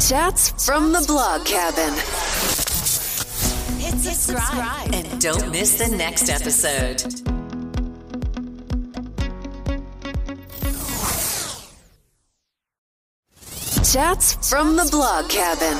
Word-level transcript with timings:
Chats 0.00 0.64
from 0.64 0.92
the 0.92 1.04
blog 1.08 1.44
cabin. 1.44 1.92
Hit 3.80 3.98
subscribe 3.98 4.94
and 4.94 5.20
don't 5.20 5.50
miss 5.50 5.76
the 5.76 5.88
next 5.96 6.30
episode. 6.30 6.98
Chats 13.84 14.48
from 14.48 14.76
the 14.76 14.88
blog 14.92 15.28
cabin. 15.28 15.76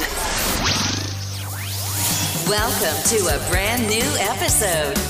Welcome 2.48 3.03
to 3.05 3.37
a 3.37 3.50
brand 3.50 3.87
new 3.87 4.03
episode. 4.19 5.08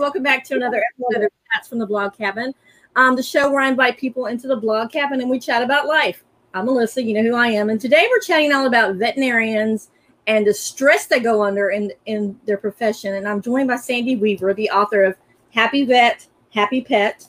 Welcome 0.00 0.22
back 0.22 0.42
to 0.42 0.54
another 0.54 0.82
episode 0.94 1.24
of 1.24 1.30
Chats 1.52 1.68
from 1.68 1.78
the 1.78 1.86
Blog 1.86 2.16
Cabin, 2.16 2.54
um, 2.96 3.16
the 3.16 3.22
show 3.22 3.50
where 3.50 3.60
I 3.60 3.68
invite 3.68 3.98
people 3.98 4.26
into 4.26 4.48
the 4.48 4.56
blog 4.56 4.90
cabin 4.90 5.20
and 5.20 5.28
we 5.28 5.38
chat 5.38 5.62
about 5.62 5.86
life. 5.86 6.24
I'm 6.54 6.64
Melissa, 6.64 7.02
you 7.02 7.12
know 7.12 7.22
who 7.22 7.36
I 7.36 7.48
am, 7.48 7.68
and 7.68 7.78
today 7.78 8.08
we're 8.08 8.20
chatting 8.20 8.50
all 8.50 8.66
about 8.66 8.94
veterinarians 8.96 9.90
and 10.26 10.46
the 10.46 10.54
stress 10.54 11.04
they 11.04 11.20
go 11.20 11.42
under 11.42 11.68
in 11.68 11.92
in 12.06 12.40
their 12.46 12.56
profession. 12.56 13.16
And 13.16 13.28
I'm 13.28 13.42
joined 13.42 13.68
by 13.68 13.76
Sandy 13.76 14.16
Weaver, 14.16 14.54
the 14.54 14.70
author 14.70 15.04
of 15.04 15.18
Happy 15.52 15.84
Vet, 15.84 16.26
Happy 16.48 16.80
Pet. 16.80 17.26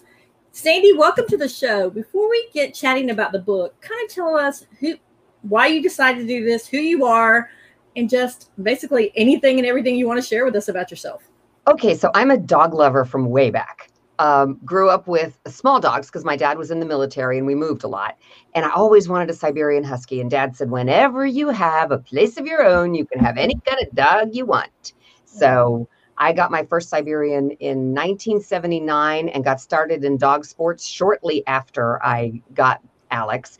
Sandy, 0.53 0.93
welcome 0.93 1.27
to 1.27 1.35
the 1.35 1.49
show. 1.49 1.89
Before 1.89 2.29
we 2.29 2.47
get 2.53 2.73
chatting 2.73 3.09
about 3.09 3.33
the 3.33 3.39
book, 3.39 3.79
kind 3.81 4.01
of 4.01 4.09
tell 4.09 4.37
us 4.37 4.65
who, 4.79 4.93
why 5.41 5.67
you 5.67 5.83
decided 5.83 6.21
to 6.21 6.27
do 6.27 6.45
this, 6.45 6.67
who 6.67 6.77
you 6.77 7.03
are, 7.03 7.49
and 7.97 8.09
just 8.09 8.49
basically 8.63 9.11
anything 9.17 9.57
and 9.57 9.67
everything 9.67 9.97
you 9.97 10.07
want 10.07 10.21
to 10.21 10.25
share 10.25 10.45
with 10.45 10.55
us 10.55 10.69
about 10.69 10.89
yourself. 10.89 11.30
Okay, 11.67 11.95
so 11.95 12.09
I'm 12.15 12.31
a 12.31 12.37
dog 12.37 12.73
lover 12.73 13.05
from 13.05 13.29
way 13.29 13.51
back. 13.51 13.89
Um, 14.17 14.59
grew 14.65 14.89
up 14.89 15.07
with 15.07 15.39
small 15.47 15.79
dogs 15.79 16.07
because 16.07 16.25
my 16.25 16.35
dad 16.35 16.57
was 16.57 16.69
in 16.69 16.79
the 16.79 16.85
military 16.85 17.37
and 17.37 17.47
we 17.47 17.55
moved 17.55 17.83
a 17.83 17.87
lot. 17.87 18.17
And 18.53 18.65
I 18.65 18.71
always 18.71 19.07
wanted 19.07 19.29
a 19.29 19.33
Siberian 19.33 19.83
Husky. 19.83 20.21
And 20.21 20.29
dad 20.29 20.55
said, 20.55 20.69
whenever 20.69 21.25
you 21.25 21.49
have 21.49 21.91
a 21.91 21.97
place 21.97 22.37
of 22.37 22.45
your 22.45 22.63
own, 22.63 22.93
you 22.93 23.05
can 23.05 23.19
have 23.19 23.37
any 23.37 23.55
kind 23.65 23.79
of 23.81 23.93
dog 23.95 24.35
you 24.35 24.45
want. 24.45 24.93
So 25.25 25.87
I 26.17 26.33
got 26.33 26.51
my 26.51 26.63
first 26.65 26.89
Siberian 26.89 27.51
in 27.51 27.93
1979 27.93 29.29
and 29.29 29.43
got 29.43 29.61
started 29.61 30.03
in 30.03 30.17
dog 30.17 30.45
sports 30.45 30.85
shortly 30.85 31.45
after 31.47 32.03
I 32.03 32.41
got 32.53 32.81
Alex 33.11 33.57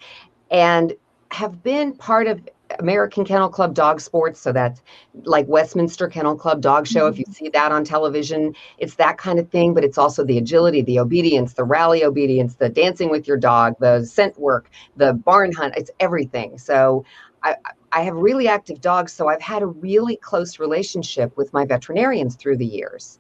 and 0.50 0.94
have 1.32 1.64
been 1.64 1.94
part 1.94 2.28
of 2.28 2.42
American 2.80 3.26
Kennel 3.26 3.50
Club 3.50 3.74
Dog 3.74 4.02
Sports. 4.02 4.40
So 4.40 4.52
that's 4.52 4.82
like 5.24 5.48
Westminster 5.48 6.08
Kennel 6.08 6.36
Club 6.36 6.62
Dog 6.62 6.88
Show. 6.88 7.08
If 7.08 7.18
you 7.18 7.26
mm-hmm. 7.26 7.34
see 7.34 7.50
that 7.50 7.72
on 7.72 7.84
television, 7.84 8.56
it's 8.78 8.96
that 8.96 9.18
kind 9.18 9.40
of 9.40 9.50
thing, 9.50 9.74
but 9.74 9.84
it's 9.84 9.98
also 9.98 10.24
the 10.24 10.38
agility, 10.38 10.82
the 10.82 11.00
obedience, 11.00 11.54
the 11.54 11.64
rally 11.64 12.04
obedience, 12.04 12.56
the 12.56 12.70
dancing 12.70 13.10
with 13.10 13.28
your 13.28 13.38
dog, 13.38 13.76
the 13.80 14.06
scent 14.06 14.40
work, 14.40 14.70
the 14.96 15.14
barn 15.14 15.52
hunt. 15.52 15.76
It's 15.78 15.92
everything. 16.00 16.58
So 16.58 17.06
I, 17.44 17.56
I 17.92 18.02
have 18.02 18.16
really 18.16 18.48
active 18.48 18.82
dogs. 18.82 19.14
So 19.14 19.28
I've 19.28 19.42
had 19.42 19.62
a 19.62 19.68
really 19.68 20.16
close 20.16 20.60
relationship 20.60 21.36
with 21.38 21.52
my 21.54 21.66
veterinarians 21.66 22.36
through 22.36 22.58
the 22.58 22.66
years. 22.66 23.20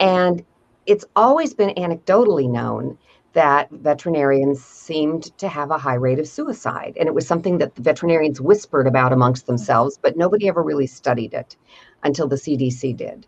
And 0.00 0.44
it's 0.86 1.04
always 1.16 1.52
been 1.52 1.70
anecdotally 1.70 2.48
known 2.48 2.96
that 3.34 3.70
veterinarians 3.70 4.64
seemed 4.64 5.36
to 5.38 5.48
have 5.48 5.70
a 5.70 5.78
high 5.78 5.94
rate 5.94 6.18
of 6.18 6.26
suicide. 6.26 6.96
And 6.98 7.08
it 7.08 7.14
was 7.14 7.26
something 7.26 7.58
that 7.58 7.74
the 7.74 7.82
veterinarians 7.82 8.40
whispered 8.40 8.86
about 8.86 9.12
amongst 9.12 9.46
themselves, 9.46 9.98
but 10.00 10.16
nobody 10.16 10.48
ever 10.48 10.62
really 10.62 10.86
studied 10.86 11.34
it 11.34 11.56
until 12.02 12.26
the 12.26 12.36
CDC 12.36 12.96
did. 12.96 13.26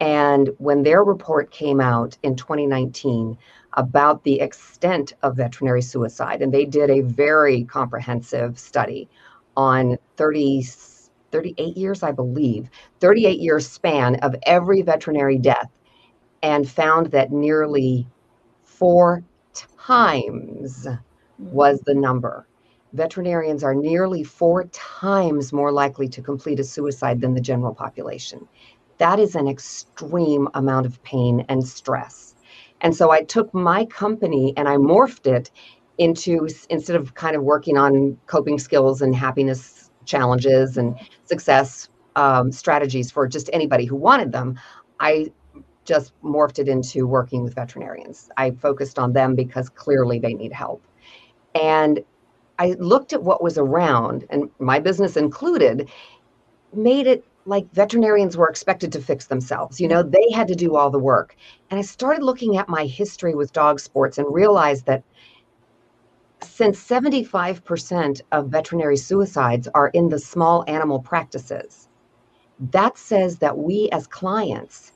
And 0.00 0.50
when 0.58 0.82
their 0.82 1.02
report 1.02 1.50
came 1.50 1.80
out 1.80 2.16
in 2.22 2.36
2019 2.36 3.36
about 3.74 4.24
the 4.24 4.40
extent 4.40 5.12
of 5.22 5.36
veterinary 5.36 5.82
suicide, 5.82 6.42
and 6.42 6.52
they 6.52 6.64
did 6.64 6.90
a 6.90 7.00
very 7.00 7.64
comprehensive 7.64 8.58
study 8.58 9.08
on 9.56 9.98
30, 10.16 10.64
38 11.30 11.76
years, 11.76 12.02
I 12.02 12.12
believe, 12.12 12.70
38 13.00 13.40
year 13.40 13.60
span 13.60 14.16
of 14.16 14.36
every 14.44 14.82
veterinary 14.82 15.38
death, 15.38 15.70
and 16.42 16.68
found 16.68 17.06
that 17.08 17.32
nearly 17.32 18.06
four 18.62 19.24
times 19.78 20.86
was 21.38 21.80
the 21.80 21.94
number. 21.94 22.46
Veterinarians 22.92 23.62
are 23.62 23.74
nearly 23.74 24.24
four 24.24 24.64
times 24.64 25.52
more 25.52 25.72
likely 25.72 26.08
to 26.08 26.22
complete 26.22 26.60
a 26.60 26.64
suicide 26.64 27.20
than 27.20 27.34
the 27.34 27.40
general 27.40 27.74
population. 27.74 28.48
That 28.98 29.18
is 29.18 29.34
an 29.34 29.46
extreme 29.46 30.48
amount 30.54 30.86
of 30.86 31.02
pain 31.02 31.44
and 31.48 31.66
stress. 31.66 32.34
And 32.80 32.94
so 32.94 33.10
I 33.10 33.22
took 33.22 33.52
my 33.52 33.84
company 33.84 34.54
and 34.56 34.68
I 34.68 34.76
morphed 34.76 35.26
it 35.26 35.50
into 35.98 36.48
instead 36.70 36.96
of 36.96 37.14
kind 37.14 37.36
of 37.36 37.42
working 37.42 37.76
on 37.76 38.16
coping 38.26 38.58
skills 38.58 39.02
and 39.02 39.14
happiness 39.14 39.90
challenges 40.04 40.76
and 40.76 40.98
success 41.24 41.88
um, 42.16 42.50
strategies 42.50 43.10
for 43.10 43.28
just 43.28 43.50
anybody 43.52 43.84
who 43.84 43.96
wanted 43.96 44.32
them, 44.32 44.58
I 45.00 45.32
just 45.88 46.12
morphed 46.22 46.58
it 46.58 46.68
into 46.68 47.06
working 47.06 47.42
with 47.42 47.54
veterinarians. 47.54 48.28
I 48.36 48.50
focused 48.50 48.98
on 48.98 49.14
them 49.14 49.34
because 49.34 49.70
clearly 49.70 50.18
they 50.18 50.34
need 50.34 50.52
help. 50.52 50.84
And 51.54 52.00
I 52.58 52.76
looked 52.78 53.12
at 53.14 53.22
what 53.22 53.42
was 53.42 53.56
around, 53.56 54.26
and 54.30 54.50
my 54.58 54.78
business 54.78 55.16
included, 55.16 55.88
made 56.74 57.06
it 57.06 57.24
like 57.46 57.72
veterinarians 57.72 58.36
were 58.36 58.50
expected 58.50 58.92
to 58.92 59.00
fix 59.00 59.26
themselves. 59.26 59.80
You 59.80 59.88
know, 59.88 60.02
they 60.02 60.30
had 60.34 60.48
to 60.48 60.54
do 60.54 60.76
all 60.76 60.90
the 60.90 60.98
work. 60.98 61.34
And 61.70 61.78
I 61.78 61.82
started 61.82 62.22
looking 62.22 62.58
at 62.58 62.68
my 62.68 62.84
history 62.84 63.34
with 63.34 63.54
dog 63.54 63.80
sports 63.80 64.18
and 64.18 64.26
realized 64.32 64.84
that 64.84 65.02
since 66.42 66.78
75% 66.86 68.20
of 68.32 68.48
veterinary 68.48 68.98
suicides 68.98 69.68
are 69.74 69.88
in 69.88 70.10
the 70.10 70.18
small 70.18 70.64
animal 70.68 71.00
practices, 71.00 71.88
that 72.72 72.98
says 72.98 73.38
that 73.38 73.56
we 73.56 73.88
as 73.90 74.06
clients 74.06 74.92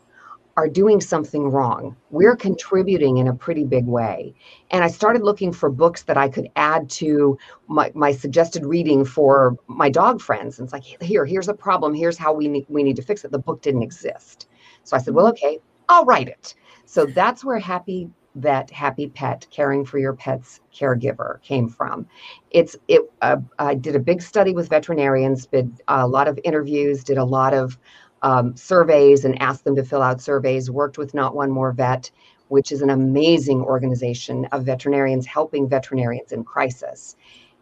are 0.57 0.69
doing 0.69 1.01
something 1.01 1.51
wrong. 1.51 1.97
We're 2.11 2.37
contributing 2.37 3.17
in 3.17 3.29
a 3.29 3.35
pretty 3.35 3.65
big 3.65 3.87
way. 3.87 4.35
And 4.71 4.85
I 4.85 4.89
started 4.89 5.23
looking 5.23 5.53
for 5.53 5.71
books 5.71 6.03
that 6.03 6.17
I 6.17 6.29
could 6.29 6.49
add 6.57 6.91
to 6.91 7.39
my, 7.69 7.91
my 7.95 8.13
suggested 8.13 8.67
reading 8.67 9.05
for 9.05 9.57
my 9.66 9.89
dog 9.89 10.21
friends. 10.21 10.59
And 10.59 10.66
it's 10.66 10.72
like, 10.72 10.84
here, 10.84 11.25
here's 11.25 11.49
a 11.49 11.54
problem. 11.54 11.95
Here's 11.95 12.19
how 12.19 12.33
we 12.34 12.49
need, 12.49 12.66
we 12.69 12.83
need 12.83 12.97
to 12.97 13.03
fix 13.03 13.25
it. 13.25 13.31
The 13.31 13.39
book 13.39 13.63
didn't 13.63 13.83
exist. 13.83 14.49
So 14.84 14.97
I 14.97 15.01
said, 15.01 15.15
well, 15.15 15.28
okay, 15.28 15.59
I'll 15.89 16.04
write 16.04 16.28
it. 16.28 16.55
So 16.84 17.07
that's 17.07 17.45
where 17.45 17.59
Happy 17.59 18.10
Vet, 18.34 18.71
Happy 18.71 19.09
Pet, 19.09 19.47
caring 19.51 19.84
for 19.84 19.98
your 19.98 20.15
pet's 20.15 20.60
caregiver 20.75 21.41
came 21.43 21.69
from. 21.69 22.07
It's 22.51 22.77
it. 22.89 23.03
Uh, 23.21 23.37
I 23.59 23.75
did 23.75 23.95
a 23.95 24.01
big 24.01 24.22
study 24.22 24.55
with 24.55 24.71
veterinarians, 24.71 25.47
did 25.47 25.83
a 25.89 26.07
lot 26.07 26.28
of 26.28 26.39
interviews, 26.43 27.05
did 27.05 27.19
a 27.19 27.25
lot 27.25 27.53
of 27.53 27.78
um, 28.22 28.57
surveys 28.57 29.24
and 29.24 29.41
asked 29.42 29.65
them 29.65 29.77
to 29.77 29.84
fill 29.84 30.03
out 30.03 30.21
surveys, 30.21 30.71
worked 30.71 30.98
with 30.98 31.15
Not 31.15 31.34
One 31.34 31.51
More 31.51 31.72
Vet, 31.72 32.10
which 32.48 32.72
is 32.72 32.83
an 32.83 32.91
amazing 32.91 33.60
organization 33.63 34.47
of 34.47 34.65
veterinarians 34.65 35.27
helping 35.27 35.69
veterinarians 35.69 36.33
in 36.33 36.45
crisis. 36.45 37.16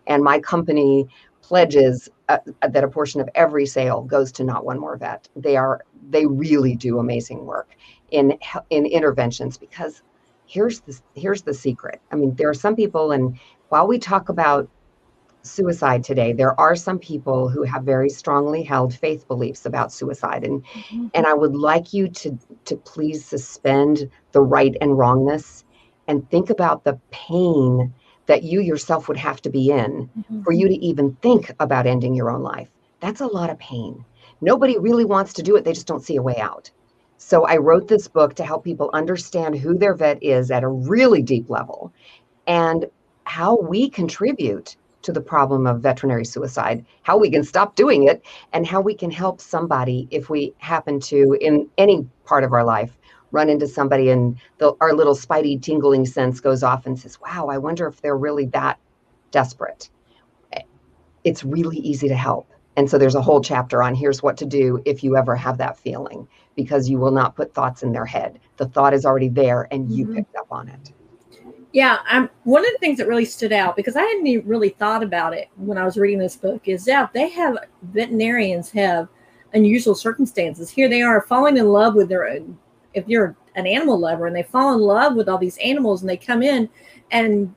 And 0.07 0.23
my 0.23 0.39
company 0.41 1.07
pledges 1.43 2.09
uh, 2.29 2.39
that 2.69 2.85
a 2.85 2.89
portion 2.89 3.21
of 3.21 3.29
every 3.35 3.67
sale 3.67 4.03
goes 4.03 4.31
to 4.33 4.45
Not 4.45 4.65
One 4.65 4.79
More 4.79 4.97
Vet. 4.97 5.29
They 5.37 5.57
are 5.57 5.85
they 6.11 6.27
really 6.27 6.75
do 6.77 6.99
amazing 6.99 7.47
work 7.47 7.77
in 8.11 8.39
in 8.71 8.87
interventions 8.87 9.57
because 9.57 10.03
here's 10.47 10.81
the 10.81 10.99
here's 11.15 11.43
the 11.43 11.55
secret. 11.55 12.01
I 12.13 12.17
mean, 12.17 12.35
there 12.35 12.49
are 12.49 12.55
some 12.55 12.77
people, 12.77 13.13
and 13.13 13.39
while 13.69 13.87
we 13.87 13.99
talk 13.99 14.29
about 14.29 14.69
suicide 15.43 16.05
today, 16.05 16.33
there 16.33 16.59
are 16.61 16.77
some 16.77 16.99
people 16.99 17.49
who 17.49 17.63
have 17.63 17.83
very 17.83 18.09
strongly 18.09 18.63
held 18.63 18.95
faith 18.95 19.27
beliefs 19.27 19.67
about 19.67 19.93
suicide. 19.93 20.45
And 20.45 20.65
mm-hmm. 20.65 21.07
and 21.15 21.27
I 21.27 21.35
would 21.35 21.55
like 21.55 21.93
you 21.93 22.09
to 22.09 22.39
to 22.67 22.77
please 22.77 23.25
suspend 23.25 24.11
the 24.33 24.43
right 24.43 24.77
and 24.81 24.99
wrongness 24.99 25.65
and 26.09 26.29
think 26.31 26.51
about 26.51 26.85
the 26.85 26.99
pain 27.11 27.93
that 28.27 28.43
you 28.43 28.61
yourself 28.61 29.09
would 29.09 29.17
have 29.17 29.41
to 29.43 29.51
be 29.51 29.71
in 29.71 30.09
mm-hmm. 30.17 30.43
for 30.43 30.53
you 30.53 30.69
to 30.69 30.75
even 30.77 31.17
think 31.17 31.53
about 31.61 31.87
ending 31.87 32.15
your 32.15 32.31
own 32.31 32.43
life. 32.43 32.69
That's 33.01 33.21
a 33.21 33.27
lot 33.27 33.51
of 33.51 33.59
pain. 33.59 34.05
Nobody 34.41 34.79
really 34.79 35.05
wants 35.05 35.33
to 35.35 35.43
do 35.43 35.57
it, 35.57 35.65
they 35.65 35.73
just 35.73 35.87
don't 35.87 36.05
see 36.05 36.17
a 36.17 36.23
way 36.23 36.37
out. 36.39 36.71
So 37.19 37.45
I 37.45 37.59
wrote 37.59 37.87
this 37.87 38.09
book 38.09 38.35
to 38.37 38.45
help 38.45 38.65
people 38.65 38.91
understand 38.95 39.55
who 39.55 39.77
their 39.77 39.95
vet 39.95 40.23
is 40.23 40.51
at 40.51 40.65
a 40.65 40.69
really 40.69 41.23
deep 41.23 41.51
level 41.51 41.93
and 42.47 42.87
how 43.25 43.59
we 43.59 43.91
contribute 43.91 44.77
to 45.03 45.13
the 45.13 45.21
problem 45.21 45.67
of 45.67 45.81
veterinary 45.81 46.25
suicide, 46.25 46.85
how 47.03 47.17
we 47.17 47.31
can 47.31 47.43
stop 47.43 47.77
doing 47.77 48.07
it, 48.09 48.25
and 48.53 48.67
how 48.67 48.81
we 48.81 48.95
can 48.95 49.11
help 49.11 49.41
somebody 49.41 50.07
if 50.11 50.31
we 50.31 50.55
happen 50.59 51.01
to, 51.01 51.37
in 51.41 51.69
any 51.79 52.07
part 52.25 52.45
of 52.45 52.53
our 52.53 52.65
life, 52.65 52.97
run 53.33 53.49
into 53.49 53.67
somebody 53.67 54.11
and 54.11 54.37
the, 54.59 54.75
our 54.81 54.93
little 54.93 55.15
spidey 55.15 55.61
tingling 55.61 56.05
sense 56.05 56.41
goes 56.41 56.63
off 56.63 56.87
and 56.87 56.99
says, 56.99 57.21
wow, 57.21 57.47
I 57.49 57.59
wonder 57.59 57.87
if 57.87 58.01
they're 58.01 58.17
really 58.17 58.47
that 58.47 58.79
desperate. 59.31 59.89
It's 61.23 61.45
really 61.45 61.79
easy 61.79 62.09
to 62.09 62.17
help. 62.17 62.51
And 62.77 62.89
so 62.89 62.97
there's 62.97 63.15
a 63.15 63.23
whole 63.23 63.43
chapter 63.43 63.83
on 63.83 63.95
here's 63.95 64.23
what 64.23 64.37
to 64.39 64.47
do 64.47 64.83
if 64.87 65.05
you 65.05 65.17
ever 65.17 65.37
have 65.37 65.59
that 65.59 65.79
feeling, 65.79 66.27
because 66.57 66.89
you 66.89 66.99
will 66.99 67.11
not 67.11 67.37
put 67.37 67.53
thoughts 67.53 67.83
in 67.83 67.93
their 67.93 68.07
head. 68.07 68.41
The 68.57 68.67
thought 68.67 68.95
is 68.95 69.05
already 69.05 69.29
there 69.29 69.69
and 69.71 69.91
you 69.91 70.07
mm-hmm. 70.07 70.15
picked 70.17 70.37
up 70.37 70.47
on 70.51 70.69
it. 70.69 70.93
Yeah, 71.73 71.99
I'm 72.07 72.29
one 72.45 72.65
of 72.65 72.73
the 72.73 72.79
things 72.79 72.99
that 72.99 73.07
really 73.07 73.25
stood 73.25 73.53
out 73.53 73.77
because 73.77 73.95
I 73.95 74.03
hadn't 74.03 74.27
even 74.27 74.49
really 74.49 74.71
thought 74.71 75.05
about 75.05 75.35
it 75.35 75.49
when 75.57 75.79
I 75.79 75.85
was 75.85 75.97
reading 75.97 76.19
this 76.19 76.37
book 76.37 76.67
is 76.67 76.85
that 76.87 77.13
they 77.13 77.29
have 77.31 77.59
veterinarians 77.83 78.71
have 78.73 79.09
unusual 79.55 79.95
circumstances. 79.95 80.69
Here 80.69 80.89
they 80.89 81.03
are 81.03 81.23
falling 81.23 81.57
in 81.57 81.69
love 81.69 81.95
with 81.95 82.09
their 82.09 82.29
own 82.29 82.59
if 82.95 83.07
you're 83.07 83.37
an 83.55 83.67
animal 83.67 83.99
lover 83.99 84.27
and 84.27 84.35
they 84.35 84.43
fall 84.43 84.75
in 84.75 84.81
love 84.81 85.15
with 85.15 85.29
all 85.29 85.39
these 85.39 85.59
animals 85.59 86.03
and 86.03 86.11
they 86.11 86.17
come 86.17 86.43
in 86.43 86.69
and 87.13 87.55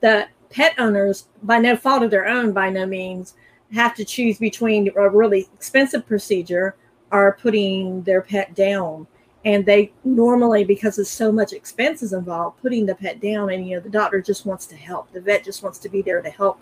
the 0.00 0.26
pet 0.50 0.74
owners 0.78 1.28
by 1.44 1.58
no 1.58 1.76
fault 1.76 2.02
of 2.02 2.10
their 2.10 2.26
own 2.26 2.52
by 2.52 2.68
no 2.68 2.84
means 2.84 3.34
have 3.72 3.94
to 3.94 4.04
choose 4.04 4.38
between 4.38 4.90
a 4.96 5.08
really 5.08 5.48
expensive 5.54 6.06
procedure 6.06 6.76
or 7.10 7.38
putting 7.40 8.02
their 8.02 8.22
pet 8.22 8.54
down 8.54 9.06
and 9.44 9.66
they 9.66 9.92
normally 10.04 10.64
because 10.64 10.96
there's 10.96 11.10
so 11.10 11.32
much 11.32 11.52
expenses 11.52 12.12
involved 12.12 12.60
putting 12.62 12.86
the 12.86 12.94
pet 12.94 13.20
down 13.20 13.50
and 13.50 13.66
you 13.66 13.76
know 13.76 13.82
the 13.82 13.90
doctor 13.90 14.20
just 14.20 14.46
wants 14.46 14.66
to 14.66 14.76
help 14.76 15.10
the 15.12 15.20
vet 15.20 15.44
just 15.44 15.62
wants 15.62 15.78
to 15.78 15.88
be 15.88 16.00
there 16.00 16.22
to 16.22 16.30
help 16.30 16.60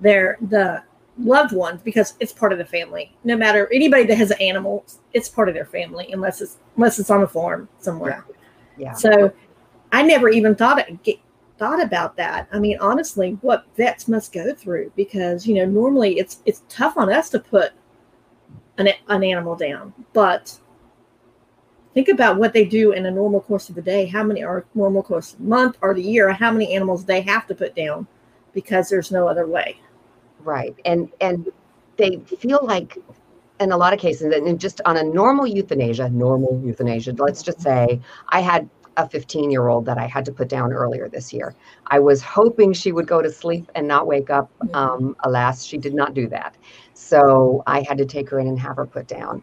their 0.00 0.36
the 0.48 0.82
loved 1.18 1.52
ones 1.52 1.80
because 1.82 2.14
it's 2.20 2.32
part 2.32 2.52
of 2.52 2.58
the 2.58 2.64
family. 2.64 3.14
No 3.24 3.36
matter 3.36 3.68
anybody 3.72 4.04
that 4.04 4.16
has 4.16 4.30
an 4.30 4.40
animal, 4.40 4.84
it's 5.12 5.28
part 5.28 5.48
of 5.48 5.54
their 5.54 5.64
family 5.64 6.12
unless 6.12 6.40
it's 6.40 6.58
unless 6.76 6.98
it's 6.98 7.10
on 7.10 7.22
a 7.22 7.26
farm 7.26 7.68
somewhere. 7.78 8.24
Yeah. 8.76 8.88
yeah. 8.88 8.92
So 8.92 9.32
I 9.92 10.02
never 10.02 10.28
even 10.28 10.54
thought 10.54 10.78
it, 10.78 11.02
get, 11.02 11.18
thought 11.58 11.82
about 11.82 12.16
that. 12.16 12.48
I 12.52 12.58
mean, 12.58 12.78
honestly, 12.80 13.38
what 13.40 13.64
vets 13.76 14.08
must 14.08 14.32
go 14.32 14.54
through 14.54 14.92
because 14.96 15.46
you 15.46 15.54
know 15.54 15.66
normally 15.66 16.18
it's 16.18 16.40
it's 16.44 16.62
tough 16.68 16.96
on 16.96 17.10
us 17.10 17.30
to 17.30 17.38
put 17.38 17.72
an 18.78 18.88
an 19.08 19.24
animal 19.24 19.56
down, 19.56 19.94
but 20.12 20.58
think 21.96 22.08
about 22.08 22.36
what 22.36 22.52
they 22.52 22.64
do 22.64 22.92
in 22.92 23.06
a 23.06 23.10
normal 23.10 23.40
course 23.40 23.70
of 23.70 23.74
the 23.74 23.80
day. 23.82 24.04
How 24.04 24.22
many 24.22 24.44
are 24.44 24.66
normal 24.74 25.02
course 25.02 25.32
of 25.32 25.38
the 25.38 25.46
month 25.46 25.78
or 25.80 25.94
the 25.94 26.02
year? 26.02 26.30
How 26.30 26.52
many 26.52 26.76
animals 26.76 27.06
they 27.06 27.22
have 27.22 27.46
to 27.46 27.54
put 27.54 27.74
down 27.74 28.06
because 28.56 28.88
there's 28.88 29.12
no 29.12 29.28
other 29.28 29.46
way. 29.46 29.78
Right. 30.40 30.74
And 30.84 31.10
and 31.20 31.46
they 31.98 32.18
feel 32.40 32.60
like 32.62 32.98
in 33.60 33.70
a 33.70 33.76
lot 33.76 33.92
of 33.92 34.00
cases, 34.00 34.32
and 34.34 34.58
just 34.58 34.80
on 34.84 34.96
a 34.96 35.02
normal 35.02 35.46
euthanasia, 35.46 36.08
normal 36.08 36.60
euthanasia, 36.64 37.14
let's 37.18 37.42
just 37.42 37.60
say 37.60 38.00
I 38.30 38.40
had 38.40 38.68
a 38.96 39.08
15 39.08 39.50
year 39.50 39.68
old 39.68 39.84
that 39.84 39.98
I 39.98 40.06
had 40.06 40.24
to 40.24 40.32
put 40.32 40.48
down 40.48 40.72
earlier 40.72 41.06
this 41.08 41.32
year. 41.32 41.54
I 41.88 41.98
was 41.98 42.22
hoping 42.22 42.72
she 42.72 42.92
would 42.92 43.06
go 43.06 43.20
to 43.20 43.30
sleep 43.30 43.70
and 43.74 43.86
not 43.86 44.06
wake 44.06 44.30
up. 44.30 44.50
Mm-hmm. 44.58 44.74
Um, 44.74 45.16
alas, 45.20 45.64
she 45.64 45.76
did 45.76 45.94
not 45.94 46.14
do 46.14 46.26
that. 46.28 46.56
So 46.94 47.62
I 47.66 47.82
had 47.82 47.98
to 47.98 48.06
take 48.06 48.30
her 48.30 48.40
in 48.40 48.46
and 48.46 48.58
have 48.58 48.76
her 48.76 48.86
put 48.86 49.06
down. 49.06 49.42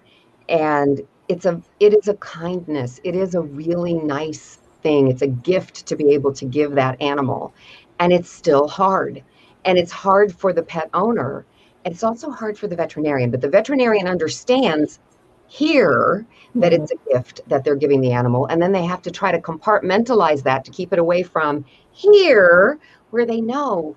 And 0.50 1.02
it's 1.33 1.45
a 1.45 1.59
it 1.80 1.94
is 1.94 2.07
a 2.07 2.13
kindness. 2.15 3.01
It 3.03 3.15
is 3.15 3.33
a 3.33 3.41
really 3.41 3.95
nice 3.95 4.59
thing. 4.83 5.07
It's 5.07 5.24
a 5.24 5.27
gift 5.27 5.88
to 5.88 5.95
be 5.95 6.12
able 6.12 6.31
to 6.33 6.45
give 6.45 6.75
that 6.75 7.01
animal. 7.01 7.53
And 8.00 8.13
it's 8.13 8.30
still 8.30 8.68
hard 8.68 9.24
and 9.65 9.77
it's 9.77 9.91
hard 9.91 10.33
for 10.33 10.53
the 10.53 10.62
pet 10.62 10.89
owner 10.94 11.45
and 11.85 11.94
it's 11.94 12.03
also 12.03 12.30
hard 12.30 12.57
for 12.57 12.68
the 12.68 12.75
veterinarian 12.75 13.31
but 13.31 13.41
the 13.41 13.50
veterinarian 13.50 14.07
understands 14.07 15.00
here 15.47 16.25
that 16.56 16.74
it's 16.74 16.91
a 16.91 17.12
gift 17.12 17.41
that 17.47 17.63
they're 17.63 17.75
giving 17.75 18.01
the 18.01 18.12
animal 18.12 18.45
and 18.47 18.62
then 18.62 18.71
they 18.71 18.83
have 18.83 19.01
to 19.01 19.12
try 19.12 19.31
to 19.31 19.39
compartmentalize 19.39 20.44
that 20.44 20.65
to 20.65 20.71
keep 20.71 20.91
it 20.91 21.00
away 21.00 21.24
from 21.24 21.63
here 21.91 22.80
where 23.12 23.25
they 23.25 23.39
know 23.39 23.95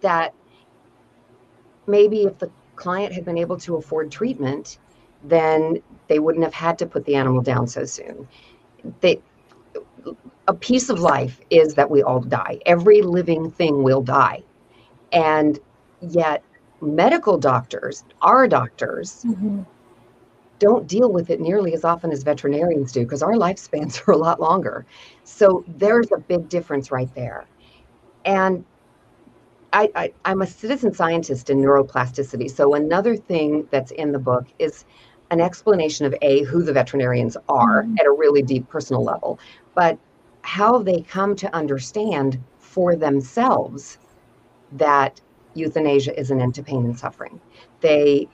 that 0.00 0.32
maybe 1.86 2.22
if 2.22 2.38
the 2.38 2.50
client 2.76 3.12
had 3.12 3.24
been 3.24 3.38
able 3.38 3.58
to 3.58 3.76
afford 3.76 4.10
treatment 4.10 4.78
then 5.24 5.82
they 6.08 6.18
wouldn't 6.18 6.44
have 6.44 6.54
had 6.54 6.78
to 6.78 6.86
put 6.86 7.04
the 7.04 7.14
animal 7.14 7.42
down 7.42 7.66
so 7.66 7.84
soon 7.84 8.26
they 9.00 9.20
a 10.46 10.54
piece 10.54 10.88
of 10.88 11.00
life 11.00 11.40
is 11.50 11.74
that 11.74 11.90
we 11.90 12.02
all 12.02 12.20
die 12.20 12.58
every 12.66 13.02
living 13.02 13.50
thing 13.50 13.82
will 13.82 14.02
die 14.02 14.42
and 15.12 15.58
yet, 16.00 16.42
medical 16.80 17.38
doctors, 17.38 18.04
our 18.22 18.46
doctors, 18.46 19.24
mm-hmm. 19.26 19.62
don't 20.58 20.86
deal 20.86 21.10
with 21.12 21.30
it 21.30 21.40
nearly 21.40 21.74
as 21.74 21.84
often 21.84 22.12
as 22.12 22.22
veterinarians 22.22 22.92
do 22.92 23.00
because 23.00 23.22
our 23.22 23.34
lifespans 23.34 24.00
are 24.08 24.12
a 24.12 24.16
lot 24.16 24.40
longer. 24.40 24.86
So 25.24 25.64
there's 25.66 26.12
a 26.12 26.18
big 26.18 26.48
difference 26.48 26.90
right 26.90 27.12
there. 27.14 27.46
And 28.24 28.64
I, 29.72 29.90
I, 29.94 30.12
I'm 30.24 30.42
a 30.42 30.46
citizen 30.46 30.94
scientist 30.94 31.50
in 31.50 31.58
neuroplasticity. 31.58 32.50
So 32.50 32.74
another 32.74 33.16
thing 33.16 33.68
that's 33.70 33.90
in 33.92 34.12
the 34.12 34.18
book 34.18 34.46
is 34.58 34.84
an 35.30 35.40
explanation 35.40 36.06
of 36.06 36.14
A, 36.22 36.42
who 36.44 36.62
the 36.62 36.72
veterinarians 36.72 37.36
are 37.48 37.82
mm-hmm. 37.82 37.96
at 37.98 38.06
a 38.06 38.10
really 38.10 38.42
deep 38.42 38.68
personal 38.68 39.04
level, 39.04 39.38
but 39.74 39.98
how 40.42 40.78
they 40.78 41.02
come 41.02 41.36
to 41.36 41.54
understand 41.54 42.38
for 42.58 42.96
themselves 42.96 43.98
that 44.72 45.20
euthanasia 45.54 46.18
is 46.18 46.30
an 46.30 46.40
end 46.40 46.54
to 46.54 46.62
pain 46.62 46.84
and 46.84 46.98
suffering. 46.98 47.40
They, 47.80 48.28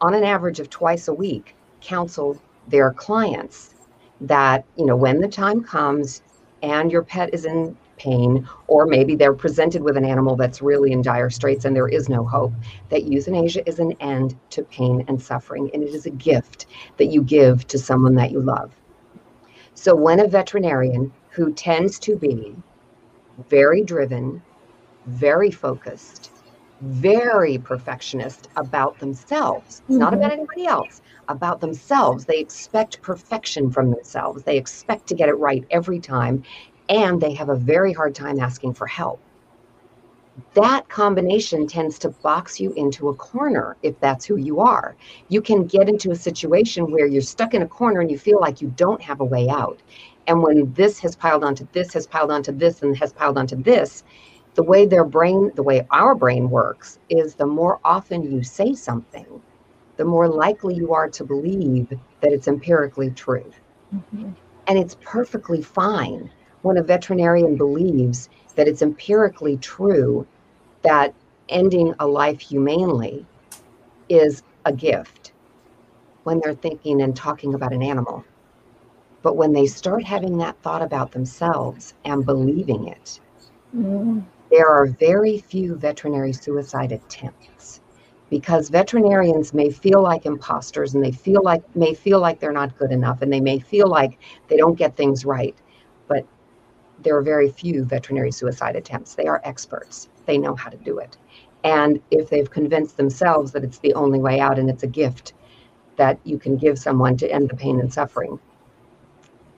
on 0.00 0.14
an 0.14 0.24
average 0.24 0.60
of 0.60 0.70
twice 0.70 1.08
a 1.08 1.14
week, 1.14 1.54
counsel 1.80 2.40
their 2.68 2.92
clients 2.92 3.74
that, 4.20 4.64
you 4.76 4.86
know, 4.86 4.96
when 4.96 5.20
the 5.20 5.28
time 5.28 5.62
comes 5.62 6.22
and 6.62 6.90
your 6.90 7.02
pet 7.02 7.32
is 7.34 7.44
in 7.44 7.76
pain, 7.96 8.48
or 8.66 8.86
maybe 8.86 9.16
they're 9.16 9.34
presented 9.34 9.82
with 9.82 9.96
an 9.96 10.04
animal 10.04 10.36
that's 10.36 10.62
really 10.62 10.92
in 10.92 11.02
dire 11.02 11.30
straits 11.30 11.64
and 11.64 11.74
there 11.74 11.88
is 11.88 12.08
no 12.08 12.24
hope, 12.24 12.52
that 12.88 13.04
euthanasia 13.04 13.66
is 13.68 13.78
an 13.78 13.92
end 14.00 14.36
to 14.50 14.62
pain 14.64 15.04
and 15.08 15.20
suffering. 15.20 15.70
And 15.72 15.82
it 15.82 15.94
is 15.94 16.06
a 16.06 16.10
gift 16.10 16.66
that 16.96 17.06
you 17.06 17.22
give 17.22 17.66
to 17.68 17.78
someone 17.78 18.14
that 18.16 18.30
you 18.30 18.40
love. 18.40 18.72
So 19.74 19.94
when 19.94 20.20
a 20.20 20.28
veterinarian 20.28 21.12
who 21.30 21.52
tends 21.52 21.98
to 22.00 22.16
be 22.16 22.54
very 23.48 23.82
driven, 23.82 24.42
very 25.06 25.50
focused, 25.50 26.30
very 26.80 27.58
perfectionist 27.58 28.48
about 28.56 28.98
themselves, 28.98 29.80
mm-hmm. 29.82 29.98
not 29.98 30.14
about 30.14 30.32
anybody 30.32 30.66
else, 30.66 31.02
about 31.28 31.60
themselves. 31.60 32.24
They 32.24 32.38
expect 32.38 33.02
perfection 33.02 33.70
from 33.70 33.90
themselves. 33.90 34.42
They 34.42 34.56
expect 34.56 35.06
to 35.08 35.14
get 35.14 35.28
it 35.28 35.34
right 35.34 35.64
every 35.70 35.98
time, 35.98 36.42
and 36.88 37.20
they 37.20 37.32
have 37.32 37.48
a 37.48 37.56
very 37.56 37.92
hard 37.92 38.14
time 38.14 38.38
asking 38.40 38.74
for 38.74 38.86
help. 38.86 39.20
That 40.54 40.88
combination 40.88 41.66
tends 41.66 41.98
to 42.00 42.08
box 42.08 42.58
you 42.58 42.72
into 42.72 43.08
a 43.08 43.14
corner 43.14 43.76
if 43.82 43.98
that's 44.00 44.24
who 44.24 44.36
you 44.36 44.60
are. 44.60 44.96
You 45.28 45.40
can 45.40 45.64
get 45.64 45.88
into 45.88 46.10
a 46.10 46.16
situation 46.16 46.90
where 46.90 47.06
you're 47.06 47.22
stuck 47.22 47.54
in 47.54 47.62
a 47.62 47.68
corner 47.68 48.00
and 48.00 48.10
you 48.10 48.18
feel 48.18 48.40
like 48.40 48.60
you 48.60 48.72
don't 48.76 49.00
have 49.00 49.20
a 49.20 49.24
way 49.24 49.48
out. 49.48 49.80
And 50.26 50.42
when 50.42 50.72
this 50.72 50.98
has 51.00 51.14
piled 51.14 51.44
onto 51.44 51.68
this, 51.72 51.92
has 51.94 52.06
piled 52.06 52.32
onto 52.32 52.50
this, 52.50 52.82
and 52.82 52.96
has 52.96 53.12
piled 53.12 53.38
onto 53.38 53.56
this, 53.56 54.02
the 54.54 54.62
way 54.62 54.86
their 54.86 55.04
brain, 55.04 55.52
the 55.54 55.62
way 55.62 55.86
our 55.90 56.14
brain 56.14 56.50
works, 56.50 56.98
is 57.08 57.34
the 57.34 57.46
more 57.46 57.78
often 57.84 58.22
you 58.22 58.42
say 58.42 58.74
something, 58.74 59.40
the 59.96 60.04
more 60.04 60.28
likely 60.28 60.74
you 60.74 60.92
are 60.92 61.08
to 61.10 61.24
believe 61.24 61.88
that 62.20 62.32
it's 62.32 62.48
empirically 62.48 63.10
true. 63.10 63.52
Mm-hmm. 63.94 64.30
And 64.66 64.78
it's 64.78 64.96
perfectly 65.02 65.62
fine 65.62 66.30
when 66.64 66.78
a 66.78 66.82
veterinarian 66.82 67.56
believes 67.56 68.28
that 68.56 68.66
it's 68.66 68.82
empirically 68.82 69.56
true 69.58 70.26
that 70.82 71.14
ending 71.48 71.94
a 72.00 72.06
life 72.06 72.40
humanely 72.40 73.24
is 74.08 74.42
a 74.64 74.72
gift 74.72 75.32
when 76.24 76.40
they're 76.40 76.54
thinking 76.54 77.02
and 77.02 77.14
talking 77.14 77.54
about 77.54 77.72
an 77.72 77.82
animal. 77.82 78.24
But 79.22 79.36
when 79.36 79.52
they 79.52 79.66
start 79.66 80.04
having 80.04 80.38
that 80.38 80.60
thought 80.62 80.82
about 80.82 81.12
themselves 81.12 81.94
and 82.04 82.24
believing 82.24 82.88
it, 82.88 83.20
mm 83.74 84.22
there 84.50 84.68
are 84.68 84.86
very 84.86 85.38
few 85.38 85.74
veterinary 85.74 86.32
suicide 86.32 86.92
attempts 86.92 87.80
because 88.30 88.68
veterinarians 88.68 89.52
may 89.52 89.68
feel 89.68 90.00
like 90.00 90.26
imposters 90.26 90.94
and 90.94 91.04
they 91.04 91.10
feel 91.10 91.42
like 91.42 91.62
may 91.74 91.92
feel 91.92 92.20
like 92.20 92.38
they're 92.38 92.52
not 92.52 92.78
good 92.78 92.92
enough 92.92 93.22
and 93.22 93.32
they 93.32 93.40
may 93.40 93.58
feel 93.58 93.88
like 93.88 94.18
they 94.46 94.56
don't 94.56 94.78
get 94.78 94.96
things 94.96 95.24
right 95.24 95.56
there 97.02 97.16
are 97.16 97.22
very 97.22 97.50
few 97.50 97.84
veterinary 97.84 98.32
suicide 98.32 98.76
attempts. 98.76 99.14
They 99.14 99.26
are 99.26 99.40
experts. 99.44 100.08
They 100.26 100.38
know 100.38 100.54
how 100.54 100.70
to 100.70 100.76
do 100.78 100.98
it. 100.98 101.16
And 101.64 102.00
if 102.10 102.30
they've 102.30 102.50
convinced 102.50 102.96
themselves 102.96 103.52
that 103.52 103.64
it's 103.64 103.78
the 103.78 103.94
only 103.94 104.18
way 104.18 104.40
out 104.40 104.58
and 104.58 104.70
it's 104.70 104.82
a 104.82 104.88
gift 104.88 105.34
that 105.96 106.18
you 106.24 106.38
can 106.38 106.56
give 106.56 106.78
someone 106.78 107.16
to 107.18 107.30
end 107.30 107.48
the 107.50 107.56
pain 107.56 107.80
and 107.80 107.92
suffering 107.92 108.38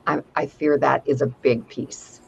I, 0.06 0.22
I 0.34 0.46
fear 0.46 0.78
that 0.78 1.02
is 1.06 1.22
a 1.22 1.26
big 1.26 1.68
piece 1.68 2.20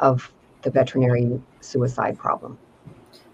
of 0.00 0.32
the 0.62 0.70
veterinary 0.70 1.40
suicide 1.60 2.18
problem. 2.18 2.58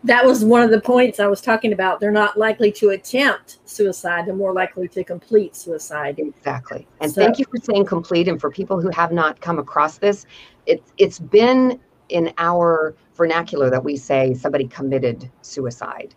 That 0.04 0.24
was 0.24 0.44
one 0.44 0.62
of 0.62 0.70
the 0.70 0.80
points 0.80 1.18
I 1.18 1.26
was 1.26 1.40
talking 1.40 1.72
about. 1.72 1.98
They're 1.98 2.10
not 2.10 2.38
likely 2.38 2.70
to 2.72 2.90
attempt 2.90 3.58
suicide, 3.64 4.26
they're 4.26 4.34
more 4.34 4.52
likely 4.52 4.86
to 4.88 5.02
complete 5.02 5.56
suicide. 5.56 6.18
Exactly. 6.18 6.86
And 7.00 7.10
so, 7.10 7.22
thank 7.22 7.38
you 7.38 7.46
for 7.50 7.56
saying 7.62 7.86
complete. 7.86 8.28
And 8.28 8.38
for 8.38 8.50
people 8.50 8.80
who 8.80 8.90
have 8.90 9.12
not 9.12 9.40
come 9.40 9.58
across 9.58 9.98
this, 9.98 10.26
it, 10.66 10.82
it's 10.98 11.18
been 11.18 11.80
in 12.10 12.32
our 12.36 12.94
vernacular 13.14 13.70
that 13.70 13.82
we 13.82 13.96
say 13.96 14.34
somebody 14.34 14.68
committed 14.68 15.30
suicide. 15.40 16.14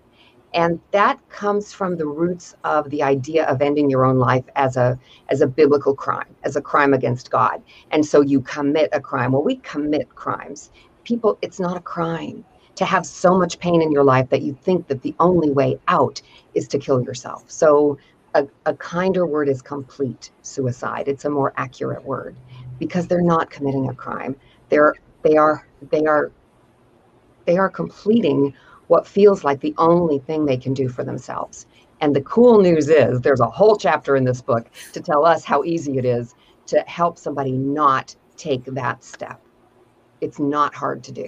And 0.54 0.80
that 0.92 1.20
comes 1.30 1.72
from 1.72 1.98
the 1.98 2.06
roots 2.06 2.56
of 2.64 2.90
the 2.90 3.04
idea 3.04 3.46
of 3.46 3.62
ending 3.62 3.90
your 3.90 4.06
own 4.06 4.18
life 4.18 4.46
as 4.56 4.76
a 4.76 5.00
as 5.30 5.42
a 5.42 5.48
biblical 5.48 5.96
crime, 5.96 6.36
as 6.44 6.56
a 6.56 6.62
crime 6.62 6.94
against 6.94 7.32
God. 7.32 7.62
And 7.92 8.06
so 8.06 8.22
you 8.22 8.42
commit 8.42 8.90
a 8.92 9.00
crime. 9.00 9.32
Well, 9.32 9.44
we 9.44 9.58
commit 9.58 10.14
crimes 10.16 10.72
people, 11.08 11.38
it's 11.42 11.60
not 11.60 11.78
a 11.78 11.80
crime 11.80 12.44
to 12.78 12.86
have 12.86 13.06
so 13.06 13.38
much 13.38 13.60
pain 13.60 13.82
in 13.82 13.92
your 13.92 14.04
life 14.04 14.30
that 14.30 14.42
you 14.42 14.58
think 14.64 14.88
that 14.88 15.02
the 15.02 15.14
only 15.20 15.52
way 15.52 15.80
out 15.88 16.22
is 16.54 16.68
to 16.70 16.80
kill 16.80 17.02
yourself. 17.02 17.44
So 17.48 17.98
a, 18.36 18.48
a 18.66 18.74
kinder 18.76 19.26
word 19.26 19.50
is 19.50 19.62
complete 19.62 20.32
suicide. 20.44 21.08
It's 21.08 21.26
a 21.26 21.30
more 21.30 21.54
accurate 21.58 22.04
word 22.06 22.36
because 22.80 23.08
they're 23.08 23.22
not 23.22 23.50
committing 23.50 23.90
a 23.90 23.94
crime. 23.94 24.36
They're 24.70 24.96
they 25.24 25.38
are 25.38 25.68
they 25.90 26.06
are 26.06 26.32
they 27.46 27.58
are 27.58 27.70
completing 27.70 28.54
what 28.88 29.08
feels 29.08 29.44
like 29.44 29.60
the 29.60 29.76
only 29.78 30.20
thing 30.20 30.46
they 30.46 30.58
can 30.58 30.74
do 30.74 30.88
for 30.88 31.04
themselves. 31.04 31.66
And 32.00 32.16
the 32.16 32.22
cool 32.22 32.62
news 32.62 32.90
is 32.90 33.22
there's 33.22 33.40
a 33.40 33.50
whole 33.50 33.76
chapter 33.76 34.16
in 34.16 34.24
this 34.24 34.42
book 34.42 34.70
to 34.94 35.02
tell 35.02 35.26
us 35.26 35.44
how 35.44 35.64
easy 35.64 35.98
it 35.98 36.06
is 36.06 36.36
to 36.68 36.80
help 36.82 37.18
somebody 37.18 37.52
not 37.54 38.16
take 38.38 38.64
that 38.66 39.04
step 39.04 39.42
it's 40.22 40.40
not 40.40 40.74
hard 40.74 41.04
to 41.06 41.12
do. 41.12 41.28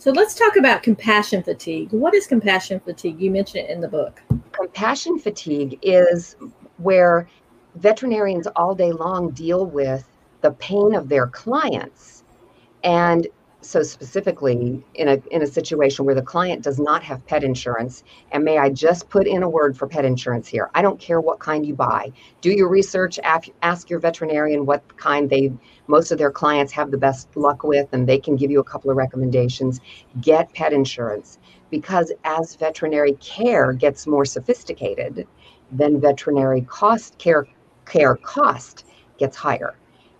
So 0.00 0.12
let's 0.12 0.36
talk 0.36 0.56
about 0.56 0.84
compassion 0.84 1.42
fatigue. 1.42 1.90
What 1.90 2.14
is 2.14 2.28
compassion 2.28 2.78
fatigue? 2.78 3.20
You 3.20 3.32
mentioned 3.32 3.64
it 3.64 3.70
in 3.70 3.80
the 3.80 3.88
book. 3.88 4.22
Compassion 4.52 5.18
fatigue 5.18 5.76
is 5.82 6.36
where 6.76 7.28
veterinarians 7.74 8.46
all 8.54 8.76
day 8.76 8.92
long 8.92 9.30
deal 9.30 9.66
with 9.66 10.08
the 10.40 10.52
pain 10.52 10.94
of 10.94 11.08
their 11.08 11.26
clients 11.26 12.22
and 12.84 13.26
so 13.60 13.82
specifically 13.82 14.82
in 14.94 15.08
a 15.08 15.20
in 15.32 15.42
a 15.42 15.46
situation 15.46 16.04
where 16.04 16.14
the 16.14 16.22
client 16.22 16.62
does 16.62 16.78
not 16.78 17.02
have 17.02 17.24
pet 17.26 17.42
insurance 17.42 18.04
and 18.30 18.44
may 18.44 18.56
i 18.56 18.68
just 18.68 19.08
put 19.08 19.26
in 19.26 19.42
a 19.42 19.48
word 19.48 19.76
for 19.76 19.88
pet 19.88 20.04
insurance 20.04 20.46
here? 20.46 20.70
I 20.74 20.82
don't 20.82 21.00
care 21.00 21.20
what 21.20 21.40
kind 21.40 21.66
you 21.66 21.74
buy. 21.74 22.12
Do 22.40 22.50
your 22.50 22.68
research 22.68 23.18
ask 23.24 23.90
your 23.90 23.98
veterinarian 23.98 24.64
what 24.64 24.96
kind 24.96 25.28
they 25.28 25.52
most 25.88 26.12
of 26.12 26.18
their 26.18 26.30
clients 26.30 26.72
have 26.72 26.90
the 26.90 26.98
best 26.98 27.28
luck 27.36 27.64
with 27.64 27.88
and 27.92 28.08
they 28.08 28.18
can 28.18 28.36
give 28.36 28.50
you 28.50 28.60
a 28.60 28.64
couple 28.64 28.90
of 28.90 28.96
recommendations. 28.96 29.80
Get 30.20 30.52
pet 30.54 30.72
insurance 30.72 31.38
because 31.70 32.12
as 32.24 32.54
veterinary 32.54 33.14
care 33.14 33.72
gets 33.72 34.06
more 34.06 34.24
sophisticated 34.24 35.26
then 35.72 36.00
veterinary 36.00 36.62
cost 36.62 37.18
care 37.18 37.46
care 37.86 38.14
cost 38.16 38.86
gets 39.18 39.36
higher. 39.36 39.74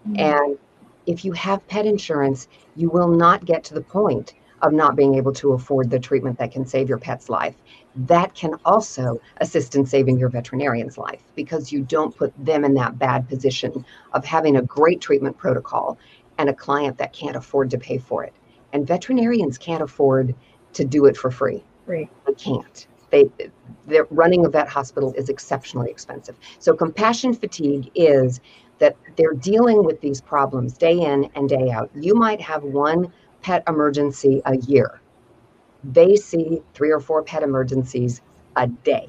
Mm-hmm. 0.07 0.21
and 0.21 0.59
if 1.09 1.25
you 1.25 1.33
have 1.33 1.66
pet 1.68 1.87
insurance, 1.87 2.49
you 2.79 2.89
will 2.89 3.09
not 3.09 3.45
get 3.45 3.65
to 3.65 3.75
the 3.75 3.81
point 3.81 4.35
of 4.63 4.73
not 4.73 4.97
being 4.97 5.15
able 5.15 5.33
to 5.33 5.53
afford 5.53 5.91
the 5.91 5.99
treatment 5.99 6.39
that 6.39 6.53
can 6.53 6.67
save 6.67 6.89
your 6.89 6.99
pet's 6.99 7.29
life. 7.29 7.55
That 7.95 8.35
can 8.35 8.55
also 8.65 9.21
assist 9.39 9.75
in 9.75 9.87
saving 9.87 10.19
your 10.19 10.29
veterinarian's 10.29 10.99
life 10.99 11.23
because 11.35 11.73
you 11.73 11.83
don't 11.83 12.17
put 12.17 12.33
them 12.45 12.65
in 12.65 12.75
that 12.75 12.99
bad 12.99 13.29
position 13.29 13.85
of 14.13 14.25
having 14.25 14.57
a 14.57 14.63
great 14.63 15.01
treatment 15.01 15.37
protocol 15.37 15.99
and 16.39 16.49
a 16.49 16.55
client 16.55 16.99
that 16.99 17.13
can't 17.13 17.37
afford 17.37 17.71
to 17.71 17.79
pay 17.79 17.99
for 17.99 18.25
it. 18.25 18.33
And 18.73 18.87
veterinarians 18.87 19.59
can't 19.59 19.83
afford 19.83 20.35
to 20.75 20.85
do 20.85 21.07
it 21.07 21.17
for 21.17 21.31
free. 21.31 21.65
Right. 21.87 22.11
They 22.27 22.35
can't. 22.35 22.87
They, 23.11 23.31
the 23.87 24.07
running 24.11 24.45
a 24.45 24.49
vet 24.51 24.69
hospital 24.69 25.15
is 25.15 25.29
exceptionally 25.29 25.91
expensive. 25.91 26.37
So 26.59 26.75
compassion 26.75 27.33
fatigue 27.33 27.91
is 27.95 28.41
that 28.79 28.97
they're 29.17 29.35
dealing 29.35 29.85
with 29.85 30.01
these 30.01 30.21
problems 30.21 30.77
day 30.77 31.01
in 31.01 31.31
and 31.35 31.49
day 31.49 31.71
out. 31.71 31.91
You 31.95 32.15
might 32.15 32.41
have 32.41 32.63
one 32.63 33.13
pet 33.43 33.63
emergency 33.69 34.43
a 34.47 34.57
year. 34.57 35.01
They 35.85 36.17
see 36.17 36.63
three 36.75 36.91
or 36.91 37.01
four 37.01 37.23
pet 37.23 37.43
emergencies 37.43 38.21
a 38.57 38.67
day. 38.67 39.09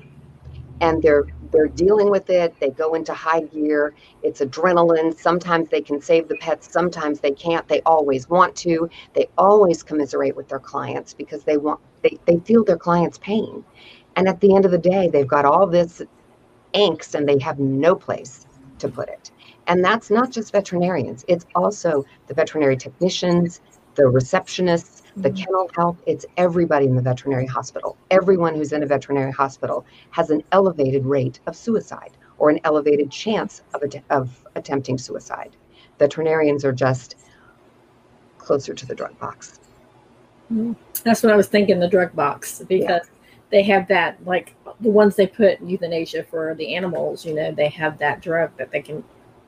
And 0.81 1.01
they're 1.01 1.25
they're 1.51 1.67
dealing 1.67 2.09
with 2.11 2.29
it. 2.29 2.53
They 2.59 2.69
go 2.69 2.93
into 2.93 3.13
high 3.13 3.41
gear. 3.41 3.93
It's 4.23 4.39
adrenaline. 4.39 5.17
Sometimes 5.17 5.67
they 5.69 5.81
can 5.81 5.99
save 5.99 6.27
the 6.27 6.37
pets, 6.37 6.71
sometimes 6.71 7.19
they 7.19 7.31
can't. 7.31 7.67
They 7.67 7.81
always 7.81 8.29
want 8.29 8.55
to. 8.57 8.89
They 9.13 9.27
always 9.37 9.83
commiserate 9.83 10.35
with 10.35 10.47
their 10.47 10.59
clients 10.59 11.13
because 11.13 11.43
they 11.43 11.57
want 11.57 11.79
they, 12.01 12.17
they 12.25 12.39
feel 12.39 12.63
their 12.63 12.77
clients' 12.77 13.17
pain. 13.17 13.65
And 14.15 14.27
at 14.27 14.39
the 14.41 14.55
end 14.55 14.65
of 14.65 14.71
the 14.71 14.77
day, 14.77 15.09
they've 15.09 15.27
got 15.27 15.45
all 15.45 15.67
this 15.67 16.01
angst 16.73 17.15
and 17.15 17.27
they 17.27 17.39
have 17.39 17.59
no 17.59 17.95
place 17.95 18.45
to 18.79 18.87
put 18.89 19.09
it. 19.09 19.31
And 19.69 19.85
that's 19.85 20.09
not 20.09 20.31
just 20.31 20.51
veterinarians, 20.51 21.23
it's 21.27 21.45
also 21.53 22.03
the 22.25 22.33
veterinary 22.33 22.75
technicians, 22.75 23.61
the 23.93 24.01
receptionists, 24.03 25.03
the 25.15 25.29
mm-hmm. 25.29 25.43
kennel 25.43 25.69
help. 25.75 25.97
It's 26.07 26.25
everybody 26.37 26.87
in 26.87 26.95
the 26.95 27.01
veterinary 27.03 27.45
hospital. 27.45 27.95
Everyone 28.09 28.55
who's 28.55 28.73
in 28.73 28.81
a 28.81 28.87
veterinary 28.87 29.31
hospital 29.31 29.85
has 30.09 30.31
an 30.31 30.41
elevated 30.51 31.05
rate 31.05 31.39
of 31.45 31.55
suicide 31.55 32.17
or 32.39 32.49
an 32.49 32.59
elevated 32.63 33.11
chance 33.11 33.61
of, 33.75 33.83
of 34.09 34.43
attempting 34.55 34.97
suicide. 34.97 35.55
Veterinarians 35.99 36.65
are 36.65 36.71
just 36.71 37.15
closer 38.39 38.73
to 38.73 38.85
the 38.87 38.95
drug 38.95 39.17
box. 39.19 39.59
Mm-hmm. 40.51 40.73
That's 41.03 41.21
what 41.21 41.31
I 41.31 41.35
was 41.35 41.47
thinking 41.47 41.79
the 41.79 41.87
drug 41.87 42.15
box 42.15 42.63
because 42.67 43.01
yeah. 43.05 43.17
they 43.51 43.61
have 43.63 43.87
that, 43.89 44.25
like 44.25 44.55
the 44.79 44.89
ones 44.89 45.15
they 45.15 45.27
put 45.27 45.61
euthanasia 45.61 46.23
for 46.23 46.55
the 46.55 46.73
animals, 46.73 47.23
you 47.23 47.35
know, 47.35 47.51
they 47.51 47.69
have 47.69 47.99
that 47.99 48.21
drug 48.21 48.49
that 48.57 48.71
they 48.71 48.81
can 48.81 49.03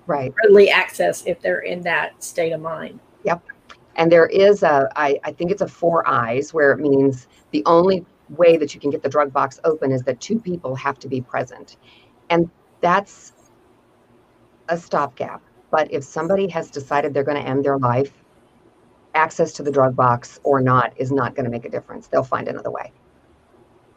right. 0.08 0.34
readily 0.44 0.70
access 0.70 1.24
if 1.26 1.40
they're 1.42 1.60
in 1.60 1.82
that 1.82 2.24
state 2.24 2.52
of 2.52 2.62
mind. 2.62 3.00
Yep. 3.24 3.44
And 3.96 4.12
there 4.12 4.28
is 4.28 4.64
a 4.64 4.90
I, 4.96 5.20
I 5.24 5.32
think 5.32 5.52
it's 5.52 5.62
a 5.62 5.68
four 5.68 6.08
eyes 6.08 6.54
where 6.54 6.72
it 6.72 6.80
means 6.80 7.28
the 7.52 7.64
only 7.66 8.06
way 8.30 8.58
that 8.58 8.74
you 8.74 8.80
can 8.80 8.90
get 8.90 9.04
the 9.04 9.10
drug 9.10 9.34
box 9.34 9.60
open 9.64 9.92
is 9.92 10.04
that 10.04 10.20
two 10.22 10.40
people 10.40 10.76
have 10.76 10.98
to 11.00 11.08
be 11.08 11.22
present. 11.22 11.78
And 12.30 12.50
that's 12.80 13.34
a 14.70 14.78
stopgap. 14.78 15.42
But 15.70 15.92
if 15.92 16.04
somebody 16.04 16.48
has 16.50 16.70
decided 16.70 17.14
they're 17.14 17.24
going 17.24 17.42
to 17.42 17.48
end 17.48 17.64
their 17.64 17.78
life 17.78 18.12
access 19.14 19.52
to 19.54 19.64
the 19.64 19.72
drug 19.72 19.96
box 19.96 20.40
or 20.44 20.62
not 20.62 20.94
is 20.96 21.12
not 21.12 21.36
going 21.36 21.44
to 21.44 21.52
make 21.52 21.66
a 21.66 21.70
difference. 21.70 22.08
They'll 22.08 22.24
find 22.24 22.48
another 22.48 22.72
way. 22.72 22.92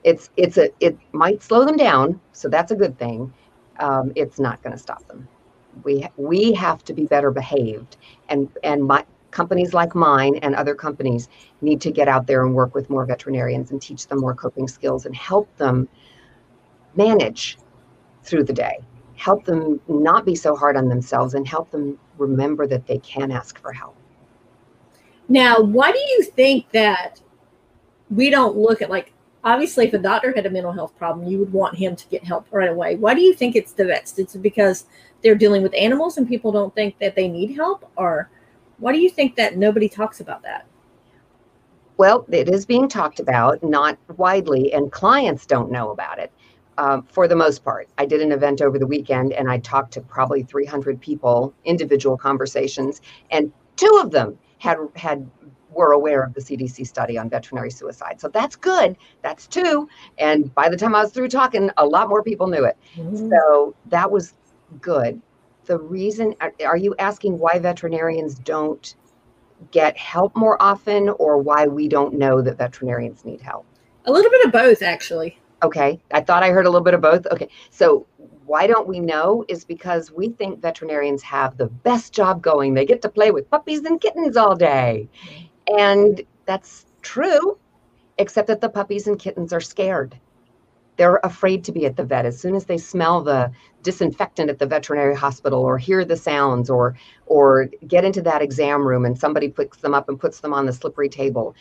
It's 0.02 0.30
it's 0.36 0.58
a 0.58 0.70
it 0.80 0.98
might 1.12 1.42
slow 1.42 1.64
them 1.64 1.76
down 1.76 2.20
so 2.32 2.48
that's 2.48 2.72
a 2.72 2.76
good 2.76 2.98
thing. 2.98 3.32
Um, 3.78 4.12
it's 4.16 4.38
not 4.38 4.62
going 4.62 4.72
to 4.72 4.78
stop 4.78 5.06
them 5.08 5.26
we 5.82 6.06
we 6.16 6.52
have 6.52 6.84
to 6.84 6.92
be 6.92 7.04
better 7.04 7.30
behaved. 7.30 7.96
And 8.28 8.48
and 8.62 8.84
my 8.84 9.04
companies 9.30 9.74
like 9.74 9.94
mine 9.94 10.36
and 10.42 10.54
other 10.54 10.74
companies 10.74 11.28
need 11.60 11.80
to 11.80 11.90
get 11.90 12.08
out 12.08 12.26
there 12.26 12.44
and 12.44 12.54
work 12.54 12.74
with 12.74 12.88
more 12.88 13.04
veterinarians 13.04 13.72
and 13.72 13.82
teach 13.82 14.06
them 14.06 14.20
more 14.20 14.34
coping 14.34 14.68
skills 14.68 15.06
and 15.06 15.14
help 15.14 15.54
them 15.56 15.88
manage 16.94 17.58
through 18.22 18.44
the 18.44 18.52
day. 18.52 18.78
Help 19.16 19.44
them 19.44 19.80
not 19.88 20.24
be 20.24 20.36
so 20.36 20.54
hard 20.54 20.76
on 20.76 20.88
themselves 20.88 21.34
and 21.34 21.46
help 21.48 21.70
them 21.72 21.98
remember 22.16 22.66
that 22.66 22.86
they 22.86 22.98
can 22.98 23.32
ask 23.32 23.60
for 23.60 23.72
help. 23.72 23.96
Now 25.28 25.60
why 25.60 25.90
do 25.90 25.98
you 25.98 26.22
think 26.22 26.70
that 26.70 27.20
we 28.10 28.30
don't 28.30 28.56
look 28.56 28.82
at 28.82 28.90
like 28.90 29.12
obviously 29.42 29.86
if 29.86 29.94
a 29.94 29.98
doctor 29.98 30.32
had 30.34 30.46
a 30.46 30.50
mental 30.50 30.72
health 30.72 30.96
problem 30.96 31.26
you 31.26 31.38
would 31.38 31.52
want 31.52 31.76
him 31.76 31.94
to 31.96 32.06
get 32.08 32.24
help 32.24 32.46
right 32.50 32.70
away. 32.70 32.96
Why 32.96 33.14
do 33.14 33.20
you 33.20 33.34
think 33.34 33.56
it's 33.56 33.72
the 33.72 33.84
vets? 33.84 34.18
It's 34.18 34.36
because 34.36 34.86
they're 35.24 35.34
dealing 35.34 35.62
with 35.62 35.74
animals 35.74 36.18
and 36.18 36.28
people 36.28 36.52
don't 36.52 36.72
think 36.74 36.96
that 37.00 37.16
they 37.16 37.26
need 37.26 37.56
help 37.56 37.90
or 37.96 38.30
why 38.78 38.92
do 38.92 39.00
you 39.00 39.10
think 39.10 39.34
that 39.34 39.56
nobody 39.56 39.88
talks 39.88 40.20
about 40.20 40.42
that 40.42 40.66
well 41.96 42.24
it 42.30 42.48
is 42.48 42.64
being 42.64 42.88
talked 42.88 43.18
about 43.18 43.60
not 43.64 43.98
widely 44.16 44.72
and 44.72 44.92
clients 44.92 45.46
don't 45.46 45.72
know 45.72 45.90
about 45.90 46.18
it 46.18 46.30
um, 46.76 47.02
for 47.02 47.26
the 47.26 47.34
most 47.34 47.64
part 47.64 47.88
i 47.98 48.04
did 48.04 48.20
an 48.20 48.30
event 48.30 48.60
over 48.60 48.78
the 48.78 48.86
weekend 48.86 49.32
and 49.32 49.50
i 49.50 49.58
talked 49.58 49.92
to 49.92 50.00
probably 50.00 50.42
300 50.42 51.00
people 51.00 51.52
individual 51.64 52.16
conversations 52.16 53.00
and 53.30 53.50
two 53.76 54.00
of 54.02 54.10
them 54.12 54.38
had 54.58 54.78
had 54.94 55.28
were 55.70 55.90
aware 55.90 56.22
of 56.22 56.34
the 56.34 56.40
CDC 56.40 56.86
study 56.86 57.18
on 57.18 57.28
veterinary 57.28 57.70
suicide. 57.70 58.20
So 58.20 58.28
that's 58.28 58.54
good. 58.54 58.96
That's 59.22 59.48
two. 59.48 59.88
And 60.18 60.54
by 60.54 60.68
the 60.68 60.76
time 60.76 60.94
I 60.94 61.02
was 61.02 61.10
through 61.10 61.28
talking, 61.28 61.68
a 61.76 61.84
lot 61.84 62.08
more 62.08 62.22
people 62.22 62.46
knew 62.46 62.64
it. 62.64 62.76
Mm-hmm. 62.94 63.28
So 63.28 63.74
that 63.86 64.10
was 64.10 64.34
good. 64.80 65.20
The 65.66 65.78
reason, 65.78 66.34
are, 66.64 66.76
you 66.76 66.94
asking 66.98 67.38
why 67.38 67.58
veterinarians 67.58 68.34
don't 68.34 68.94
get 69.70 69.96
help 69.96 70.36
more 70.36 70.60
often 70.60 71.08
or 71.10 71.38
why 71.38 71.66
we 71.66 71.88
don't 71.88 72.14
know 72.14 72.42
that 72.42 72.58
veterinarians 72.58 73.24
need 73.24 73.40
help? 73.40 73.64
A 74.04 74.12
little 74.12 74.30
bit 74.30 74.44
of 74.44 74.52
both, 74.52 74.82
actually. 74.82 75.38
Okay. 75.62 75.98
I 76.12 76.20
thought 76.20 76.42
I 76.42 76.50
heard 76.50 76.66
a 76.66 76.70
little 76.70 76.84
bit 76.84 76.92
of 76.92 77.00
both. 77.00 77.26
Okay. 77.26 77.48
So 77.70 78.06
why 78.44 78.66
don't 78.66 78.86
we 78.86 79.00
know 79.00 79.44
is 79.48 79.64
because 79.64 80.12
we 80.12 80.28
think 80.28 80.60
veterinarians 80.60 81.22
have 81.22 81.56
the 81.56 81.68
best 81.68 82.12
job 82.12 82.42
going. 82.42 82.74
They 82.74 82.84
get 82.84 83.00
to 83.02 83.08
play 83.08 83.30
with 83.30 83.48
puppies 83.50 83.84
and 83.84 84.00
kittens 84.00 84.36
all 84.36 84.54
day. 84.54 85.08
And 85.78 86.22
that's 86.44 86.84
true, 87.00 87.56
except 88.18 88.48
that 88.48 88.60
the 88.60 88.68
puppies 88.68 89.06
and 89.06 89.18
kittens 89.18 89.52
are 89.54 89.60
scared. 89.62 90.18
They're 90.96 91.20
afraid 91.24 91.64
to 91.64 91.72
be 91.72 91.86
at 91.86 91.96
the 91.96 92.04
vet 92.04 92.26
as 92.26 92.38
soon 92.38 92.54
as 92.54 92.66
they 92.66 92.78
smell 92.78 93.22
the 93.22 93.50
disinfectant 93.82 94.50
at 94.50 94.58
the 94.58 94.66
veterinary 94.66 95.16
hospital 95.16 95.62
or 95.62 95.78
hear 95.78 96.04
the 96.04 96.16
sounds 96.16 96.70
or 96.70 96.96
or 97.26 97.66
get 97.86 98.04
into 98.04 98.22
that 98.22 98.42
exam 98.42 98.86
room 98.86 99.04
and 99.04 99.18
somebody 99.18 99.48
picks 99.48 99.78
them 99.78 99.94
up 99.94 100.08
and 100.08 100.20
puts 100.20 100.40
them 100.40 100.54
on 100.54 100.66
the 100.66 100.72
slippery 100.72 101.08
table. 101.08 101.54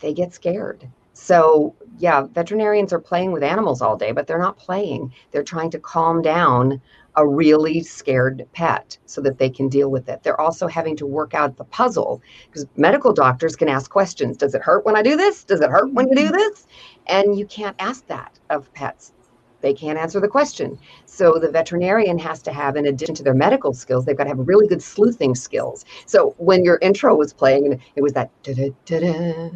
They 0.00 0.12
get 0.14 0.32
scared. 0.32 0.88
So, 1.14 1.74
yeah, 1.98 2.22
veterinarians 2.32 2.92
are 2.92 3.00
playing 3.00 3.32
with 3.32 3.42
animals 3.42 3.82
all 3.82 3.96
day, 3.96 4.12
but 4.12 4.28
they're 4.28 4.38
not 4.38 4.56
playing. 4.56 5.12
They're 5.32 5.42
trying 5.42 5.70
to 5.70 5.80
calm 5.80 6.22
down 6.22 6.80
a 7.16 7.26
really 7.26 7.82
scared 7.82 8.46
pet 8.52 8.96
so 9.06 9.20
that 9.20 9.38
they 9.38 9.50
can 9.50 9.68
deal 9.68 9.90
with 9.90 10.08
it. 10.08 10.22
They're 10.22 10.40
also 10.40 10.66
having 10.68 10.96
to 10.96 11.06
work 11.06 11.34
out 11.34 11.56
the 11.56 11.64
puzzle 11.64 12.22
because 12.46 12.66
medical 12.76 13.12
doctors 13.12 13.56
can 13.56 13.68
ask 13.68 13.90
questions. 13.90 14.36
Does 14.36 14.54
it 14.54 14.62
hurt 14.62 14.84
when 14.84 14.96
I 14.96 15.02
do 15.02 15.16
this? 15.16 15.44
Does 15.44 15.60
it 15.60 15.70
hurt 15.70 15.92
when 15.92 16.08
you 16.08 16.14
do 16.14 16.24
mm-hmm. 16.26 16.36
this? 16.36 16.66
And 17.06 17.38
you 17.38 17.46
can't 17.46 17.76
ask 17.78 18.06
that 18.06 18.38
of 18.50 18.72
pets. 18.74 19.12
They 19.60 19.74
can't 19.74 19.98
answer 19.98 20.20
the 20.20 20.28
question. 20.28 20.78
So 21.06 21.38
the 21.40 21.50
veterinarian 21.50 22.18
has 22.18 22.40
to 22.42 22.52
have, 22.52 22.76
in 22.76 22.86
addition 22.86 23.16
to 23.16 23.24
their 23.24 23.34
medical 23.34 23.72
skills, 23.72 24.04
they've 24.04 24.16
got 24.16 24.24
to 24.24 24.30
have 24.30 24.46
really 24.46 24.68
good 24.68 24.82
sleuthing 24.82 25.34
skills. 25.34 25.84
So 26.06 26.34
when 26.38 26.64
your 26.64 26.78
intro 26.80 27.16
was 27.16 27.32
playing 27.32 27.66
and 27.66 27.80
it 27.96 28.02
was 28.02 28.12
that 28.12 28.30
da 28.44 28.54
da 28.54 28.70
da 28.84 29.00
da 29.00 29.50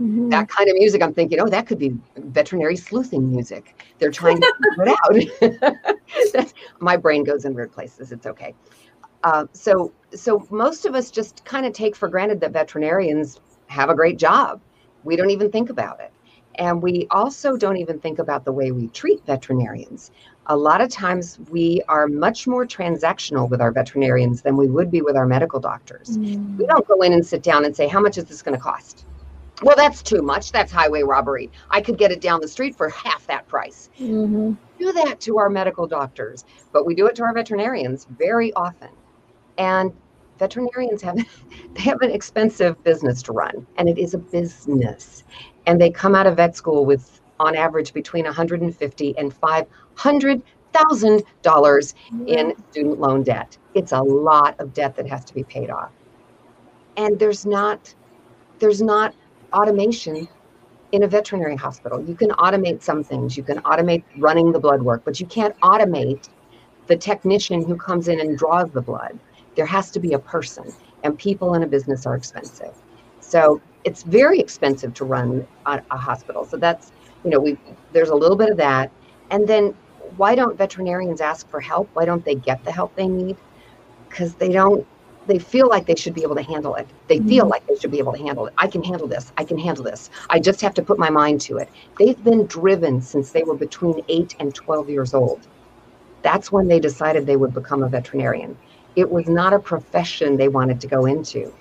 Mm-hmm. 0.00 0.30
That 0.30 0.48
kind 0.48 0.68
of 0.70 0.76
music, 0.76 1.02
I'm 1.02 1.12
thinking, 1.12 1.40
oh, 1.40 1.48
that 1.48 1.66
could 1.66 1.78
be 1.78 1.94
veterinary 2.16 2.76
sleuthing 2.76 3.30
music. 3.30 3.82
They're 3.98 4.10
trying 4.10 4.40
to 4.40 4.54
figure 4.78 4.94
it 5.42 6.42
out. 6.42 6.54
my 6.80 6.96
brain 6.96 7.22
goes 7.22 7.44
in 7.44 7.52
weird 7.52 7.72
places. 7.72 8.10
It's 8.10 8.26
okay. 8.26 8.54
Uh, 9.24 9.46
so, 9.52 9.92
so 10.14 10.46
most 10.50 10.86
of 10.86 10.94
us 10.94 11.10
just 11.10 11.44
kind 11.44 11.66
of 11.66 11.74
take 11.74 11.94
for 11.94 12.08
granted 12.08 12.40
that 12.40 12.52
veterinarians 12.52 13.40
have 13.66 13.90
a 13.90 13.94
great 13.94 14.18
job. 14.18 14.62
We 15.04 15.16
don't 15.16 15.30
even 15.30 15.50
think 15.50 15.68
about 15.68 16.00
it. 16.00 16.12
And 16.56 16.82
we 16.82 17.06
also 17.10 17.56
don't 17.56 17.76
even 17.76 17.98
think 18.00 18.18
about 18.18 18.44
the 18.44 18.52
way 18.52 18.72
we 18.72 18.88
treat 18.88 19.24
veterinarians. 19.26 20.10
A 20.46 20.56
lot 20.56 20.80
of 20.80 20.90
times 20.90 21.38
we 21.50 21.82
are 21.88 22.08
much 22.08 22.46
more 22.46 22.66
transactional 22.66 23.48
with 23.48 23.60
our 23.60 23.70
veterinarians 23.70 24.42
than 24.42 24.56
we 24.56 24.66
would 24.66 24.90
be 24.90 25.00
with 25.00 25.16
our 25.16 25.26
medical 25.26 25.60
doctors. 25.60 26.18
Mm. 26.18 26.56
We 26.58 26.66
don't 26.66 26.86
go 26.88 27.02
in 27.02 27.12
and 27.12 27.24
sit 27.24 27.42
down 27.42 27.64
and 27.64 27.76
say, 27.76 27.86
how 27.86 28.00
much 28.00 28.18
is 28.18 28.24
this 28.24 28.42
going 28.42 28.56
to 28.56 28.62
cost? 28.62 29.06
Well, 29.62 29.76
that's 29.76 30.02
too 30.02 30.22
much. 30.22 30.52
That's 30.52 30.72
highway 30.72 31.02
robbery. 31.02 31.50
I 31.70 31.80
could 31.80 31.98
get 31.98 32.10
it 32.10 32.20
down 32.20 32.40
the 32.40 32.48
street 32.48 32.74
for 32.74 32.88
half 32.88 33.26
that 33.26 33.46
price. 33.46 33.90
Mm-hmm. 34.00 34.52
Do 34.78 34.92
that 34.92 35.20
to 35.20 35.38
our 35.38 35.50
medical 35.50 35.86
doctors, 35.86 36.44
but 36.72 36.86
we 36.86 36.94
do 36.94 37.06
it 37.06 37.14
to 37.16 37.24
our 37.24 37.34
veterinarians 37.34 38.06
very 38.18 38.52
often. 38.54 38.88
And 39.58 39.92
veterinarians 40.38 41.02
have 41.02 41.16
they 41.74 41.82
have 41.82 42.00
an 42.00 42.10
expensive 42.10 42.82
business 42.84 43.22
to 43.22 43.32
run, 43.32 43.66
and 43.76 43.88
it 43.88 43.98
is 43.98 44.14
a 44.14 44.18
business. 44.18 45.24
And 45.66 45.80
they 45.80 45.90
come 45.90 46.14
out 46.14 46.26
of 46.26 46.36
vet 46.36 46.56
school 46.56 46.86
with, 46.86 47.20
on 47.38 47.54
average, 47.54 47.92
between 47.92 48.24
150 48.24 49.18
and 49.18 49.34
500 49.34 50.42
thousand 50.72 51.22
dollars 51.42 51.94
in 52.26 52.54
student 52.70 53.00
loan 53.00 53.22
debt. 53.22 53.58
It's 53.74 53.92
a 53.92 54.00
lot 54.00 54.58
of 54.60 54.72
debt 54.72 54.94
that 54.96 55.06
has 55.08 55.24
to 55.26 55.34
be 55.34 55.42
paid 55.42 55.68
off. 55.68 55.90
And 56.96 57.18
there's 57.18 57.44
not 57.44 57.92
there's 58.60 58.82
not 58.82 59.14
automation 59.52 60.28
in 60.92 61.02
a 61.04 61.06
veterinary 61.06 61.56
hospital. 61.56 62.02
You 62.02 62.14
can 62.14 62.30
automate 62.30 62.82
some 62.82 63.04
things. 63.04 63.36
You 63.36 63.42
can 63.42 63.58
automate 63.58 64.02
running 64.18 64.52
the 64.52 64.58
blood 64.58 64.82
work, 64.82 65.02
but 65.04 65.20
you 65.20 65.26
can't 65.26 65.58
automate 65.60 66.28
the 66.86 66.96
technician 66.96 67.64
who 67.64 67.76
comes 67.76 68.08
in 68.08 68.20
and 68.20 68.36
draws 68.36 68.70
the 68.70 68.80
blood. 68.80 69.18
There 69.54 69.66
has 69.66 69.90
to 69.92 70.00
be 70.00 70.14
a 70.14 70.18
person, 70.18 70.72
and 71.04 71.16
people 71.18 71.54
in 71.54 71.62
a 71.62 71.66
business 71.66 72.06
are 72.06 72.16
expensive. 72.16 72.74
So 73.20 73.60
it's 73.84 74.02
very 74.02 74.40
expensive 74.40 74.94
to 74.94 75.04
run 75.04 75.46
a, 75.66 75.80
a 75.90 75.96
hospital. 75.96 76.44
So 76.44 76.56
that's, 76.56 76.92
you 77.24 77.30
know, 77.30 77.38
we 77.40 77.56
there's 77.92 78.10
a 78.10 78.14
little 78.14 78.36
bit 78.36 78.50
of 78.50 78.56
that. 78.56 78.90
And 79.30 79.46
then 79.46 79.74
why 80.16 80.34
don't 80.34 80.58
veterinarians 80.58 81.20
ask 81.20 81.48
for 81.48 81.60
help? 81.60 81.88
Why 81.94 82.04
don't 82.04 82.24
they 82.24 82.34
get 82.34 82.64
the 82.64 82.72
help 82.72 82.94
they 82.96 83.06
need? 83.06 83.36
Because 84.08 84.34
they 84.34 84.50
don't 84.50 84.86
they 85.30 85.38
feel 85.38 85.68
like 85.68 85.86
they 85.86 85.94
should 85.94 86.14
be 86.14 86.22
able 86.22 86.34
to 86.34 86.42
handle 86.42 86.74
it. 86.74 86.88
They 87.06 87.18
mm-hmm. 87.18 87.28
feel 87.28 87.46
like 87.46 87.66
they 87.66 87.76
should 87.76 87.90
be 87.90 87.98
able 87.98 88.12
to 88.12 88.18
handle 88.18 88.46
it. 88.46 88.54
I 88.58 88.66
can 88.66 88.82
handle 88.82 89.06
this. 89.06 89.32
I 89.36 89.44
can 89.44 89.58
handle 89.58 89.84
this. 89.84 90.10
I 90.28 90.40
just 90.40 90.60
have 90.60 90.74
to 90.74 90.82
put 90.82 90.98
my 90.98 91.10
mind 91.10 91.40
to 91.42 91.58
it. 91.58 91.68
They've 91.98 92.22
been 92.22 92.46
driven 92.46 93.00
since 93.00 93.30
they 93.30 93.44
were 93.44 93.54
between 93.54 94.02
8 94.08 94.36
and 94.40 94.54
12 94.54 94.90
years 94.90 95.14
old. 95.14 95.46
That's 96.22 96.50
when 96.50 96.68
they 96.68 96.80
decided 96.80 97.26
they 97.26 97.36
would 97.36 97.54
become 97.54 97.82
a 97.82 97.88
veterinarian. 97.88 98.58
It 98.96 99.10
was 99.10 99.28
not 99.28 99.52
a 99.52 99.58
profession 99.58 100.36
they 100.36 100.48
wanted 100.48 100.80
to 100.80 100.86
go 100.86 101.06
into. 101.06 101.54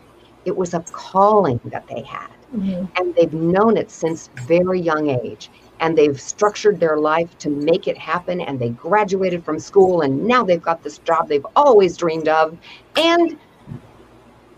It 0.46 0.58
was 0.58 0.74
a 0.74 0.80
calling 0.92 1.60
that 1.66 1.88
they 1.88 2.02
had. 2.02 2.32
Mm-hmm. 2.56 2.86
And 2.98 3.14
they've 3.14 3.34
known 3.34 3.78
it 3.78 3.92
since 3.92 4.30
very 4.48 4.82
young 4.82 5.10
age 5.10 5.52
and 5.80 5.98
they've 5.98 6.20
structured 6.20 6.80
their 6.80 6.98
life 6.98 7.38
to 7.38 7.50
make 7.50 7.88
it 7.88 7.98
happen 7.98 8.42
and 8.42 8.60
they 8.60 8.70
graduated 8.70 9.44
from 9.44 9.60
school 9.60 10.02
and 10.02 10.26
now 10.26 10.44
they've 10.44 10.62
got 10.62 10.84
this 10.84 10.98
job 11.00 11.30
they've 11.30 11.46
always 11.56 11.96
dreamed 11.96 12.28
of 12.28 12.58
and 12.98 13.38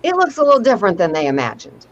it 0.04 0.16
looks 0.16 0.38
a 0.38 0.44
little 0.44 0.60
different 0.60 0.98
than 0.98 1.14
they 1.14 1.28
imagined. 1.28 1.88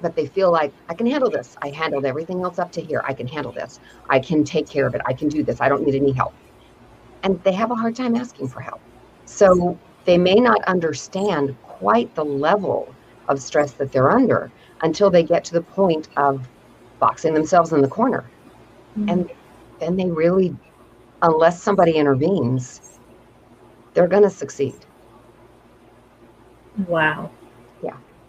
But 0.00 0.16
they 0.16 0.26
feel 0.26 0.50
like, 0.50 0.72
I 0.88 0.94
can 0.94 1.06
handle 1.06 1.30
this. 1.30 1.56
I 1.62 1.70
handled 1.70 2.04
everything 2.04 2.42
else 2.42 2.58
up 2.58 2.72
to 2.72 2.80
here. 2.80 3.02
I 3.06 3.14
can 3.14 3.26
handle 3.26 3.52
this. 3.52 3.80
I 4.10 4.18
can 4.18 4.44
take 4.44 4.68
care 4.68 4.86
of 4.86 4.94
it. 4.94 5.00
I 5.06 5.12
can 5.12 5.28
do 5.28 5.42
this. 5.42 5.60
I 5.60 5.68
don't 5.68 5.84
need 5.84 5.94
any 5.94 6.12
help. 6.12 6.34
And 7.22 7.42
they 7.42 7.52
have 7.52 7.70
a 7.70 7.74
hard 7.74 7.96
time 7.96 8.16
asking 8.16 8.48
for 8.48 8.60
help. 8.60 8.80
So 9.24 9.78
they 10.04 10.18
may 10.18 10.34
not 10.34 10.62
understand 10.64 11.56
quite 11.62 12.14
the 12.14 12.24
level 12.24 12.94
of 13.28 13.40
stress 13.40 13.72
that 13.72 13.92
they're 13.92 14.10
under 14.10 14.50
until 14.82 15.08
they 15.10 15.22
get 15.22 15.44
to 15.44 15.54
the 15.54 15.62
point 15.62 16.08
of 16.16 16.46
boxing 16.98 17.32
themselves 17.32 17.72
in 17.72 17.80
the 17.80 17.88
corner. 17.88 18.24
Mm-hmm. 18.98 19.08
And 19.08 19.30
then 19.80 19.96
they 19.96 20.10
really, 20.10 20.54
unless 21.22 21.62
somebody 21.62 21.92
intervenes, 21.92 22.98
they're 23.94 24.08
going 24.08 24.22
to 24.24 24.30
succeed. 24.30 24.76
Wow. 26.86 27.30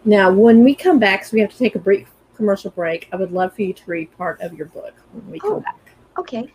Now, 0.06 0.30
when 0.30 0.62
we 0.62 0.76
come 0.76 1.00
back, 1.00 1.24
so 1.24 1.34
we 1.34 1.40
have 1.40 1.50
to 1.50 1.58
take 1.58 1.74
a 1.74 1.80
brief 1.80 2.08
commercial 2.36 2.70
break, 2.70 3.08
I 3.12 3.16
would 3.16 3.32
love 3.32 3.54
for 3.54 3.62
you 3.62 3.72
to 3.72 3.82
read 3.86 4.16
part 4.16 4.40
of 4.40 4.54
your 4.54 4.66
book 4.66 4.94
when 5.12 5.28
we 5.32 5.40
come 5.40 5.54
oh, 5.54 5.60
back. 5.60 5.96
Okay. 6.16 6.52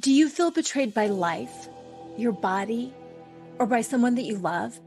Do 0.00 0.10
you 0.10 0.30
feel 0.30 0.50
betrayed 0.50 0.94
by 0.94 1.08
life, 1.08 1.68
your 2.16 2.32
body, 2.32 2.94
or 3.58 3.66
by 3.66 3.82
someone 3.82 4.14
that 4.14 4.24
you 4.24 4.38
love? 4.38 4.80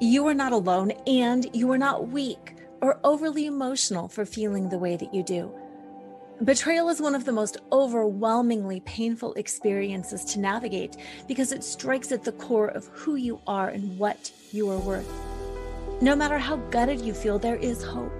You 0.00 0.26
are 0.26 0.34
not 0.34 0.52
alone 0.52 0.90
and 1.06 1.48
you 1.54 1.70
are 1.70 1.78
not 1.78 2.08
weak 2.08 2.54
or 2.80 2.98
overly 3.04 3.46
emotional 3.46 4.08
for 4.08 4.26
feeling 4.26 4.68
the 4.68 4.78
way 4.78 4.96
that 4.96 5.14
you 5.14 5.22
do. 5.22 5.52
Betrayal 6.44 6.90
is 6.90 7.00
one 7.00 7.14
of 7.14 7.24
the 7.24 7.32
most 7.32 7.56
overwhelmingly 7.72 8.80
painful 8.80 9.32
experiences 9.34 10.22
to 10.26 10.38
navigate 10.38 10.98
because 11.26 11.50
it 11.50 11.64
strikes 11.64 12.12
at 12.12 12.24
the 12.24 12.32
core 12.32 12.68
of 12.68 12.86
who 12.88 13.14
you 13.14 13.40
are 13.46 13.70
and 13.70 13.98
what 13.98 14.30
you 14.52 14.68
are 14.70 14.78
worth. 14.78 15.10
No 16.02 16.14
matter 16.14 16.36
how 16.36 16.56
gutted 16.56 17.00
you 17.00 17.14
feel, 17.14 17.38
there 17.38 17.56
is 17.56 17.82
hope. 17.82 18.12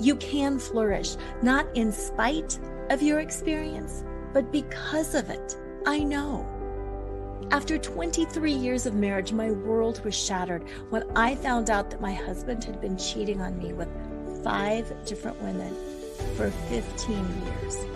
You 0.00 0.16
can 0.16 0.58
flourish, 0.58 1.16
not 1.42 1.66
in 1.76 1.92
spite 1.92 2.58
of 2.88 3.02
your 3.02 3.20
experience, 3.20 4.02
but 4.32 4.50
because 4.50 5.14
of 5.14 5.28
it. 5.28 5.58
I 5.84 5.98
know. 5.98 6.46
After 7.50 7.76
23 7.76 8.50
years 8.50 8.86
of 8.86 8.94
marriage, 8.94 9.32
my 9.32 9.50
world 9.50 10.02
was 10.06 10.14
shattered 10.14 10.64
when 10.88 11.04
I 11.14 11.34
found 11.34 11.68
out 11.68 11.90
that 11.90 12.00
my 12.00 12.14
husband 12.14 12.64
had 12.64 12.80
been 12.80 12.96
cheating 12.96 13.42
on 13.42 13.58
me 13.58 13.74
with 13.74 13.90
five 14.42 14.90
different 15.04 15.40
women 15.42 15.76
for 16.36 16.50
15 16.50 17.16
years. 17.44 17.86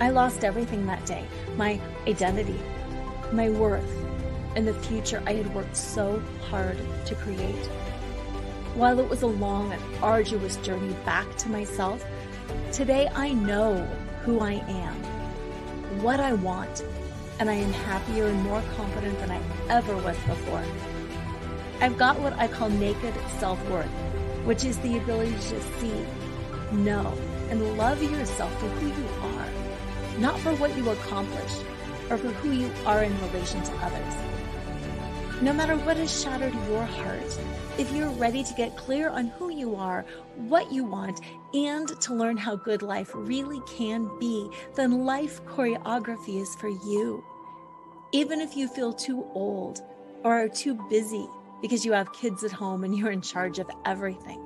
I 0.00 0.10
lost 0.10 0.44
everything 0.44 0.86
that 0.86 1.06
day 1.06 1.24
my 1.56 1.80
identity, 2.06 2.58
my 3.32 3.48
worth, 3.50 3.90
and 4.56 4.66
the 4.66 4.74
future 4.74 5.22
I 5.26 5.34
had 5.34 5.54
worked 5.54 5.76
so 5.76 6.22
hard 6.48 6.78
to 7.06 7.14
create. 7.14 7.66
While 8.74 8.98
it 8.98 9.08
was 9.08 9.22
a 9.22 9.26
long 9.26 9.72
and 9.72 9.82
arduous 10.02 10.56
journey 10.58 10.94
back 11.04 11.36
to 11.38 11.48
myself, 11.48 12.04
today 12.72 13.08
I 13.14 13.32
know 13.32 13.76
who 14.22 14.40
I 14.40 14.54
am, 14.54 14.94
what 16.02 16.18
I 16.18 16.32
want, 16.32 16.84
and 17.38 17.50
I 17.50 17.54
am 17.54 17.72
happier 17.72 18.26
and 18.26 18.42
more 18.42 18.62
confident 18.76 19.18
than 19.18 19.30
I 19.30 19.40
ever 19.68 19.96
was 19.96 20.16
before. 20.26 20.64
I've 21.80 21.98
got 21.98 22.18
what 22.20 22.32
I 22.34 22.48
call 22.48 22.68
naked 22.70 23.14
self 23.38 23.62
worth, 23.68 23.86
which 24.44 24.64
is 24.64 24.78
the 24.78 24.96
ability 24.96 25.32
to 25.32 25.60
see, 25.78 26.04
know, 26.74 27.16
and 27.50 27.78
love 27.78 28.02
yourself 28.02 28.52
for 28.60 28.68
who 28.68 28.88
you 28.88 29.08
are, 29.36 30.20
not 30.20 30.38
for 30.40 30.54
what 30.56 30.76
you 30.76 30.90
accomplish 30.90 31.52
or 32.10 32.18
for 32.18 32.28
who 32.28 32.52
you 32.52 32.70
are 32.86 33.02
in 33.02 33.20
relation 33.22 33.62
to 33.62 33.72
others. 33.76 34.14
No 35.42 35.52
matter 35.52 35.76
what 35.76 35.96
has 35.96 36.22
shattered 36.22 36.54
your 36.68 36.84
heart, 36.84 37.38
if 37.76 37.92
you're 37.92 38.10
ready 38.10 38.44
to 38.44 38.54
get 38.54 38.76
clear 38.76 39.08
on 39.08 39.26
who 39.26 39.50
you 39.50 39.74
are, 39.74 40.04
what 40.36 40.72
you 40.72 40.84
want, 40.84 41.20
and 41.52 41.88
to 42.00 42.14
learn 42.14 42.36
how 42.36 42.54
good 42.56 42.82
life 42.82 43.10
really 43.14 43.60
can 43.66 44.08
be, 44.20 44.48
then 44.74 45.04
life 45.04 45.44
choreography 45.44 46.40
is 46.40 46.54
for 46.54 46.68
you. 46.68 47.24
Even 48.12 48.40
if 48.40 48.56
you 48.56 48.68
feel 48.68 48.92
too 48.92 49.26
old 49.34 49.82
or 50.22 50.32
are 50.34 50.48
too 50.48 50.74
busy 50.88 51.26
because 51.60 51.84
you 51.84 51.92
have 51.92 52.12
kids 52.12 52.44
at 52.44 52.52
home 52.52 52.84
and 52.84 52.96
you're 52.96 53.10
in 53.10 53.20
charge 53.20 53.58
of 53.58 53.68
everything. 53.84 54.43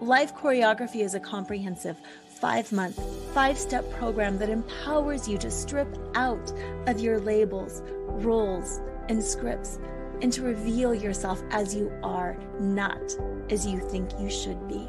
Life 0.00 0.34
choreography 0.34 1.02
is 1.02 1.14
a 1.14 1.20
comprehensive 1.20 1.98
five 2.26 2.70
month, 2.70 3.00
five 3.32 3.56
step 3.56 3.90
program 3.92 4.36
that 4.38 4.50
empowers 4.50 5.26
you 5.26 5.38
to 5.38 5.50
strip 5.50 5.88
out 6.14 6.52
of 6.86 7.00
your 7.00 7.18
labels, 7.18 7.82
roles, 8.06 8.82
and 9.08 9.24
scripts 9.24 9.78
and 10.20 10.30
to 10.32 10.42
reveal 10.42 10.94
yourself 10.94 11.42
as 11.50 11.74
you 11.74 11.90
are, 12.02 12.36
not 12.60 13.00
as 13.48 13.66
you 13.66 13.78
think 13.78 14.10
you 14.20 14.28
should 14.28 14.68
be. 14.68 14.86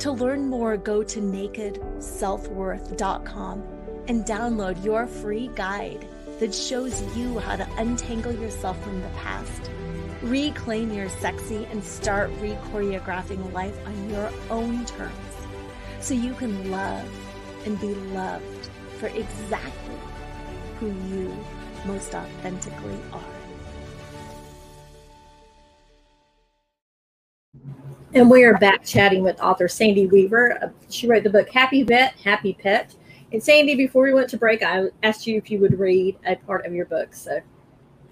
To 0.00 0.12
learn 0.12 0.46
more, 0.46 0.76
go 0.76 1.02
to 1.02 1.20
nakedselfworth.com 1.20 3.62
and 4.08 4.26
download 4.26 4.84
your 4.84 5.06
free 5.06 5.48
guide 5.54 6.06
that 6.38 6.54
shows 6.54 7.02
you 7.16 7.38
how 7.38 7.56
to 7.56 7.66
untangle 7.78 8.32
yourself 8.32 8.82
from 8.82 9.00
the 9.00 9.08
past, 9.08 9.70
reclaim 10.22 10.92
your 10.92 11.08
sexy, 11.08 11.66
and 11.70 11.82
start 11.82 12.30
re-choreographing 12.40 13.52
life 13.52 13.78
on 13.86 14.10
your 14.10 14.30
own 14.50 14.84
terms 14.86 15.14
so 16.00 16.14
you 16.14 16.34
can 16.34 16.70
love 16.70 17.08
and 17.66 17.80
be 17.80 17.94
loved 17.94 18.68
for 18.98 19.06
exactly 19.08 19.96
who 20.80 20.86
you 21.08 21.36
most 21.86 22.14
authentically 22.14 22.98
are. 23.12 23.24
And 28.14 28.30
we 28.30 28.42
are 28.44 28.56
back 28.56 28.84
chatting 28.84 29.22
with 29.22 29.38
author 29.40 29.68
Sandy 29.68 30.06
Weaver. 30.06 30.72
She 30.88 31.06
wrote 31.06 31.24
the 31.24 31.30
book 31.30 31.50
Happy 31.50 31.82
Vet, 31.82 32.14
Happy 32.14 32.54
Pet. 32.54 32.94
And 33.32 33.42
Sandy, 33.42 33.74
before 33.74 34.02
we 34.02 34.14
went 34.14 34.30
to 34.30 34.38
break, 34.38 34.62
I 34.62 34.86
asked 35.02 35.26
you 35.26 35.36
if 35.36 35.50
you 35.50 35.58
would 35.60 35.78
read 35.78 36.16
a 36.26 36.36
part 36.36 36.64
of 36.64 36.72
your 36.72 36.86
book. 36.86 37.12
So, 37.12 37.40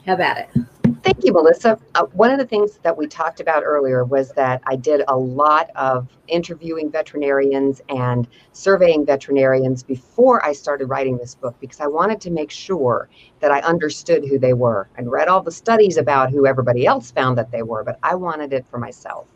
have 0.04 0.20
at 0.20 0.50
it. 0.54 0.62
Thank 1.06 1.24
you, 1.24 1.32
Melissa. 1.32 1.78
Uh, 1.94 2.06
one 2.14 2.32
of 2.32 2.38
the 2.40 2.44
things 2.44 2.80
that 2.82 2.96
we 2.96 3.06
talked 3.06 3.38
about 3.38 3.62
earlier 3.62 4.04
was 4.04 4.32
that 4.32 4.60
I 4.66 4.74
did 4.74 5.02
a 5.06 5.16
lot 5.16 5.70
of 5.76 6.08
interviewing 6.26 6.90
veterinarians 6.90 7.80
and 7.88 8.26
surveying 8.54 9.06
veterinarians 9.06 9.84
before 9.84 10.44
I 10.44 10.52
started 10.52 10.86
writing 10.86 11.16
this 11.16 11.36
book 11.36 11.54
because 11.60 11.78
I 11.80 11.86
wanted 11.86 12.20
to 12.22 12.32
make 12.32 12.50
sure 12.50 13.08
that 13.38 13.52
I 13.52 13.60
understood 13.60 14.24
who 14.26 14.36
they 14.36 14.52
were. 14.52 14.88
and 14.96 15.08
read 15.08 15.28
all 15.28 15.40
the 15.40 15.52
studies 15.52 15.96
about 15.96 16.32
who 16.32 16.44
everybody 16.44 16.86
else 16.86 17.12
found 17.12 17.38
that 17.38 17.52
they 17.52 17.62
were, 17.62 17.84
but 17.84 18.00
I 18.02 18.16
wanted 18.16 18.52
it 18.52 18.66
for 18.66 18.78
myself. 18.78 19.28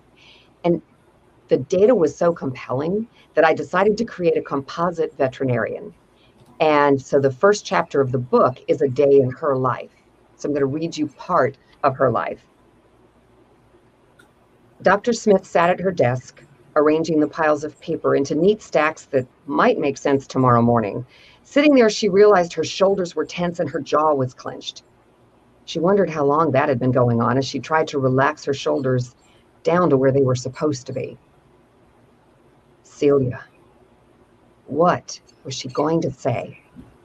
And 0.65 0.83
the 1.47 1.59
data 1.59 1.95
was 1.95 2.17
so 2.17 2.33
compelling 2.33 3.07
that 3.35 3.45
I 3.45 3.55
decided 3.55 3.97
to 3.99 4.05
create 4.05 4.37
a 4.37 4.43
composite 4.43 5.17
veterinarian. 5.17 5.95
And 6.59 7.01
so 7.01 7.21
the 7.21 7.31
first 7.31 7.65
chapter 7.65 8.01
of 8.01 8.11
the 8.11 8.19
book 8.19 8.59
is 8.67 8.83
a 8.83 8.89
day 8.89 9.21
in 9.21 9.31
her 9.31 9.57
life. 9.57 9.93
So 10.41 10.49
I'm 10.49 10.53
going 10.53 10.61
to 10.61 10.67
read 10.67 10.97
you 10.97 11.07
part 11.07 11.59
of 11.83 11.97
her 11.97 12.11
life. 12.11 12.41
Dr. 14.83 15.13
Smith 15.13 15.45
sat 15.45 15.69
at 15.69 15.81
her 15.81 15.91
desk, 15.93 16.43
arranging 16.77 17.21
the 17.21 17.29
piles 17.29 17.65
of 17.65 17.79
paper 17.81 18.17
into 18.17 18.35
neat 18.35 18.63
stacks 18.63 19.05
that 19.07 19.27
might 19.47 19.79
make 19.79 19.99
sense 19.99 20.27
tomorrow 20.27 20.63
morning. 20.63 21.05
Sitting 21.43 21.75
there, 21.75 21.91
she 21.91 22.09
realized 22.09 22.55
her 22.55 22.65
shoulders 22.65 23.15
were 23.15 23.27
tense 23.27 23.61
and 23.61 23.69
her 23.69 23.81
jaw 23.81 24.15
was 24.15 24.33
clenched. 24.33 24.83
She 25.67 25.79
wondered 25.79 26.09
how 26.09 26.25
long 26.25 26.53
that 26.53 26.71
had 26.71 26.79
been 26.79 26.93
going 26.93 27.21
on 27.21 27.37
as 27.37 27.45
she 27.45 27.61
tried 27.61 27.89
to 27.89 27.99
relax 27.99 28.45
her 28.47 28.55
shoulders 28.55 29.15
down 29.63 29.91
to 29.91 29.97
where 29.97 30.13
they 30.13 30.23
were 30.23 30.35
supposed 30.35 30.87
to 30.87 30.93
be. 30.95 31.19
Celia. 32.83 33.45
What 34.67 35.21
was 35.45 35.55
she 35.55 35.69
going 35.69 36.01
to 36.03 36.11
say 36.11 36.63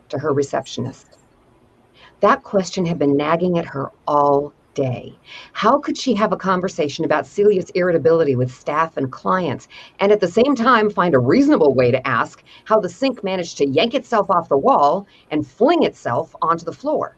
to 0.09 0.19
her 0.19 0.31
receptionist? 0.31 1.17
That 2.25 2.41
question 2.41 2.87
had 2.87 2.97
been 2.97 3.15
nagging 3.15 3.59
at 3.59 3.67
her 3.67 3.91
all 4.07 4.51
day. 4.73 5.13
How 5.53 5.77
could 5.77 5.95
she 5.95 6.15
have 6.15 6.33
a 6.33 6.37
conversation 6.37 7.05
about 7.05 7.27
Celia's 7.27 7.69
irritability 7.75 8.35
with 8.35 8.51
staff 8.51 8.97
and 8.97 9.11
clients 9.11 9.67
and 9.99 10.11
at 10.11 10.21
the 10.21 10.27
same 10.27 10.55
time 10.55 10.89
find 10.89 11.13
a 11.13 11.19
reasonable 11.19 11.75
way 11.75 11.91
to 11.91 12.07
ask 12.07 12.43
how 12.63 12.79
the 12.79 12.89
sink 12.89 13.23
managed 13.23 13.59
to 13.59 13.67
yank 13.67 13.93
itself 13.93 14.31
off 14.31 14.49
the 14.49 14.57
wall 14.57 15.05
and 15.29 15.45
fling 15.45 15.83
itself 15.83 16.35
onto 16.41 16.65
the 16.65 16.73
floor? 16.73 17.15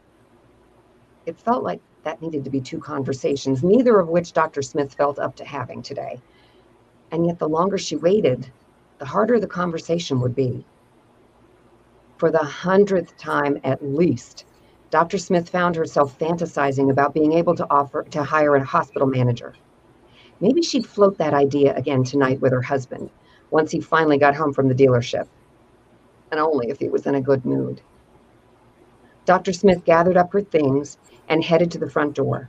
It 1.24 1.40
felt 1.40 1.64
like 1.64 1.80
that 2.02 2.20
needed 2.20 2.44
to 2.44 2.50
be 2.50 2.60
two 2.60 2.78
conversations, 2.78 3.64
neither 3.64 3.98
of 3.98 4.08
which 4.08 4.34
Dr. 4.34 4.60
Smith 4.60 4.92
felt 4.92 5.18
up 5.18 5.34
to 5.36 5.44
having 5.46 5.80
today. 5.80 6.20
And 7.12 7.24
yet, 7.24 7.38
the 7.38 7.48
longer 7.48 7.78
she 7.78 7.96
waited, 7.96 8.52
the 8.98 9.06
harder 9.06 9.40
the 9.40 9.46
conversation 9.46 10.20
would 10.20 10.34
be. 10.34 10.66
For 12.18 12.30
the 12.30 12.44
hundredth 12.44 13.16
time 13.16 13.58
at 13.64 13.82
least, 13.82 14.44
Dr. 14.90 15.18
Smith 15.18 15.50
found 15.50 15.76
herself 15.76 16.18
fantasizing 16.18 16.90
about 16.90 17.12
being 17.12 17.32
able 17.32 17.54
to 17.56 17.66
offer 17.70 18.04
to 18.04 18.22
hire 18.22 18.56
a 18.56 18.64
hospital 18.64 19.06
manager. 19.06 19.54
Maybe 20.40 20.62
she'd 20.62 20.86
float 20.86 21.18
that 21.18 21.34
idea 21.34 21.74
again 21.76 22.04
tonight 22.04 22.40
with 22.40 22.52
her 22.52 22.62
husband 22.62 23.10
once 23.50 23.70
he 23.70 23.80
finally 23.80 24.18
got 24.18 24.36
home 24.36 24.52
from 24.52 24.68
the 24.68 24.74
dealership. 24.74 25.26
And 26.30 26.40
only 26.40 26.68
if 26.70 26.78
he 26.78 26.88
was 26.88 27.06
in 27.06 27.14
a 27.14 27.20
good 27.20 27.44
mood. 27.44 27.80
Dr. 29.24 29.52
Smith 29.52 29.84
gathered 29.84 30.16
up 30.16 30.32
her 30.32 30.40
things 30.40 30.96
and 31.28 31.44
headed 31.44 31.70
to 31.72 31.78
the 31.78 31.90
front 31.90 32.14
door. 32.14 32.48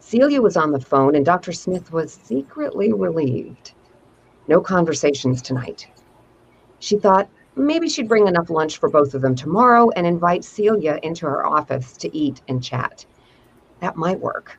Celia 0.00 0.40
was 0.40 0.56
on 0.56 0.72
the 0.72 0.80
phone, 0.80 1.14
and 1.14 1.24
Dr. 1.24 1.52
Smith 1.52 1.92
was 1.92 2.12
secretly 2.12 2.92
relieved. 2.92 3.72
No 4.46 4.60
conversations 4.60 5.42
tonight. 5.42 5.86
She 6.78 6.98
thought 6.98 7.28
maybe 7.58 7.88
she'd 7.88 8.08
bring 8.08 8.26
enough 8.26 8.50
lunch 8.50 8.78
for 8.78 8.88
both 8.88 9.14
of 9.14 9.22
them 9.22 9.34
tomorrow 9.34 9.90
and 9.90 10.06
invite 10.06 10.44
Celia 10.44 10.98
into 11.02 11.26
her 11.26 11.46
office 11.46 11.96
to 11.98 12.16
eat 12.16 12.40
and 12.48 12.62
chat. 12.62 13.04
That 13.80 13.96
might 13.96 14.20
work, 14.20 14.58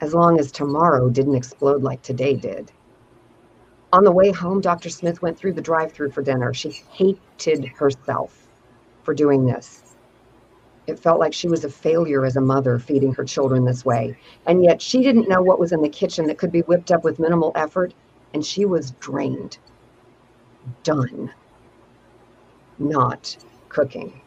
as 0.00 0.14
long 0.14 0.38
as 0.38 0.50
tomorrow 0.50 1.08
didn't 1.08 1.34
explode 1.34 1.82
like 1.82 2.02
today 2.02 2.34
did. 2.34 2.72
On 3.92 4.04
the 4.04 4.12
way 4.12 4.30
home, 4.30 4.60
Dr. 4.60 4.88
Smith 4.88 5.20
went 5.20 5.36
through 5.36 5.54
the 5.54 5.60
drive 5.60 5.92
through 5.92 6.12
for 6.12 6.22
dinner. 6.22 6.54
She 6.54 6.70
hated 6.92 7.66
herself 7.66 8.48
for 9.02 9.14
doing 9.14 9.46
this. 9.46 9.82
It 10.86 10.98
felt 10.98 11.20
like 11.20 11.34
she 11.34 11.48
was 11.48 11.64
a 11.64 11.70
failure 11.70 12.24
as 12.24 12.36
a 12.36 12.40
mother 12.40 12.78
feeding 12.78 13.14
her 13.14 13.24
children 13.24 13.64
this 13.64 13.84
way. 13.84 14.16
And 14.46 14.64
yet 14.64 14.80
she 14.80 15.02
didn't 15.02 15.28
know 15.28 15.42
what 15.42 15.58
was 15.58 15.72
in 15.72 15.82
the 15.82 15.88
kitchen 15.88 16.26
that 16.26 16.38
could 16.38 16.52
be 16.52 16.62
whipped 16.62 16.90
up 16.90 17.04
with 17.04 17.18
minimal 17.18 17.52
effort. 17.54 17.94
And 18.32 18.44
she 18.44 18.64
was 18.64 18.92
drained, 18.92 19.58
done, 20.82 21.32
not 22.80 23.36
cooking. 23.68 24.20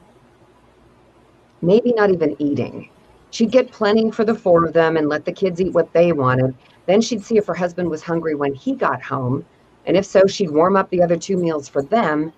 Maybe 1.62 1.94
not 1.94 2.12
even 2.12 2.36
eating. 2.40 2.90
She'd 3.32 3.52
get 3.52 3.72
plenty 3.72 4.12
for 4.12 4.24
the 4.24 4.36
four 4.36 4.66
of 4.66 4.74
them 4.74 4.96
and 4.96 5.10
let 5.10 5.26
the 5.26 5.32
kids 5.32 5.60
eat 5.60 5.74
what 5.74 5.92
they 5.94 6.12
wanted. 6.12 6.56
Then 6.86 7.02
she'd 7.02 7.24
see 7.24 7.38
if 7.38 7.48
her 7.48 7.54
husband 7.54 7.90
was 7.90 8.04
hungry 8.04 8.36
when 8.36 8.54
he 8.54 8.76
got 8.76 9.02
home. 9.02 9.46
And 9.86 9.98
if 9.98 10.06
so, 10.06 10.28
she'd 10.28 10.52
warm 10.52 10.76
up 10.76 10.90
the 10.90 11.02
other 11.02 11.18
two 11.18 11.38
meals 11.38 11.68
for 11.68 11.82
them 11.82 12.32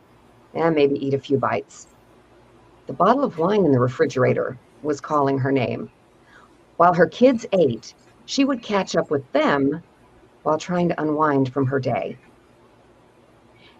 and 0.53 0.73
maybe 0.73 1.05
eat 1.05 1.13
a 1.13 1.19
few 1.19 1.37
bites. 1.37 1.87
The 2.87 2.93
bottle 2.93 3.23
of 3.23 3.37
wine 3.37 3.65
in 3.65 3.71
the 3.71 3.79
refrigerator 3.79 4.57
was 4.83 5.01
calling 5.01 5.39
her 5.39 5.51
name. 5.51 5.91
While 6.77 6.93
her 6.93 7.07
kids 7.07 7.45
ate, 7.51 7.93
she 8.25 8.45
would 8.45 8.61
catch 8.61 8.95
up 8.95 9.09
with 9.11 9.29
them 9.31 9.81
while 10.43 10.57
trying 10.57 10.89
to 10.89 11.01
unwind 11.01 11.51
from 11.51 11.65
her 11.65 11.79
day. 11.79 12.17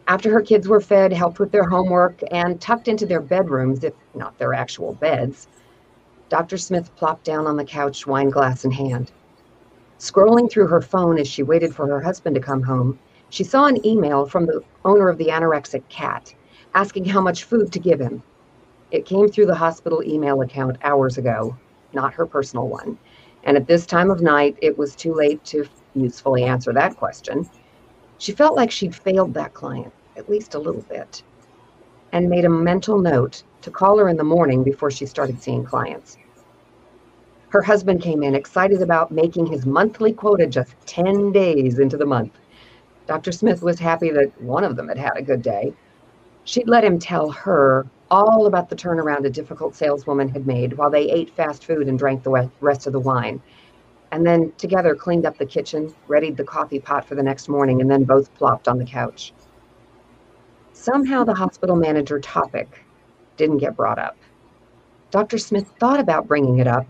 After 0.08 0.32
her 0.32 0.42
kids 0.42 0.68
were 0.68 0.82
fed, 0.82 1.12
helped 1.14 1.40
with 1.40 1.52
their 1.52 1.68
homework, 1.68 2.22
and 2.32 2.62
tucked 2.62 2.88
into 2.88 3.08
their 3.08 3.22
bedrooms, 3.22 3.84
if 3.84 3.94
not 4.14 4.38
their 4.38 4.54
actual 4.54 4.94
beds, 4.94 5.48
Dr. 6.30 6.58
Smith 6.58 6.96
plopped 6.96 7.24
down 7.24 7.48
on 7.48 7.58
the 7.58 7.66
couch, 7.66 8.06
wine 8.06 8.30
glass 8.30 8.66
in 8.66 8.72
hand. 8.72 9.12
Scrolling 9.98 10.50
through 10.50 10.68
her 10.68 10.82
phone 10.82 11.18
as 11.18 11.28
she 11.28 11.42
waited 11.42 11.74
for 11.74 11.88
her 11.88 12.02
husband 12.02 12.36
to 12.36 12.42
come 12.42 12.62
home, 12.62 13.00
she 13.30 13.44
saw 13.44 13.66
an 13.66 13.84
email 13.86 14.26
from 14.26 14.46
the 14.46 14.62
owner 14.84 15.10
of 15.10 15.18
the 15.18 15.28
anorexic 15.28 15.88
cat 15.90 16.34
asking 16.76 17.06
how 17.06 17.22
much 17.22 17.46
food 17.46 17.72
to 17.72 17.80
give 17.80 18.00
him. 18.00 18.22
It 18.92 19.06
came 19.06 19.28
through 19.28 19.48
the 19.48 19.56
hospital 19.56 20.04
email 20.04 20.42
account 20.42 20.78
hours 20.84 21.18
ago, 21.18 21.58
not 21.94 22.14
her 22.14 22.26
personal 22.26 22.68
one. 22.68 22.98
And 23.44 23.58
at 23.58 23.68
this 23.68 23.86
time 23.86 24.12
of 24.12 24.22
night, 24.22 24.58
it 24.62 24.78
was 24.78 24.96
too 24.96 25.14
late 25.14 25.44
to 25.46 25.66
usefully 25.96 26.44
answer 26.44 26.74
that 26.74 26.98
question. 26.98 27.50
She 28.18 28.32
felt 28.32 28.56
like 28.56 28.72
she'd 28.72 28.96
failed 28.96 29.34
that 29.34 29.54
client, 29.54 29.94
at 30.16 30.30
least 30.30 30.56
a 30.56 30.60
little 30.60 30.84
bit, 30.84 31.22
and 32.12 32.30
made 32.30 32.46
a 32.46 32.50
mental 32.50 32.98
note 33.00 33.44
to 33.62 33.72
call 33.72 33.98
her 33.98 34.08
in 34.08 34.18
the 34.18 34.24
morning 34.24 34.64
before 34.64 34.92
she 34.92 35.06
started 35.06 35.42
seeing 35.42 35.64
clients. 35.64 36.18
Her 37.50 37.62
husband 37.62 38.02
came 38.02 38.24
in 38.24 38.36
excited 38.36 38.82
about 38.82 39.12
making 39.12 39.48
his 39.48 39.66
monthly 39.66 40.14
quota 40.14 40.48
just 40.48 40.76
10 40.86 41.32
days 41.32 41.80
into 41.80 41.98
the 41.98 42.06
month. 42.06 42.34
Dr. 43.08 43.32
Smith 43.32 43.62
was 43.62 43.80
happy 43.80 44.12
that 44.12 44.42
one 44.42 44.64
of 44.64 44.76
them 44.76 44.88
had 44.88 44.98
had 44.98 45.18
a 45.18 45.22
good 45.22 45.42
day. 45.42 45.74
She'd 46.44 46.68
let 46.68 46.84
him 46.84 47.00
tell 47.00 47.32
her 47.32 47.86
all 48.12 48.46
about 48.46 48.70
the 48.70 48.76
turnaround 48.76 49.26
a 49.26 49.30
difficult 49.30 49.76
saleswoman 49.76 50.30
had 50.30 50.48
made 50.48 50.74
while 50.74 50.90
they 50.90 51.10
ate 51.10 51.30
fast 51.30 51.66
food 51.66 51.88
and 51.88 51.98
drank 51.98 52.24
the 52.24 52.50
rest 52.62 52.88
of 52.88 52.94
the 52.94 53.00
wine. 53.00 53.42
And 54.12 54.26
then 54.26 54.54
together 54.58 54.96
cleaned 54.96 55.26
up 55.26 55.38
the 55.38 55.46
kitchen, 55.46 55.94
readied 56.08 56.38
the 56.38 56.44
coffee 56.44 56.80
pot 56.80 57.06
for 57.06 57.16
the 57.16 57.24
next 57.24 57.50
morning, 57.50 57.82
and 57.82 57.90
then 57.90 58.04
both 58.04 58.34
plopped 58.36 58.68
on 58.68 58.78
the 58.78 58.86
couch. 58.86 59.34
Somehow 60.74 61.24
the 61.24 61.34
hospital 61.34 61.76
manager 61.76 62.20
topic 62.20 62.86
didn't 63.38 63.58
get 63.58 63.76
brought 63.76 64.00
up. 64.00 64.18
Dr. 65.12 65.38
Smith 65.38 65.72
thought 65.80 66.00
about 66.00 66.28
bringing 66.28 66.60
it 66.60 66.68
up, 66.68 66.86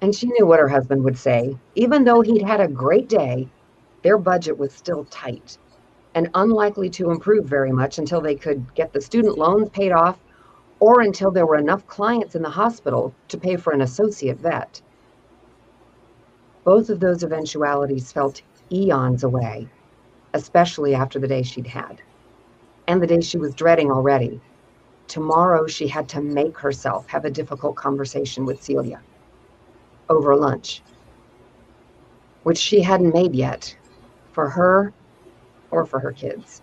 and 0.00 0.14
she 0.14 0.26
knew 0.26 0.46
what 0.46 0.60
her 0.60 0.68
husband 0.68 1.04
would 1.04 1.18
say. 1.18 1.56
Even 1.74 2.04
though 2.04 2.20
he'd 2.20 2.42
had 2.42 2.60
a 2.60 2.68
great 2.68 3.08
day, 3.08 3.48
their 4.02 4.18
budget 4.18 4.58
was 4.58 4.72
still 4.72 5.04
tight 5.04 5.58
and 6.14 6.28
unlikely 6.34 6.90
to 6.90 7.10
improve 7.10 7.44
very 7.44 7.72
much 7.72 7.98
until 7.98 8.20
they 8.20 8.34
could 8.34 8.74
get 8.74 8.92
the 8.92 9.00
student 9.00 9.38
loans 9.38 9.68
paid 9.70 9.92
off 9.92 10.18
or 10.80 11.02
until 11.02 11.30
there 11.30 11.46
were 11.46 11.56
enough 11.56 11.86
clients 11.86 12.34
in 12.34 12.42
the 12.42 12.50
hospital 12.50 13.14
to 13.28 13.38
pay 13.38 13.56
for 13.56 13.72
an 13.72 13.82
associate 13.82 14.38
vet. 14.38 14.80
Both 16.64 16.90
of 16.90 17.00
those 17.00 17.24
eventualities 17.24 18.12
felt 18.12 18.42
eons 18.70 19.24
away, 19.24 19.68
especially 20.34 20.94
after 20.94 21.18
the 21.18 21.28
day 21.28 21.42
she'd 21.42 21.66
had, 21.66 22.02
and 22.86 23.02
the 23.02 23.06
day 23.06 23.20
she 23.20 23.38
was 23.38 23.54
dreading 23.54 23.90
already. 23.90 24.40
Tomorrow, 25.08 25.66
she 25.66 25.88
had 25.88 26.08
to 26.10 26.20
make 26.20 26.58
herself 26.58 27.08
have 27.08 27.24
a 27.24 27.30
difficult 27.30 27.76
conversation 27.76 28.44
with 28.44 28.62
Celia 28.62 29.00
over 30.08 30.36
lunch, 30.36 30.82
which 32.42 32.58
she 32.58 32.80
hadn't 32.80 33.14
made 33.14 33.34
yet 33.34 33.76
for 34.32 34.48
her 34.48 34.92
or 35.70 35.86
for 35.86 35.98
her 35.98 36.12
kids. 36.12 36.62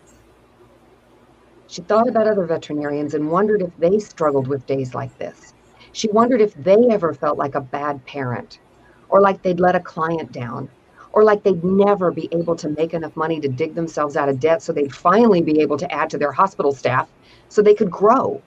She 1.68 1.82
thought 1.82 2.08
about 2.08 2.28
other 2.28 2.46
veterinarians 2.46 3.14
and 3.14 3.30
wondered 3.30 3.62
if 3.62 3.76
they 3.78 4.00
struggled 4.00 4.48
with 4.48 4.66
days 4.66 4.94
like 4.94 5.18
this. 5.18 5.54
She 5.92 6.10
wondered 6.10 6.42
if 6.42 6.54
they 6.54 6.88
ever 6.90 7.14
felt 7.14 7.38
like 7.38 7.56
a 7.56 7.62
bad 7.62 8.06
parent, 8.06 8.60
or 9.10 9.22
like 9.22 9.41
they'd 9.41 9.60
let 9.60 9.76
a 9.76 9.80
client 9.80 10.32
down, 10.32 10.70
or 11.13 11.24
like 11.24 11.43
they'd 11.43 11.63
never 11.63 12.12
be 12.12 12.30
able 12.32 12.56
to 12.56 12.70
make 12.70 12.93
enough 12.93 13.15
money 13.15 13.39
to 13.39 13.48
dig 13.48 13.74
themselves 13.76 14.15
out 14.15 14.30
of 14.30 14.39
debt 14.39 14.62
so 14.62 14.72
they'd 14.72 14.93
finally 14.93 15.41
be 15.41 15.62
able 15.62 15.78
to 15.78 15.91
add 15.91 16.10
to 16.10 16.17
their 16.17 16.32
hospital 16.32 16.74
staff 16.74 17.10
so 17.50 17.62
they 17.62 17.74
could 17.74 17.89
grow. 17.89 18.41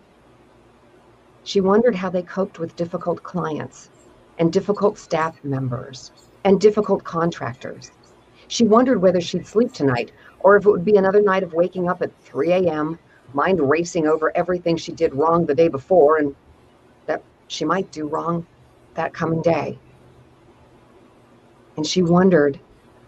She 1.43 1.61
wondered 1.61 1.95
how 1.95 2.11
they 2.11 2.23
coped 2.23 2.59
with 2.59 2.77
difficult 2.77 3.23
clients 3.23 3.91
and 4.39 4.53
difficult 4.53 4.99
staff 4.99 5.43
members 5.43 6.13
and 6.45 6.61
difficult 6.61 7.03
contractors. 7.05 7.91
She 8.49 8.65
wondered 8.65 9.01
whether 9.01 9.21
she'd 9.21 9.47
sleep 9.47 9.73
tonight 9.73 10.13
or 10.41 10.57
if 10.57 10.67
it 10.67 10.71
would 10.71 10.85
be 10.85 10.97
another 10.97 11.23
night 11.23 11.43
of 11.43 11.53
waking 11.55 11.89
up 11.89 12.03
at 12.03 12.17
3 12.23 12.53
a.m., 12.53 12.99
mind 13.33 13.61
racing 13.61 14.07
over 14.07 14.37
everything 14.37 14.77
she 14.77 14.93
did 14.93 15.15
wrong 15.15 15.47
the 15.47 15.55
day 15.55 15.69
before 15.69 16.19
and 16.19 16.35
that 17.07 17.23
she 17.49 17.65
might 17.65 17.91
do 17.93 18.07
wrong 18.07 18.47
that 18.95 19.13
coming 19.13 19.41
day. 19.43 19.79
And 21.77 21.87
she 21.87 22.03
wondered 22.03 22.59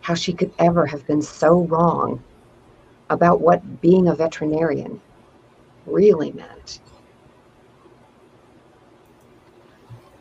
how 0.00 0.14
she 0.14 0.32
could 0.32 0.52
ever 0.58 0.86
have 0.86 1.06
been 1.06 1.22
so 1.22 1.62
wrong 1.62 2.22
about 3.10 3.40
what 3.40 3.80
being 3.80 4.08
a 4.08 4.14
veterinarian 4.14 5.00
really 5.86 6.32
meant. 6.32 6.80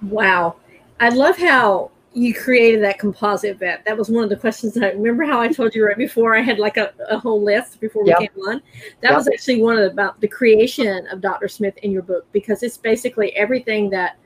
Wow. 0.01 0.55
I 0.99 1.09
love 1.09 1.37
how 1.37 1.91
you 2.13 2.33
created 2.33 2.83
that 2.83 2.99
composite 2.99 3.57
vet. 3.57 3.85
That 3.85 3.97
was 3.97 4.09
one 4.09 4.23
of 4.23 4.29
the 4.29 4.35
questions 4.35 4.73
that 4.73 4.83
I 4.83 4.89
remember 4.91 5.23
how 5.23 5.39
I 5.39 5.47
told 5.47 5.73
you 5.73 5.85
right 5.85 5.97
before 5.97 6.35
I 6.35 6.41
had 6.41 6.59
like 6.59 6.77
a, 6.77 6.93
a 7.09 7.17
whole 7.17 7.41
list 7.41 7.79
before 7.79 8.03
we 8.03 8.09
yep. 8.09 8.19
came 8.19 8.43
on. 8.47 8.61
That 9.01 9.11
yep. 9.11 9.17
was 9.17 9.27
actually 9.29 9.61
one 9.61 9.77
of 9.77 9.83
the, 9.83 9.91
about 9.91 10.19
the 10.19 10.27
creation 10.27 11.07
of 11.07 11.21
Dr. 11.21 11.47
Smith 11.47 11.77
in 11.77 11.91
your 11.91 12.01
book 12.01 12.25
because 12.33 12.63
it's 12.63 12.77
basically 12.77 13.33
everything 13.35 13.89
that 13.91 14.17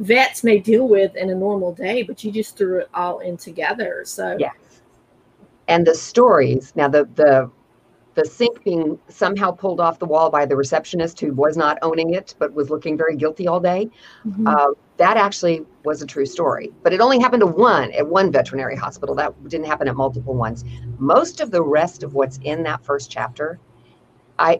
vets 0.00 0.42
may 0.42 0.58
deal 0.58 0.88
with 0.88 1.14
in 1.14 1.30
a 1.30 1.34
normal 1.34 1.72
day, 1.72 2.02
but 2.02 2.24
you 2.24 2.32
just 2.32 2.56
threw 2.56 2.78
it 2.78 2.88
all 2.94 3.20
in 3.20 3.36
together. 3.36 4.02
So 4.04 4.36
yes. 4.38 4.54
And 5.68 5.86
the 5.86 5.94
stories 5.94 6.72
now 6.74 6.88
the 6.88 7.04
the 7.14 7.50
the 8.14 8.24
sink 8.24 8.64
being 8.64 8.98
somehow 9.08 9.52
pulled 9.52 9.78
off 9.78 10.00
the 10.00 10.06
wall 10.06 10.30
by 10.30 10.44
the 10.44 10.56
receptionist 10.56 11.20
who 11.20 11.32
was 11.32 11.56
not 11.56 11.78
owning 11.82 12.12
it 12.12 12.34
but 12.40 12.52
was 12.54 12.68
looking 12.68 12.96
very 12.96 13.16
guilty 13.16 13.46
all 13.46 13.60
day. 13.60 13.88
Mm-hmm. 14.26 14.48
Uh, 14.48 14.72
that 14.96 15.16
actually 15.16 15.64
was 15.84 16.02
a 16.02 16.06
true 16.06 16.26
story, 16.26 16.72
but 16.82 16.92
it 16.92 17.00
only 17.00 17.20
happened 17.20 17.40
to 17.40 17.46
one 17.46 17.92
at 17.92 18.06
one 18.06 18.32
veterinary 18.32 18.76
hospital. 18.76 19.14
That 19.14 19.32
didn't 19.48 19.66
happen 19.66 19.86
at 19.86 19.96
multiple 19.96 20.34
ones. 20.34 20.64
Most 20.98 21.40
of 21.40 21.50
the 21.50 21.62
rest 21.62 22.02
of 22.02 22.14
what's 22.14 22.38
in 22.42 22.62
that 22.64 22.84
first 22.84 23.10
chapter, 23.10 23.60
I 24.38 24.58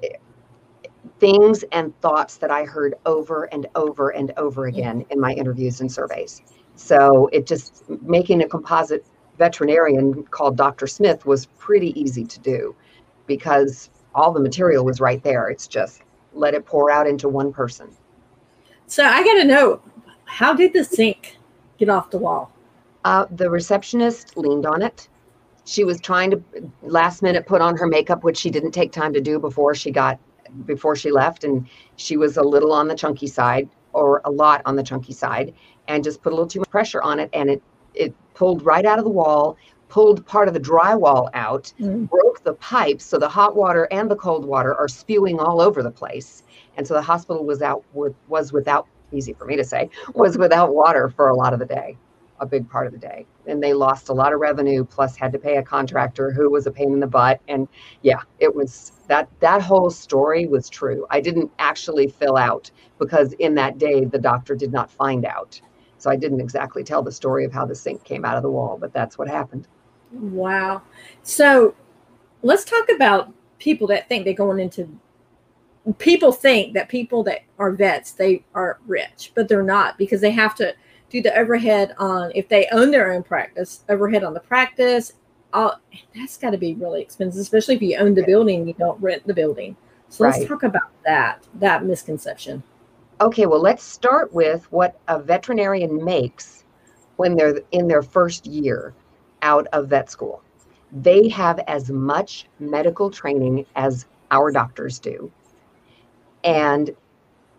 things 1.20 1.62
and 1.70 1.98
thoughts 2.00 2.38
that 2.38 2.50
I 2.50 2.64
heard 2.64 2.94
over 3.06 3.44
and 3.44 3.66
over 3.76 4.08
and 4.08 4.32
over 4.36 4.66
again 4.66 5.04
in 5.10 5.20
my 5.20 5.32
interviews 5.32 5.80
and 5.80 5.92
surveys. 5.92 6.42
So 6.76 7.28
it 7.32 7.46
just 7.46 7.88
making 8.02 8.42
a 8.42 8.48
composite 8.48 9.04
veterinarian 9.38 10.24
called 10.24 10.56
Dr. 10.56 10.86
Smith 10.86 11.26
was 11.26 11.46
pretty 11.58 11.98
easy 12.00 12.24
to 12.24 12.40
do 12.40 12.74
because 13.26 13.90
all 14.14 14.32
the 14.32 14.40
material 14.40 14.84
was 14.84 15.00
right 15.00 15.22
there. 15.22 15.48
It's 15.48 15.68
just 15.68 16.02
let 16.32 16.54
it 16.54 16.64
pour 16.64 16.90
out 16.90 17.06
into 17.06 17.28
one 17.28 17.52
person. 17.52 17.94
So 18.86 19.04
I 19.04 19.22
got 19.22 19.34
to 19.34 19.44
know 19.44 19.80
how 20.24 20.54
did 20.54 20.72
the 20.72 20.84
sink 20.84 21.36
get 21.78 21.88
off 21.88 22.10
the 22.10 22.18
wall? 22.18 22.50
Uh, 23.04 23.26
the 23.30 23.48
receptionist 23.48 24.36
leaned 24.36 24.66
on 24.66 24.82
it. 24.82 25.08
She 25.64 25.84
was 25.84 26.00
trying 26.00 26.30
to 26.30 26.42
last 26.82 27.22
minute 27.22 27.46
put 27.46 27.60
on 27.60 27.76
her 27.76 27.86
makeup, 27.86 28.24
which 28.24 28.38
she 28.38 28.50
didn't 28.50 28.72
take 28.72 28.90
time 28.90 29.12
to 29.12 29.20
do 29.20 29.38
before 29.38 29.74
she 29.74 29.90
got 29.90 30.18
before 30.66 30.96
she 30.96 31.10
left, 31.10 31.44
and 31.44 31.66
she 31.96 32.16
was 32.16 32.36
a 32.36 32.42
little 32.42 32.72
on 32.72 32.88
the 32.88 32.94
chunky 32.94 33.26
side 33.26 33.68
or 33.92 34.20
a 34.24 34.30
lot 34.30 34.62
on 34.64 34.76
the 34.76 34.82
chunky 34.82 35.12
side, 35.12 35.52
and 35.88 36.04
just 36.04 36.22
put 36.22 36.32
a 36.32 36.36
little 36.36 36.48
too 36.48 36.60
much 36.60 36.70
pressure 36.70 37.02
on 37.02 37.18
it, 37.20 37.30
and 37.32 37.50
it 37.50 37.62
it 37.94 38.14
pulled 38.34 38.64
right 38.64 38.86
out 38.86 38.98
of 38.98 39.04
the 39.04 39.10
wall, 39.10 39.56
pulled 39.88 40.24
part 40.24 40.48
of 40.48 40.54
the 40.54 40.60
drywall 40.60 41.28
out, 41.34 41.72
mm. 41.80 42.08
broke 42.08 42.42
the 42.44 42.54
pipes. 42.54 43.04
So 43.04 43.18
the 43.18 43.28
hot 43.28 43.56
water 43.56 43.88
and 43.90 44.10
the 44.10 44.16
cold 44.16 44.44
water 44.44 44.74
are 44.74 44.88
spewing 44.88 45.40
all 45.40 45.60
over 45.60 45.82
the 45.82 45.90
place. 45.90 46.42
And 46.76 46.86
so 46.86 46.94
the 46.94 47.02
hospital 47.02 47.44
was 47.44 47.60
out 47.60 47.84
with, 47.92 48.14
was 48.28 48.52
without, 48.52 48.86
easy 49.12 49.32
for 49.32 49.44
me 49.44 49.56
to 49.56 49.64
say, 49.64 49.90
was 50.14 50.38
without 50.38 50.72
water 50.72 51.10
for 51.10 51.28
a 51.28 51.34
lot 51.34 51.52
of 51.52 51.58
the 51.58 51.66
day, 51.66 51.96
a 52.40 52.46
big 52.46 52.68
part 52.68 52.86
of 52.86 52.92
the 52.92 52.98
day. 52.98 53.26
And 53.46 53.62
they 53.62 53.72
lost 53.72 54.08
a 54.08 54.12
lot 54.12 54.32
of 54.32 54.40
revenue, 54.40 54.84
plus 54.84 55.16
had 55.16 55.32
to 55.32 55.38
pay 55.38 55.56
a 55.56 55.62
contractor 55.62 56.32
who 56.32 56.50
was 56.50 56.66
a 56.66 56.70
pain 56.70 56.92
in 56.92 57.00
the 57.00 57.06
butt. 57.06 57.40
And 57.48 57.68
yeah, 58.02 58.22
it 58.38 58.54
was 58.54 58.92
that 59.06 59.28
that 59.40 59.62
whole 59.62 59.90
story 59.90 60.46
was 60.46 60.68
true. 60.68 61.06
I 61.10 61.20
didn't 61.20 61.50
actually 61.58 62.08
fill 62.08 62.36
out 62.36 62.70
because 62.98 63.32
in 63.34 63.54
that 63.56 63.78
day 63.78 64.04
the 64.04 64.18
doctor 64.18 64.54
did 64.54 64.72
not 64.72 64.90
find 64.90 65.24
out. 65.24 65.60
So 65.98 66.10
I 66.10 66.16
didn't 66.16 66.40
exactly 66.40 66.82
tell 66.82 67.02
the 67.02 67.12
story 67.12 67.44
of 67.44 67.52
how 67.52 67.66
the 67.66 67.74
sink 67.74 68.04
came 68.04 68.24
out 68.24 68.36
of 68.36 68.42
the 68.42 68.50
wall, 68.50 68.78
but 68.80 68.92
that's 68.92 69.18
what 69.18 69.28
happened. 69.28 69.68
Wow. 70.12 70.82
So 71.22 71.74
let's 72.42 72.64
talk 72.64 72.88
about 72.88 73.32
people 73.58 73.86
that 73.88 74.08
think 74.08 74.24
they're 74.24 74.32
going 74.32 74.58
into 74.58 74.88
people 75.98 76.32
think 76.32 76.74
that 76.74 76.88
people 76.88 77.22
that 77.22 77.40
are 77.58 77.72
vets 77.72 78.12
they 78.12 78.44
are 78.54 78.78
rich 78.86 79.32
but 79.34 79.48
they're 79.48 79.62
not 79.62 79.96
because 79.96 80.20
they 80.20 80.30
have 80.30 80.54
to 80.54 80.74
do 81.10 81.20
the 81.20 81.36
overhead 81.38 81.94
on 81.98 82.32
if 82.34 82.48
they 82.48 82.66
own 82.72 82.90
their 82.90 83.12
own 83.12 83.22
practice 83.22 83.84
overhead 83.88 84.24
on 84.24 84.34
the 84.34 84.40
practice 84.40 85.12
all, 85.52 85.80
that's 86.14 86.36
got 86.36 86.50
to 86.50 86.58
be 86.58 86.74
really 86.74 87.02
expensive 87.02 87.40
especially 87.40 87.74
if 87.74 87.82
you 87.82 87.96
own 87.98 88.14
the 88.14 88.24
building 88.24 88.66
you 88.66 88.74
don't 88.74 89.00
rent 89.00 89.26
the 89.26 89.34
building 89.34 89.76
so 90.08 90.24
right. 90.24 90.34
let's 90.36 90.48
talk 90.48 90.62
about 90.62 90.90
that 91.04 91.44
that 91.54 91.84
misconception 91.84 92.62
okay 93.20 93.46
well 93.46 93.60
let's 93.60 93.82
start 93.82 94.32
with 94.32 94.70
what 94.72 94.98
a 95.08 95.18
veterinarian 95.18 96.02
makes 96.04 96.60
when 97.20 97.36
they're 97.36 97.60
in 97.72 97.86
their 97.86 98.02
first 98.02 98.46
year 98.46 98.94
out 99.42 99.66
of 99.74 99.88
vet 99.88 100.10
school. 100.10 100.42
They 100.90 101.28
have 101.28 101.58
as 101.66 101.90
much 101.90 102.46
medical 102.58 103.10
training 103.10 103.66
as 103.76 104.06
our 104.30 104.50
doctors 104.50 104.98
do. 104.98 105.30
And 106.44 106.96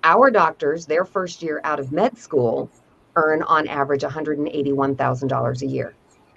our 0.03 0.31
doctors, 0.31 0.87
their 0.87 1.05
first 1.05 1.43
year 1.43 1.61
out 1.63 1.79
of 1.79 1.91
med 1.91 2.17
school, 2.17 2.71
earn 3.15 3.43
on 3.43 3.67
average 3.67 4.01
$181,000 4.01 5.61
a 5.61 5.65
year. 5.65 5.93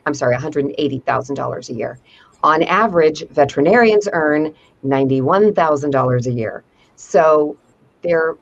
I'm 0.07 0.15
sorry, 0.15 0.37
$180,000 0.37 1.69
a 1.69 1.75
year. 1.75 1.99
On 2.43 2.63
average, 2.63 3.27
veterinarians 3.31 4.09
earn 4.13 4.55
$91,000 4.85 6.27
a 6.27 6.33
year. 6.33 6.65
So 6.97 7.57
their 8.03 8.37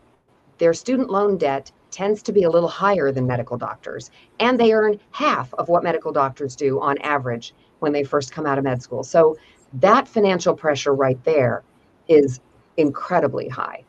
their 0.59 0.75
student 0.75 1.11
loan 1.11 1.39
debt 1.39 1.73
tends 1.91 2.23
to 2.23 2.33
be 2.33 2.45
a 2.45 2.51
little 2.51 2.69
higher 2.69 3.11
than 3.11 3.27
medical 3.27 3.57
doctors, 3.57 4.11
and 4.41 4.59
they 4.59 4.73
earn 4.73 4.99
half 5.11 5.53
of 5.55 5.69
what 5.69 5.83
medical 5.83 6.13
doctors 6.13 6.57
do 6.57 6.81
on 6.81 6.99
average 6.99 7.55
when 7.81 7.93
they 7.93 8.05
first 8.05 8.33
come 8.33 8.47
out 8.47 8.59
of 8.59 8.65
med 8.65 8.83
school. 8.83 9.03
So 9.03 9.37
that 9.75 10.07
financial 10.07 10.55
pressure 10.55 10.95
right 10.95 11.23
there 11.25 11.63
is 12.09 12.41
incredibly 12.77 13.49
high. 13.49 13.85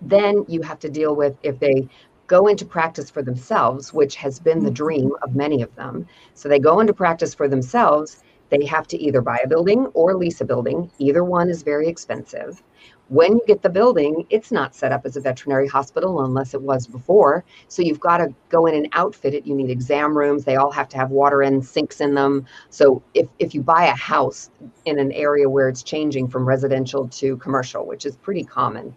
Then 0.00 0.44
you 0.48 0.62
have 0.62 0.78
to 0.80 0.88
deal 0.88 1.14
with 1.14 1.36
if 1.42 1.58
they 1.58 1.88
go 2.28 2.46
into 2.46 2.64
practice 2.64 3.10
for 3.10 3.22
themselves, 3.22 3.92
which 3.92 4.14
has 4.16 4.38
been 4.38 4.62
the 4.62 4.70
dream 4.70 5.12
of 5.22 5.34
many 5.34 5.62
of 5.62 5.74
them. 5.74 6.06
So 6.34 6.48
they 6.48 6.58
go 6.60 6.78
into 6.78 6.92
practice 6.92 7.34
for 7.34 7.48
themselves. 7.48 8.22
They 8.50 8.64
have 8.66 8.86
to 8.88 8.98
either 8.98 9.20
buy 9.20 9.40
a 9.42 9.48
building 9.48 9.86
or 9.94 10.14
lease 10.14 10.40
a 10.40 10.44
building. 10.44 10.90
Either 10.98 11.24
one 11.24 11.48
is 11.50 11.62
very 11.62 11.88
expensive. 11.88 12.62
When 13.08 13.32
you 13.32 13.42
get 13.46 13.62
the 13.62 13.70
building, 13.70 14.26
it's 14.28 14.52
not 14.52 14.74
set 14.74 14.92
up 14.92 15.06
as 15.06 15.16
a 15.16 15.22
veterinary 15.22 15.66
hospital 15.66 16.24
unless 16.24 16.52
it 16.52 16.60
was 16.60 16.86
before. 16.86 17.42
So 17.68 17.80
you've 17.82 18.00
got 18.00 18.18
to 18.18 18.34
go 18.50 18.66
in 18.66 18.74
and 18.74 18.88
outfit 18.92 19.32
it. 19.32 19.46
You 19.46 19.54
need 19.54 19.70
exam 19.70 20.16
rooms. 20.16 20.44
They 20.44 20.56
all 20.56 20.70
have 20.70 20.90
to 20.90 20.98
have 20.98 21.10
water 21.10 21.40
and 21.40 21.64
sinks 21.64 22.02
in 22.02 22.14
them. 22.14 22.46
So 22.68 23.02
if, 23.14 23.26
if 23.38 23.54
you 23.54 23.62
buy 23.62 23.86
a 23.86 23.96
house 23.96 24.50
in 24.84 24.98
an 24.98 25.12
area 25.12 25.48
where 25.48 25.70
it's 25.70 25.82
changing 25.82 26.28
from 26.28 26.46
residential 26.46 27.08
to 27.08 27.38
commercial, 27.38 27.86
which 27.86 28.04
is 28.04 28.16
pretty 28.16 28.44
common 28.44 28.94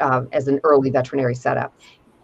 uh, 0.00 0.24
as 0.32 0.48
an 0.48 0.60
early 0.62 0.90
veterinary 0.90 1.34
setup, 1.34 1.72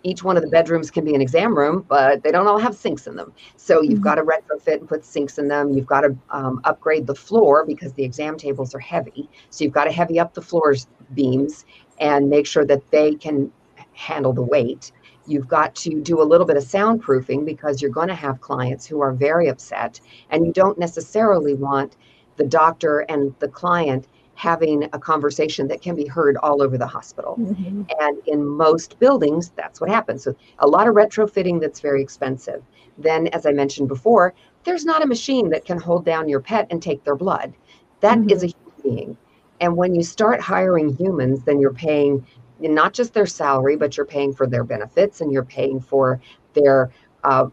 each 0.02 0.22
one 0.24 0.36
of 0.36 0.42
the 0.42 0.48
bedrooms 0.48 0.90
can 0.90 1.04
be 1.04 1.14
an 1.14 1.20
exam 1.20 1.56
room, 1.56 1.84
but 1.88 2.22
they 2.22 2.32
don't 2.32 2.46
all 2.46 2.58
have 2.58 2.74
sinks 2.74 3.06
in 3.06 3.16
them. 3.16 3.32
So 3.56 3.80
you've 3.80 3.94
mm-hmm. 3.94 4.02
got 4.02 4.14
to 4.16 4.22
retrofit 4.22 4.80
and 4.80 4.88
put 4.88 5.04
sinks 5.04 5.38
in 5.38 5.48
them. 5.48 5.72
You've 5.72 5.86
got 5.86 6.02
to 6.02 6.16
um, 6.30 6.60
upgrade 6.64 7.06
the 7.06 7.14
floor 7.14 7.64
because 7.64 7.92
the 7.92 8.04
exam 8.04 8.36
tables 8.36 8.74
are 8.74 8.80
heavy. 8.80 9.28
So 9.50 9.64
you've 9.64 9.72
got 9.72 9.84
to 9.84 9.92
heavy 9.92 10.18
up 10.18 10.34
the 10.34 10.42
floors 10.42 10.86
beams 11.14 11.64
and 11.98 12.28
make 12.28 12.46
sure 12.46 12.64
that 12.64 12.90
they 12.90 13.14
can 13.14 13.52
handle 13.92 14.32
the 14.32 14.42
weight. 14.42 14.92
You've 15.26 15.48
got 15.48 15.74
to 15.76 16.00
do 16.02 16.20
a 16.20 16.24
little 16.24 16.46
bit 16.46 16.56
of 16.56 16.64
soundproofing 16.64 17.44
because 17.44 17.80
you're 17.80 17.92
going 17.92 18.08
to 18.08 18.14
have 18.14 18.40
clients 18.40 18.86
who 18.86 19.00
are 19.00 19.12
very 19.12 19.48
upset, 19.48 20.00
and 20.30 20.44
you 20.44 20.52
don't 20.52 20.78
necessarily 20.78 21.54
want 21.54 21.96
the 22.36 22.44
doctor 22.44 23.00
and 23.00 23.34
the 23.38 23.48
client 23.48 24.08
having 24.34 24.84
a 24.92 24.98
conversation 24.98 25.68
that 25.68 25.82
can 25.82 25.94
be 25.94 26.06
heard 26.06 26.36
all 26.38 26.62
over 26.62 26.78
the 26.78 26.86
hospital. 26.86 27.36
Mm-hmm. 27.38 27.82
And 28.00 28.18
in 28.26 28.44
most 28.44 28.98
buildings, 28.98 29.52
that's 29.56 29.80
what 29.80 29.90
happens. 29.90 30.24
So 30.24 30.34
a 30.58 30.66
lot 30.66 30.88
of 30.88 30.94
retrofitting 30.94 31.60
that's 31.60 31.80
very 31.80 32.02
expensive. 32.02 32.62
Then, 32.98 33.28
as 33.28 33.46
I 33.46 33.52
mentioned 33.52 33.88
before, 33.88 34.34
there's 34.64 34.84
not 34.84 35.02
a 35.02 35.06
machine 35.06 35.50
that 35.50 35.64
can 35.64 35.78
hold 35.78 36.04
down 36.04 36.28
your 36.28 36.40
pet 36.40 36.66
and 36.70 36.82
take 36.82 37.04
their 37.04 37.16
blood. 37.16 37.52
That 38.00 38.18
mm-hmm. 38.18 38.30
is 38.30 38.42
a 38.42 38.46
human 38.46 38.72
being. 38.82 39.16
And 39.60 39.76
when 39.76 39.94
you 39.94 40.02
start 40.02 40.40
hiring 40.40 40.96
humans, 40.96 41.44
then 41.44 41.60
you're 41.60 41.72
paying 41.72 42.26
not 42.58 42.92
just 42.94 43.14
their 43.14 43.26
salary, 43.26 43.76
but 43.76 43.96
you're 43.96 44.06
paying 44.06 44.32
for 44.32 44.46
their 44.46 44.64
benefits 44.64 45.20
and 45.20 45.32
you're 45.32 45.44
paying 45.44 45.80
for 45.80 46.20
their 46.54 46.90
uh, 47.24 47.46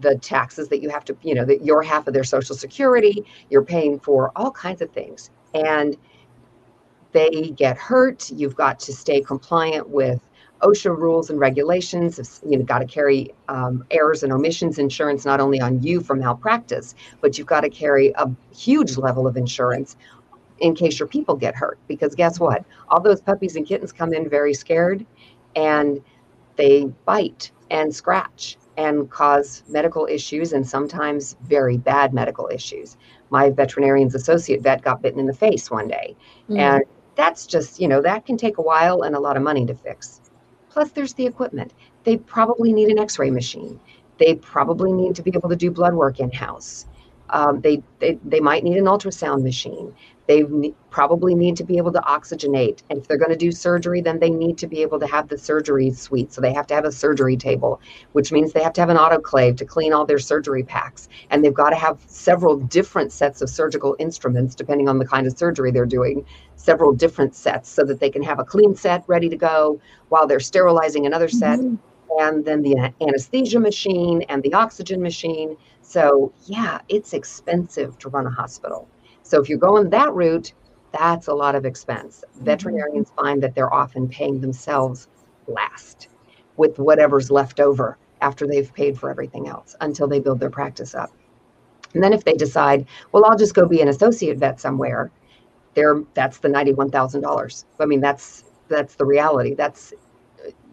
the 0.00 0.16
taxes 0.16 0.68
that 0.68 0.82
you 0.82 0.90
have 0.90 1.04
to, 1.06 1.16
you 1.22 1.34
know, 1.34 1.44
that 1.44 1.64
your 1.64 1.82
half 1.82 2.06
of 2.06 2.14
their 2.14 2.24
social 2.24 2.54
security, 2.54 3.24
you're 3.50 3.64
paying 3.64 3.98
for 3.98 4.30
all 4.36 4.50
kinds 4.50 4.82
of 4.82 4.90
things. 4.90 5.30
And 5.54 5.96
they 7.16 7.48
get 7.56 7.78
hurt, 7.78 8.30
you've 8.30 8.56
got 8.56 8.78
to 8.80 8.92
stay 8.92 9.22
compliant 9.22 9.88
with 9.88 10.20
OSHA 10.60 10.94
rules 10.98 11.30
and 11.30 11.40
regulations. 11.40 12.42
You 12.46 12.58
know, 12.58 12.64
got 12.64 12.80
to 12.80 12.86
carry 12.86 13.32
um, 13.48 13.86
errors 13.90 14.22
and 14.22 14.34
omissions 14.34 14.78
insurance 14.78 15.24
not 15.24 15.40
only 15.40 15.58
on 15.58 15.82
you 15.82 16.02
for 16.02 16.14
malpractice, 16.14 16.94
but 17.22 17.38
you've 17.38 17.46
got 17.46 17.62
to 17.62 17.70
carry 17.70 18.12
a 18.18 18.30
huge 18.54 18.98
level 18.98 19.26
of 19.26 19.38
insurance 19.38 19.96
in 20.58 20.74
case 20.74 20.98
your 20.98 21.08
people 21.08 21.36
get 21.36 21.54
hurt. 21.54 21.78
Because 21.88 22.14
guess 22.14 22.38
what? 22.38 22.66
All 22.90 23.00
those 23.00 23.22
puppies 23.22 23.56
and 23.56 23.66
kittens 23.66 23.92
come 23.92 24.12
in 24.12 24.28
very 24.28 24.52
scared, 24.52 25.06
and 25.54 26.02
they 26.56 26.84
bite 27.06 27.50
and 27.70 27.94
scratch 27.94 28.58
and 28.76 29.10
cause 29.10 29.62
medical 29.68 30.06
issues 30.06 30.52
and 30.52 30.68
sometimes 30.68 31.34
very 31.44 31.78
bad 31.78 32.12
medical 32.12 32.50
issues. 32.52 32.98
My 33.30 33.48
veterinarian's 33.48 34.14
associate 34.14 34.60
vet 34.60 34.82
got 34.82 35.00
bitten 35.00 35.18
in 35.18 35.26
the 35.26 35.32
face 35.32 35.70
one 35.70 35.88
day, 35.88 36.14
mm. 36.50 36.58
and 36.58 36.84
that's 37.16 37.46
just, 37.46 37.80
you 37.80 37.88
know, 37.88 38.00
that 38.02 38.26
can 38.26 38.36
take 38.36 38.58
a 38.58 38.62
while 38.62 39.02
and 39.02 39.16
a 39.16 39.20
lot 39.20 39.36
of 39.36 39.42
money 39.42 39.66
to 39.66 39.74
fix. 39.74 40.20
Plus, 40.70 40.90
there's 40.90 41.14
the 41.14 41.26
equipment. 41.26 41.72
They 42.04 42.18
probably 42.18 42.72
need 42.72 42.88
an 42.88 42.98
x 42.98 43.18
ray 43.18 43.30
machine. 43.30 43.80
They 44.18 44.34
probably 44.36 44.92
need 44.92 45.16
to 45.16 45.22
be 45.22 45.32
able 45.34 45.48
to 45.48 45.56
do 45.56 45.70
blood 45.70 45.94
work 45.94 46.20
in 46.20 46.30
house. 46.30 46.86
Um, 47.30 47.60
they, 47.60 47.82
they, 47.98 48.18
they 48.24 48.40
might 48.40 48.62
need 48.62 48.76
an 48.76 48.84
ultrasound 48.84 49.42
machine. 49.42 49.94
They 50.26 50.42
ne- 50.42 50.74
probably 50.90 51.34
need 51.34 51.56
to 51.56 51.64
be 51.64 51.76
able 51.76 51.92
to 51.92 52.00
oxygenate. 52.00 52.82
And 52.90 52.98
if 52.98 53.06
they're 53.06 53.18
going 53.18 53.30
to 53.30 53.36
do 53.36 53.52
surgery, 53.52 54.00
then 54.00 54.18
they 54.18 54.30
need 54.30 54.58
to 54.58 54.66
be 54.66 54.82
able 54.82 54.98
to 55.00 55.06
have 55.06 55.28
the 55.28 55.38
surgery 55.38 55.90
suite. 55.90 56.32
So 56.32 56.40
they 56.40 56.52
have 56.52 56.66
to 56.68 56.74
have 56.74 56.84
a 56.84 56.92
surgery 56.92 57.36
table, 57.36 57.80
which 58.12 58.32
means 58.32 58.52
they 58.52 58.62
have 58.62 58.72
to 58.74 58.80
have 58.80 58.90
an 58.90 58.96
autoclave 58.96 59.56
to 59.58 59.64
clean 59.64 59.92
all 59.92 60.04
their 60.04 60.18
surgery 60.18 60.62
packs. 60.62 61.08
And 61.30 61.44
they've 61.44 61.54
got 61.54 61.70
to 61.70 61.76
have 61.76 62.00
several 62.06 62.56
different 62.56 63.12
sets 63.12 63.40
of 63.42 63.48
surgical 63.48 63.94
instruments, 63.98 64.54
depending 64.54 64.88
on 64.88 64.98
the 64.98 65.06
kind 65.06 65.26
of 65.26 65.36
surgery 65.36 65.70
they're 65.70 65.86
doing, 65.86 66.24
several 66.56 66.92
different 66.92 67.34
sets 67.34 67.68
so 67.68 67.84
that 67.84 68.00
they 68.00 68.10
can 68.10 68.22
have 68.22 68.38
a 68.38 68.44
clean 68.44 68.74
set 68.74 69.04
ready 69.06 69.28
to 69.28 69.36
go 69.36 69.80
while 70.08 70.26
they're 70.26 70.40
sterilizing 70.40 71.06
another 71.06 71.28
set. 71.28 71.58
Mm-hmm. 71.58 71.76
And 72.18 72.44
then 72.44 72.62
the 72.62 72.92
anesthesia 73.00 73.60
machine 73.60 74.22
and 74.22 74.42
the 74.42 74.54
oxygen 74.54 75.02
machine. 75.02 75.56
So, 75.82 76.32
yeah, 76.46 76.80
it's 76.88 77.12
expensive 77.12 77.98
to 77.98 78.08
run 78.08 78.26
a 78.26 78.30
hospital. 78.30 78.88
So 79.26 79.40
if 79.40 79.48
you're 79.48 79.58
going 79.58 79.90
that 79.90 80.12
route, 80.12 80.52
that's 80.92 81.26
a 81.26 81.34
lot 81.34 81.56
of 81.56 81.64
expense. 81.64 82.22
Mm-hmm. 82.28 82.44
Veterinarians 82.44 83.10
find 83.16 83.42
that 83.42 83.56
they're 83.56 83.72
often 83.74 84.08
paying 84.08 84.40
themselves 84.40 85.08
last 85.48 86.08
with 86.56 86.78
whatever's 86.78 87.30
left 87.30 87.58
over 87.58 87.98
after 88.20 88.46
they've 88.46 88.72
paid 88.72 88.98
for 88.98 89.10
everything 89.10 89.48
else 89.48 89.74
until 89.80 90.06
they 90.06 90.20
build 90.20 90.38
their 90.38 90.50
practice 90.50 90.94
up. 90.94 91.10
And 91.92 92.02
then 92.02 92.12
if 92.12 92.24
they 92.24 92.34
decide, 92.34 92.86
well, 93.10 93.24
I'll 93.24 93.36
just 93.36 93.54
go 93.54 93.66
be 93.66 93.80
an 93.80 93.88
associate 93.88 94.38
vet 94.38 94.60
somewhere, 94.60 95.10
there 95.74 96.02
that's 96.14 96.38
the 96.38 96.48
$91,000. 96.48 97.64
I 97.80 97.84
mean, 97.84 98.00
that's 98.00 98.44
that's 98.68 98.94
the 98.94 99.04
reality. 99.04 99.54
That's 99.54 99.92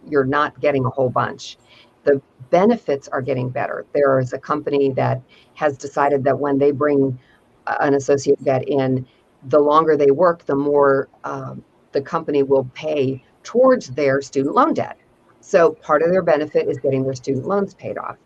you're 0.08 0.24
not 0.24 0.60
getting 0.60 0.84
a 0.84 0.90
whole 0.90 1.10
bunch. 1.10 1.58
The 2.04 2.20
benefits 2.50 3.08
are 3.08 3.22
getting 3.22 3.48
better. 3.48 3.84
There 3.94 4.20
is 4.20 4.32
a 4.32 4.38
company 4.38 4.92
that 4.92 5.20
has 5.54 5.76
decided 5.76 6.22
that 6.24 6.38
when 6.38 6.58
they 6.58 6.70
bring 6.70 7.18
an 7.66 7.94
associate 7.94 8.38
vet 8.40 8.68
in, 8.68 9.06
the 9.48 9.58
longer 9.58 9.96
they 9.96 10.10
work, 10.10 10.44
the 10.46 10.54
more 10.54 11.08
um, 11.24 11.64
the 11.92 12.00
company 12.00 12.42
will 12.42 12.64
pay 12.74 13.22
towards 13.42 13.88
their 13.90 14.20
student 14.22 14.54
loan 14.54 14.74
debt. 14.74 14.98
So 15.40 15.72
part 15.72 16.02
of 16.02 16.10
their 16.10 16.22
benefit 16.22 16.68
is 16.68 16.78
getting 16.78 17.04
their 17.04 17.14
student 17.14 17.46
loans 17.46 17.74
paid 17.74 17.98
off. 17.98 18.16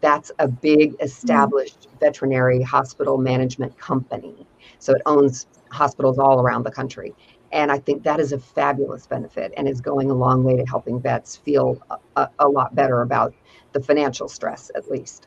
That's 0.00 0.32
a 0.38 0.48
big 0.48 0.94
established 1.00 1.80
mm-hmm. 1.80 1.98
veterinary 1.98 2.62
hospital 2.62 3.18
management 3.18 3.76
company. 3.78 4.46
So 4.78 4.94
it 4.94 5.02
owns 5.04 5.46
hospitals 5.70 6.18
all 6.18 6.40
around 6.40 6.64
the 6.64 6.70
country. 6.70 7.14
And 7.52 7.70
I 7.70 7.78
think 7.78 8.02
that 8.04 8.18
is 8.18 8.32
a 8.32 8.38
fabulous 8.38 9.06
benefit 9.06 9.52
and 9.58 9.68
is 9.68 9.82
going 9.82 10.10
a 10.10 10.14
long 10.14 10.42
way 10.42 10.56
to 10.56 10.64
helping 10.64 10.98
vets 10.98 11.36
feel 11.36 11.82
a, 12.16 12.28
a 12.38 12.48
lot 12.48 12.74
better 12.74 13.02
about 13.02 13.34
the 13.72 13.80
financial 13.80 14.28
stress, 14.28 14.70
at 14.74 14.90
least. 14.90 15.26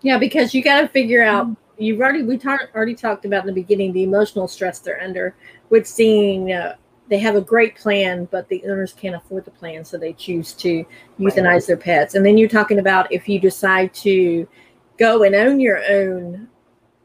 Yeah, 0.00 0.16
because 0.16 0.54
you 0.54 0.62
got 0.62 0.80
to 0.80 0.88
figure 0.88 1.22
out 1.22 1.44
mm-hmm 1.46 1.61
you've 1.82 2.00
already 2.00 2.22
we 2.22 2.38
tar- 2.38 2.70
already 2.74 2.94
talked 2.94 3.24
about 3.24 3.40
in 3.40 3.46
the 3.46 3.52
beginning 3.52 3.92
the 3.92 4.02
emotional 4.02 4.46
stress 4.48 4.78
they're 4.78 5.02
under 5.02 5.34
with 5.70 5.86
seeing 5.86 6.52
uh, 6.52 6.76
they 7.08 7.18
have 7.18 7.34
a 7.34 7.40
great 7.40 7.76
plan 7.76 8.26
but 8.30 8.48
the 8.48 8.62
owners 8.64 8.92
can't 8.92 9.16
afford 9.16 9.44
the 9.44 9.50
plan 9.50 9.84
so 9.84 9.98
they 9.98 10.12
choose 10.12 10.52
to 10.52 10.84
euthanize 11.18 11.44
right. 11.44 11.66
their 11.66 11.76
pets. 11.76 12.14
And 12.14 12.24
then 12.24 12.38
you're 12.38 12.48
talking 12.48 12.78
about 12.78 13.10
if 13.12 13.28
you 13.28 13.38
decide 13.38 13.92
to 13.94 14.48
go 14.98 15.24
and 15.24 15.34
own 15.34 15.60
your 15.60 15.82
own 15.90 16.48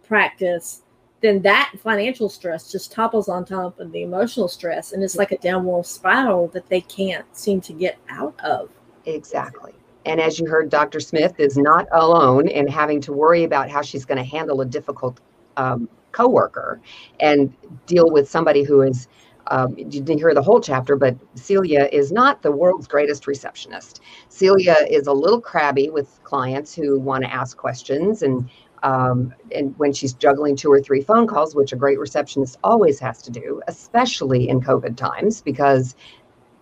practice 0.07 0.83
then 1.19 1.41
that 1.41 1.73
financial 1.81 2.29
stress 2.29 2.71
just 2.71 2.91
topples 2.91 3.27
on 3.27 3.43
top 3.43 3.79
of 3.79 3.91
the 3.91 4.03
emotional 4.03 4.47
stress 4.47 4.91
and 4.91 5.03
it's 5.03 5.15
like 5.15 5.31
a 5.31 5.37
downward 5.39 5.85
spiral 5.85 6.47
that 6.49 6.69
they 6.69 6.81
can't 6.81 7.25
seem 7.35 7.59
to 7.59 7.73
get 7.73 7.97
out 8.09 8.39
of. 8.41 8.69
Exactly 9.05 9.73
and 10.07 10.21
as 10.21 10.39
you 10.39 10.47
heard, 10.47 10.69
Dr. 10.69 10.99
Smith 10.99 11.39
is 11.39 11.57
not 11.57 11.87
alone 11.91 12.47
in 12.47 12.67
having 12.67 13.01
to 13.01 13.13
worry 13.13 13.43
about 13.43 13.69
how 13.69 13.81
she's 13.81 14.05
going 14.05 14.17
to 14.17 14.23
handle 14.23 14.61
a 14.61 14.65
difficult 14.65 15.19
um, 15.57 15.89
coworker 16.13 16.79
and 17.19 17.53
deal 17.85 18.09
with 18.09 18.29
somebody 18.29 18.63
who 18.63 18.81
is. 18.81 19.07
Um, 19.49 19.77
you 19.77 19.85
didn't 19.85 20.17
hear 20.17 20.33
the 20.33 20.41
whole 20.41 20.59
chapter, 20.59 20.97
but 20.97 21.15
Celia 21.35 21.87
is 21.93 22.11
not 22.11 22.41
the 22.41 22.51
world's 22.51 22.85
greatest 22.85 23.27
receptionist. 23.27 24.01
Celia 24.27 24.75
is 24.89 25.07
a 25.07 25.13
little 25.13 25.39
crabby 25.39 25.89
with 25.89 26.19
clients 26.25 26.75
who 26.75 26.99
want 26.99 27.23
to 27.23 27.33
ask 27.33 27.55
questions, 27.55 28.23
and 28.23 28.49
um, 28.83 29.33
and 29.55 29.73
when 29.77 29.93
she's 29.93 30.11
juggling 30.13 30.57
two 30.57 30.69
or 30.69 30.81
three 30.81 31.01
phone 31.01 31.27
calls, 31.27 31.55
which 31.55 31.71
a 31.71 31.77
great 31.77 31.97
receptionist 31.97 32.57
always 32.61 32.99
has 32.99 33.21
to 33.21 33.31
do, 33.31 33.61
especially 33.69 34.49
in 34.49 34.59
COVID 34.59 34.97
times, 34.97 35.41
because 35.41 35.95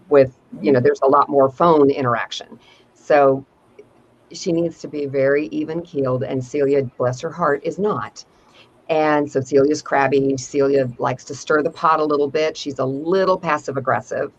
with 0.10 0.38
you 0.62 0.72
know 0.72 0.80
there's 0.80 1.02
a 1.02 1.08
lot 1.08 1.30
more 1.30 1.50
phone 1.50 1.89
interaction. 1.89 2.60
So 3.06 3.45
she 4.32 4.51
needs 4.51 4.80
to 4.80 4.88
be 4.88 5.06
very 5.06 5.45
even 5.47 5.84
keeled, 5.84 6.24
and 6.24 6.43
Celia, 6.43 6.84
bless 6.97 7.22
her 7.22 7.30
heart, 7.30 7.62
is 7.64 7.78
not. 7.78 8.26
And 8.89 9.32
so 9.32 9.41
Celia's 9.41 9.84
crabby. 9.84 10.36
Celia 10.38 10.89
likes 10.97 11.24
to 11.26 11.36
stir 11.36 11.62
the 11.62 11.70
pot 11.70 11.99
a 11.99 12.03
little 12.03 12.28
bit. 12.28 12.58
She's 12.58 12.80
a 12.80 12.86
little 12.86 13.38
passive 13.38 13.78
aggressive. 13.78 14.32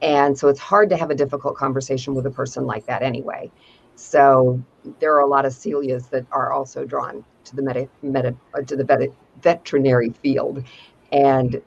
And 0.00 0.38
so 0.38 0.48
it's 0.48 0.60
hard 0.60 0.88
to 0.90 0.96
have 0.96 1.10
a 1.10 1.14
difficult 1.16 1.56
conversation 1.56 2.14
with 2.14 2.26
a 2.26 2.30
person 2.30 2.64
like 2.64 2.86
that 2.86 3.02
anyway. 3.02 3.50
So 3.96 4.62
there 5.00 5.14
are 5.14 5.20
a 5.20 5.26
lot 5.26 5.44
of 5.44 5.52
Celias 5.52 6.08
that 6.10 6.24
are 6.30 6.52
also 6.52 6.84
drawn 6.84 7.24
to 7.44 7.56
the 7.56 7.88
meta, 8.02 8.34
uh, 8.54 8.62
to 8.62 8.76
the 8.76 8.84
vet, 8.84 9.08
veterinary 9.42 10.10
field. 10.10 10.64
And 11.10 11.60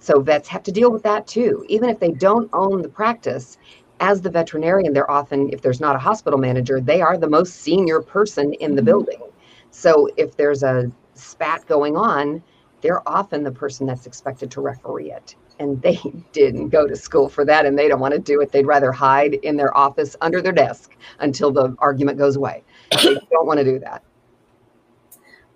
so 0.00 0.20
vets 0.20 0.48
have 0.48 0.62
to 0.64 0.72
deal 0.72 0.90
with 0.92 1.02
that 1.02 1.26
too. 1.26 1.64
Even 1.68 1.88
if 1.88 1.98
they 1.98 2.12
don't 2.12 2.48
own 2.52 2.82
the 2.82 2.88
practice, 2.88 3.58
as 4.00 4.20
the 4.20 4.30
veterinarian, 4.30 4.92
they're 4.92 5.10
often, 5.10 5.50
if 5.52 5.62
there's 5.62 5.80
not 5.80 5.96
a 5.96 5.98
hospital 5.98 6.38
manager, 6.38 6.80
they 6.80 7.00
are 7.00 7.18
the 7.18 7.28
most 7.28 7.56
senior 7.56 8.00
person 8.00 8.52
in 8.54 8.74
the 8.74 8.82
Mhm. 8.82 8.86
building. 8.86 9.22
So 9.70 10.08
if 10.16 10.36
there's 10.36 10.62
a 10.62 10.90
spat 11.14 11.66
going 11.66 11.96
on, 11.96 12.42
they're 12.80 13.06
often 13.08 13.42
the 13.42 13.50
person 13.50 13.86
that's 13.86 14.06
expected 14.06 14.50
to 14.52 14.60
referee 14.60 15.10
it. 15.10 15.34
And 15.58 15.82
they 15.82 15.98
didn't 16.32 16.68
go 16.68 16.86
to 16.86 16.94
school 16.94 17.28
for 17.28 17.44
that 17.44 17.66
and 17.66 17.76
they 17.76 17.88
don't 17.88 18.00
want 18.00 18.14
to 18.14 18.20
do 18.20 18.40
it. 18.40 18.52
They'd 18.52 18.66
rather 18.66 18.92
hide 18.92 19.34
in 19.34 19.56
their 19.56 19.76
office 19.76 20.14
under 20.20 20.40
their 20.40 20.52
desk 20.52 20.96
until 21.18 21.50
the 21.50 21.74
argument 21.80 22.18
goes 22.18 22.36
away. 22.36 22.62
They 23.02 23.14
don't 23.30 23.46
want 23.46 23.58
to 23.58 23.64
do 23.64 23.78
that. 23.80 24.02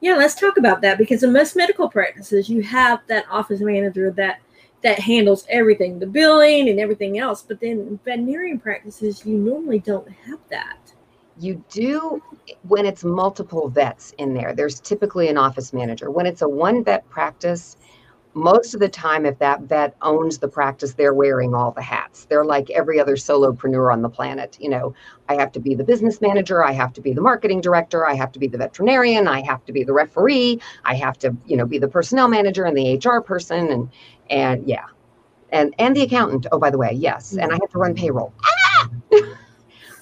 Yeah, 0.00 0.16
let's 0.16 0.34
talk 0.34 0.56
about 0.56 0.80
that 0.80 0.98
because 0.98 1.22
in 1.22 1.32
most 1.32 1.54
medical 1.54 1.88
practices, 1.88 2.48
you 2.48 2.60
have 2.62 3.00
that 3.06 3.24
office 3.30 3.60
manager 3.60 4.10
that 4.10 4.40
that 4.82 4.98
handles 4.98 5.46
everything, 5.48 5.98
the 5.98 6.06
billing 6.06 6.68
and 6.68 6.80
everything 6.80 7.18
else. 7.18 7.42
But 7.42 7.60
then 7.60 7.72
in 7.72 8.00
veterinarian 8.04 8.58
practices, 8.58 9.24
you 9.24 9.36
normally 9.36 9.78
don't 9.78 10.08
have 10.26 10.40
that. 10.50 10.92
You 11.38 11.64
do 11.70 12.22
when 12.68 12.84
it's 12.84 13.04
multiple 13.04 13.68
vets 13.68 14.12
in 14.18 14.34
there. 14.34 14.54
There's 14.54 14.80
typically 14.80 15.28
an 15.28 15.38
office 15.38 15.72
manager. 15.72 16.10
When 16.10 16.26
it's 16.26 16.42
a 16.42 16.48
one 16.48 16.84
vet 16.84 17.08
practice, 17.08 17.76
most 18.34 18.72
of 18.72 18.80
the 18.80 18.88
time, 18.88 19.26
if 19.26 19.38
that 19.40 19.62
vet 19.62 19.94
owns 20.00 20.38
the 20.38 20.48
practice, 20.48 20.94
they're 20.94 21.12
wearing 21.12 21.54
all 21.54 21.70
the 21.70 21.82
hats. 21.82 22.24
They're 22.24 22.44
like 22.44 22.70
every 22.70 22.98
other 22.98 23.16
solopreneur 23.16 23.92
on 23.92 24.00
the 24.00 24.08
planet. 24.08 24.56
You 24.58 24.70
know, 24.70 24.94
I 25.28 25.34
have 25.34 25.52
to 25.52 25.60
be 25.60 25.74
the 25.74 25.84
business 25.84 26.20
manager, 26.20 26.64
I 26.64 26.72
have 26.72 26.92
to 26.94 27.00
be 27.00 27.12
the 27.12 27.20
marketing 27.20 27.60
director, 27.60 28.06
I 28.06 28.14
have 28.14 28.32
to 28.32 28.38
be 28.38 28.46
the 28.46 28.58
veterinarian, 28.58 29.28
I 29.28 29.42
have 29.42 29.64
to 29.66 29.72
be 29.72 29.84
the 29.84 29.92
referee, 29.92 30.60
I 30.84 30.94
have 30.94 31.18
to, 31.18 31.36
you 31.46 31.56
know, 31.56 31.66
be 31.66 31.78
the 31.78 31.88
personnel 31.88 32.28
manager 32.28 32.64
and 32.64 32.76
the 32.76 32.96
HR 32.96 33.20
person, 33.20 33.68
and 33.70 33.90
and 34.30 34.66
yeah, 34.66 34.86
and 35.50 35.74
and 35.78 35.96
the 35.96 36.02
accountant. 36.02 36.46
Oh, 36.52 36.58
by 36.58 36.70
the 36.70 36.78
way, 36.78 36.92
yes, 36.92 37.32
and 37.32 37.52
I 37.52 37.54
have 37.54 37.70
to 37.70 37.78
run 37.78 37.94
payroll. 37.94 38.32
Ah! 38.44 38.88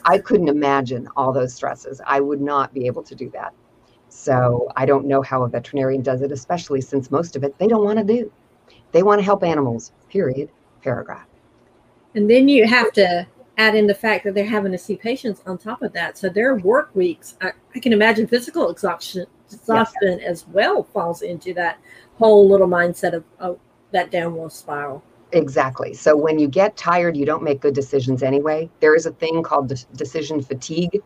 I 0.04 0.18
couldn't 0.18 0.48
imagine 0.48 1.08
all 1.16 1.32
those 1.32 1.54
stresses. 1.54 2.00
I 2.06 2.20
would 2.20 2.40
not 2.40 2.72
be 2.72 2.86
able 2.86 3.02
to 3.02 3.14
do 3.14 3.30
that. 3.30 3.52
So 4.08 4.72
I 4.76 4.86
don't 4.86 5.06
know 5.06 5.22
how 5.22 5.42
a 5.44 5.48
veterinarian 5.48 6.02
does 6.02 6.22
it, 6.22 6.32
especially 6.32 6.80
since 6.80 7.10
most 7.10 7.36
of 7.36 7.44
it 7.44 7.56
they 7.58 7.68
don't 7.68 7.84
want 7.84 7.98
to 7.98 8.04
do. 8.04 8.32
They 8.92 9.02
want 9.02 9.20
to 9.20 9.24
help 9.24 9.44
animals, 9.44 9.92
period, 10.08 10.50
paragraph. 10.82 11.26
And 12.14 12.28
then 12.28 12.48
you 12.48 12.66
have 12.66 12.92
to 12.94 13.26
add 13.56 13.74
in 13.74 13.86
the 13.86 13.94
fact 13.94 14.24
that 14.24 14.34
they're 14.34 14.44
having 14.44 14.72
to 14.72 14.78
see 14.78 14.96
patients 14.96 15.42
on 15.46 15.58
top 15.58 15.82
of 15.82 15.92
that. 15.92 16.18
So 16.18 16.28
their 16.28 16.56
work 16.56 16.90
weeks, 16.94 17.36
I, 17.40 17.52
I 17.74 17.78
can 17.78 17.92
imagine 17.92 18.26
physical 18.26 18.70
exhaustion, 18.70 19.26
exhaustion 19.52 20.18
as 20.20 20.48
well 20.48 20.82
falls 20.82 21.22
into 21.22 21.54
that 21.54 21.78
whole 22.16 22.48
little 22.48 22.66
mindset 22.66 23.12
of, 23.12 23.24
of 23.38 23.58
that 23.92 24.10
downward 24.10 24.52
spiral. 24.52 25.02
Exactly. 25.32 25.94
So 25.94 26.16
when 26.16 26.38
you 26.38 26.48
get 26.48 26.76
tired, 26.76 27.16
you 27.16 27.24
don't 27.24 27.42
make 27.42 27.60
good 27.60 27.74
decisions 27.74 28.22
anyway. 28.22 28.68
There 28.80 28.96
is 28.96 29.06
a 29.06 29.12
thing 29.12 29.42
called 29.42 29.68
de- 29.68 29.76
decision 29.94 30.42
fatigue, 30.42 31.00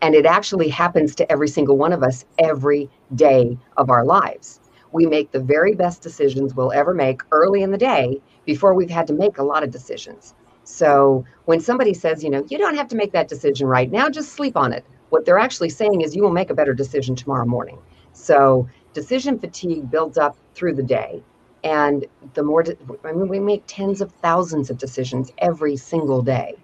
and 0.00 0.14
it 0.14 0.26
actually 0.26 0.68
happens 0.68 1.14
to 1.16 1.32
every 1.32 1.48
single 1.48 1.76
one 1.76 1.92
of 1.92 2.02
us 2.02 2.24
every 2.38 2.88
day 3.14 3.58
of 3.76 3.90
our 3.90 4.04
lives. 4.04 4.60
We 4.92 5.06
make 5.06 5.32
the 5.32 5.40
very 5.40 5.74
best 5.74 6.02
decisions 6.02 6.54
we'll 6.54 6.72
ever 6.72 6.94
make 6.94 7.22
early 7.32 7.62
in 7.62 7.72
the 7.72 7.78
day 7.78 8.20
before 8.46 8.74
we've 8.74 8.90
had 8.90 9.08
to 9.08 9.12
make 9.12 9.38
a 9.38 9.42
lot 9.42 9.64
of 9.64 9.72
decisions. 9.72 10.34
So 10.62 11.24
when 11.46 11.60
somebody 11.60 11.94
says, 11.94 12.22
you 12.22 12.30
know, 12.30 12.44
you 12.48 12.58
don't 12.58 12.76
have 12.76 12.88
to 12.88 12.96
make 12.96 13.12
that 13.12 13.28
decision 13.28 13.66
right 13.66 13.90
now, 13.90 14.08
just 14.08 14.32
sleep 14.32 14.56
on 14.56 14.72
it. 14.72 14.84
What 15.10 15.24
they're 15.24 15.38
actually 15.38 15.70
saying 15.70 16.00
is 16.00 16.14
you 16.14 16.22
will 16.22 16.30
make 16.30 16.50
a 16.50 16.54
better 16.54 16.74
decision 16.74 17.16
tomorrow 17.16 17.44
morning. 17.44 17.78
So 18.12 18.68
decision 18.92 19.38
fatigue 19.38 19.90
builds 19.90 20.16
up 20.16 20.36
through 20.54 20.74
the 20.74 20.82
day. 20.82 21.22
And 21.64 22.04
the 22.34 22.42
more, 22.42 22.62
I 23.04 23.12
mean, 23.12 23.26
we 23.26 23.40
make 23.40 23.64
tens 23.66 24.02
of 24.02 24.12
thousands 24.12 24.70
of 24.70 24.76
decisions 24.76 25.32
every 25.38 25.76
single 25.76 26.20
day. 26.22 26.54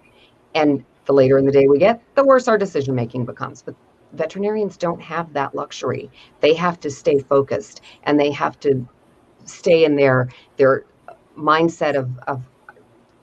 And 0.53 0.85
the 1.05 1.13
later 1.13 1.39
in 1.39 1.45
the 1.45 1.51
day 1.51 1.67
we 1.67 1.79
get, 1.79 2.01
the 2.15 2.23
worse 2.23 2.47
our 2.47 2.57
decision 2.57 2.93
making 2.93 3.25
becomes. 3.25 3.63
But 3.63 3.75
veterinarians 4.13 4.77
don't 4.77 5.01
have 5.01 5.33
that 5.33 5.55
luxury. 5.55 6.11
They 6.39 6.53
have 6.53 6.79
to 6.81 6.91
stay 6.91 7.19
focused 7.19 7.81
and 8.03 8.19
they 8.19 8.31
have 8.31 8.59
to 8.61 8.87
stay 9.45 9.83
in 9.83 9.95
their 9.95 10.29
their 10.57 10.85
mindset 11.35 11.95
of, 11.95 12.09
of 12.27 12.43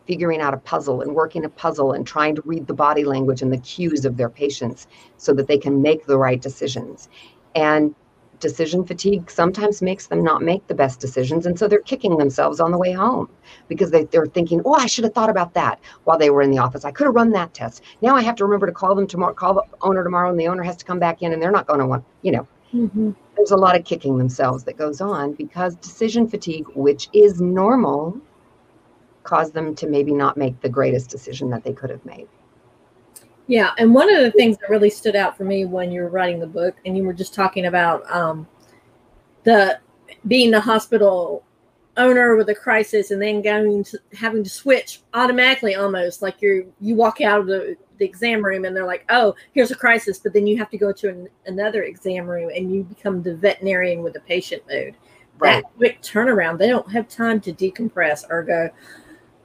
figuring 0.07 0.41
out 0.41 0.55
a 0.55 0.59
puzzle 0.59 1.03
and 1.03 1.15
working 1.15 1.45
a 1.45 1.49
puzzle 1.49 1.93
and 1.93 2.07
trying 2.07 2.35
to 2.35 2.43
read 2.45 2.67
the 2.67 2.75
body 2.75 3.05
language 3.05 3.43
and 3.43 3.53
the 3.53 3.59
cues 3.59 4.05
of 4.05 4.17
their 4.17 4.31
patients 4.31 4.89
so 5.19 5.33
that 5.35 5.47
they 5.47 5.59
can 5.59 5.83
make 5.83 6.07
the 6.07 6.19
right 6.19 6.41
decisions. 6.41 7.09
And 7.55 7.95
decision 8.41 8.85
fatigue 8.85 9.31
sometimes 9.31 9.83
makes 9.83 10.07
them 10.07 10.23
not 10.23 10.43
make 10.43 10.67
the 10.67 10.75
best 10.75 11.01
decisions. 11.01 11.47
And 11.47 11.59
so 11.59 11.69
they're 11.69 11.81
kicking 11.81 12.17
themselves 12.17 12.61
on 12.61 12.73
the 12.73 12.79
way 12.79 12.93
home 12.93 13.29
because 13.69 13.91
they, 13.91 14.05
they're 14.05 14.27
thinking, 14.27 14.63
oh, 14.65 14.75
I 14.75 14.87
should 14.87 15.05
have 15.05 15.15
thought 15.15 15.31
about 15.31 15.55
that 15.55 15.81
while 16.05 16.19
they 16.19 16.31
were 16.31 16.43
in 16.43 16.51
the 16.51 16.59
office. 16.59 16.85
I 16.85 16.91
could 16.91 17.07
have 17.07 17.15
run 17.15 17.31
that 17.33 17.55
test. 17.55 17.83
Now 18.03 18.17
I 18.17 18.23
have 18.23 18.37
to 18.37 18.45
remember 18.45 18.67
to 18.67 18.73
call 18.73 18.95
them 18.95 19.07
tomorrow, 19.07 19.35
call 19.35 19.55
the 19.55 19.63
owner 19.83 20.05
tomorrow, 20.05 20.31
and 20.31 20.39
the 20.39 20.49
owner 20.49 20.63
has 20.63 20.77
to 20.77 20.85
come 20.85 20.99
back 20.99 21.23
in 21.23 21.33
and 21.33 21.43
they're 21.43 21.51
not 21.51 21.67
going 21.67 21.81
to 21.81 21.87
want, 21.87 22.05
you 22.23 22.33
know, 22.33 22.47
Mm-hmm. 22.75 23.13
there's 23.37 23.51
a 23.51 23.57
lot 23.57 23.77
of 23.77 23.85
kicking 23.85 24.19
themselves 24.19 24.65
that 24.65 24.77
goes 24.77 25.01
on 25.01 25.33
because 25.33 25.75
decision 25.77 26.29
fatigue, 26.29 26.67
which 26.75 27.09
is 27.15 27.41
normal, 27.41 28.21
caused 29.23 29.55
them 29.55 29.75
to 29.77 29.87
maybe 29.87 30.13
not 30.13 30.37
make 30.37 30.61
the 30.61 30.69
greatest 30.69 31.09
decision 31.09 31.49
that 31.51 31.65
they 31.65 31.73
could 31.73 31.89
have 31.89 32.05
made. 32.05 32.29
Yeah, 33.49 33.71
and 33.79 33.95
one 33.95 34.15
of 34.15 34.23
the 34.23 34.31
things 34.31 34.59
that 34.59 34.69
really 34.69 34.91
stood 34.91 35.17
out 35.17 35.37
for 35.37 35.45
me 35.45 35.65
when 35.65 35.91
you 35.91 36.03
were 36.03 36.11
writing 36.11 36.39
the 36.39 36.47
book, 36.47 36.77
and 36.85 36.97
you 36.97 37.03
were 37.03 37.15
just 37.15 37.33
talking 37.35 37.65
about 37.67 38.09
um, 38.15 38.47
the 39.45 39.81
being 40.27 40.51
the 40.51 40.61
hospital 40.61 41.43
owner 41.97 42.37
with 42.37 42.51
a 42.51 42.55
crisis, 42.55 43.11
and 43.11 43.21
then 43.21 43.41
going 43.41 43.83
to 43.85 43.99
having 44.13 44.45
to 44.45 44.51
switch 44.51 45.01
automatically, 45.15 45.75
almost 45.75 46.21
like 46.21 46.43
you 46.43 46.71
you 46.79 46.95
walk 46.95 47.23
out 47.23 47.41
of 47.41 47.47
the, 47.47 47.75
the 47.97 48.05
exam 48.05 48.45
room 48.45 48.67
and 48.67 48.77
they're 48.77 48.87
like, 48.87 49.07
"Oh, 49.09 49.35
here's 49.55 49.71
a 49.71 49.77
crisis," 49.77 50.19
but 50.19 50.35
then 50.35 50.47
you 50.47 50.59
have 50.59 50.69
to 50.69 50.79
go 50.79 50.93
to 50.93 51.09
an, 51.09 51.29
another 51.47 51.85
exam 51.85 52.27
room 52.27 52.51
and 52.55 52.71
you 52.71 52.85
become 52.85 53.23
the 53.23 53.35
veterinarian 53.35 54.03
with 54.03 54.13
the 54.13 54.21
patient 54.21 54.63
mode. 54.71 54.95
Right. 55.39 55.63
That 55.63 55.77
quick 55.79 56.03
turnaround, 56.03 56.59
they 56.59 56.69
don't 56.69 56.91
have 56.93 57.09
time 57.09 57.41
to 57.41 57.53
decompress 57.55 58.25
or 58.29 58.43
go, 58.43 58.69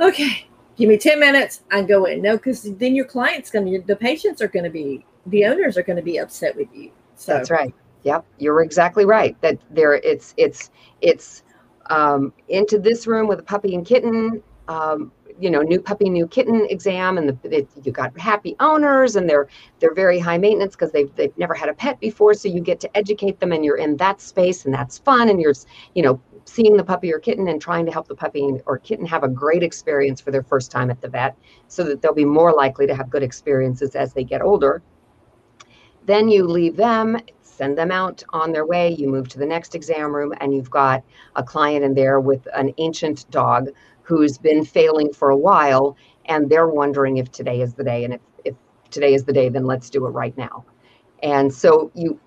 "Okay, 0.02 0.48
give 0.76 0.90
me 0.90 0.98
10 0.98 1.20
minutes 1.20 1.62
i 1.72 1.82
go 1.82 2.06
in 2.06 2.22
no 2.22 2.36
because 2.38 2.64
then 2.78 2.96
your 2.96 3.06
client's 3.06 3.50
going 3.50 3.66
to 3.66 3.86
the 3.86 3.96
patients 3.96 4.42
are 4.42 4.48
going 4.48 4.64
to 4.64 4.70
be 4.70 5.06
the 5.28 5.46
owners 5.46 5.78
are 5.78 5.84
going 5.84 5.98
to 5.98 6.04
be 6.04 6.18
upset 6.18 6.56
with 6.56 6.68
you 6.74 6.92
so 7.16 7.34
That's 7.34 7.52
right. 7.52 7.74
Yep, 8.04 8.26
you're 8.38 8.62
exactly 8.62 9.06
right. 9.06 9.40
That 9.42 9.60
there, 9.70 9.96
it's 9.96 10.34
it's 10.38 10.72
it's 11.02 11.44
um, 11.90 12.34
into 12.50 12.78
this 12.78 13.08
room 13.08 13.28
with 13.28 13.40
a 13.40 13.44
puppy 13.44 13.76
and 13.76 13.86
kitten. 13.86 14.44
Um, 14.68 15.12
you 15.40 15.50
know, 15.50 15.62
new 15.62 15.80
puppy, 15.80 16.10
new 16.10 16.28
kitten 16.28 16.68
exam, 16.70 17.18
and 17.18 17.28
the 17.30 17.58
it, 17.58 17.68
you 17.84 17.92
got 17.92 18.18
happy 18.20 18.56
owners, 18.60 19.16
and 19.16 19.30
they're 19.30 19.48
they're 19.80 19.94
very 19.94 20.20
high 20.20 20.38
maintenance 20.38 20.76
because 20.76 20.92
they've 20.92 21.14
they've 21.16 21.36
never 21.38 21.54
had 21.54 21.70
a 21.70 21.74
pet 21.74 22.00
before. 22.00 22.34
So 22.34 22.50
you 22.50 22.60
get 22.60 22.80
to 22.82 22.98
educate 22.98 23.40
them, 23.40 23.52
and 23.52 23.64
you're 23.64 23.78
in 23.78 23.98
that 23.98 24.22
space, 24.22 24.66
and 24.66 24.74
that's 24.74 24.98
fun, 25.00 25.30
and 25.30 25.42
you're 25.42 25.54
you 25.96 26.04
know 26.04 26.22
seeing 26.46 26.78
the 26.78 26.84
puppy 26.84 27.14
or 27.14 27.20
kitten 27.20 27.48
and 27.48 27.62
trying 27.62 27.86
to 27.86 27.92
help 27.92 28.08
the 28.08 28.16
puppy 28.16 28.60
or 28.66 28.78
kitten 28.78 29.06
have 29.06 29.24
a 29.24 29.28
great 29.28 29.64
experience 29.64 30.22
for 30.22 30.32
their 30.32 30.44
first 30.44 30.72
time 30.72 30.90
at 30.92 31.02
the 31.02 31.08
vet, 31.08 31.36
so 31.68 31.84
that 31.84 32.02
they'll 32.02 32.14
be 32.14 32.26
more 32.26 32.54
likely 32.54 32.86
to 32.88 32.96
have 32.96 33.10
good 33.10 33.24
experiences 33.24 33.96
as 33.96 34.14
they 34.14 34.24
get 34.24 34.42
older. 34.42 34.82
Then 36.06 36.28
you 36.28 36.46
leave 36.46 36.76
them, 36.76 37.18
send 37.42 37.78
them 37.78 37.92
out 37.92 38.24
on 38.34 38.52
their 38.52 38.66
way. 38.66 38.90
You 38.90 39.08
move 39.08 39.30
to 39.30 39.40
the 39.40 39.46
next 39.46 39.74
exam 39.74 40.14
room, 40.14 40.34
and 40.42 40.54
you've 40.54 40.70
got 40.70 41.04
a 41.36 41.44
client 41.44 41.86
in 41.86 41.94
there 41.94 42.20
with 42.20 42.46
an 42.54 42.74
ancient 42.78 43.30
dog 43.32 43.70
who's 44.02 44.38
been 44.38 44.66
failing 44.66 45.14
for 45.14 45.30
a 45.30 45.38
while, 45.38 45.96
and 46.26 46.50
they're 46.50 46.68
wondering 46.68 47.18
if 47.18 47.32
today 47.32 47.62
is 47.62 47.74
the 47.74 47.84
day. 47.84 48.04
And 48.04 48.16
if, 48.16 48.22
if 48.44 48.56
today 48.92 49.14
is 49.14 49.24
the 49.24 49.34
day, 49.34 49.48
then 49.48 49.66
let's 49.66 49.90
do 49.90 50.06
it 50.06 50.10
right 50.10 50.38
now. 50.38 50.66
And 51.22 51.54
so 51.54 51.90
you 51.96 52.20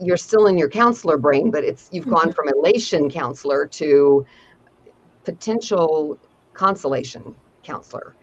you're 0.00 0.16
still 0.16 0.46
in 0.46 0.58
your 0.58 0.68
counselor 0.68 1.18
brain, 1.18 1.50
but 1.50 1.64
it's 1.64 1.88
you've 1.92 2.08
gone 2.08 2.28
mm-hmm. 2.28 2.32
from 2.32 2.48
elation 2.48 3.10
counselor 3.10 3.66
to 3.66 4.26
potential 5.24 6.18
consolation 6.54 7.34
counselor. 7.62 8.14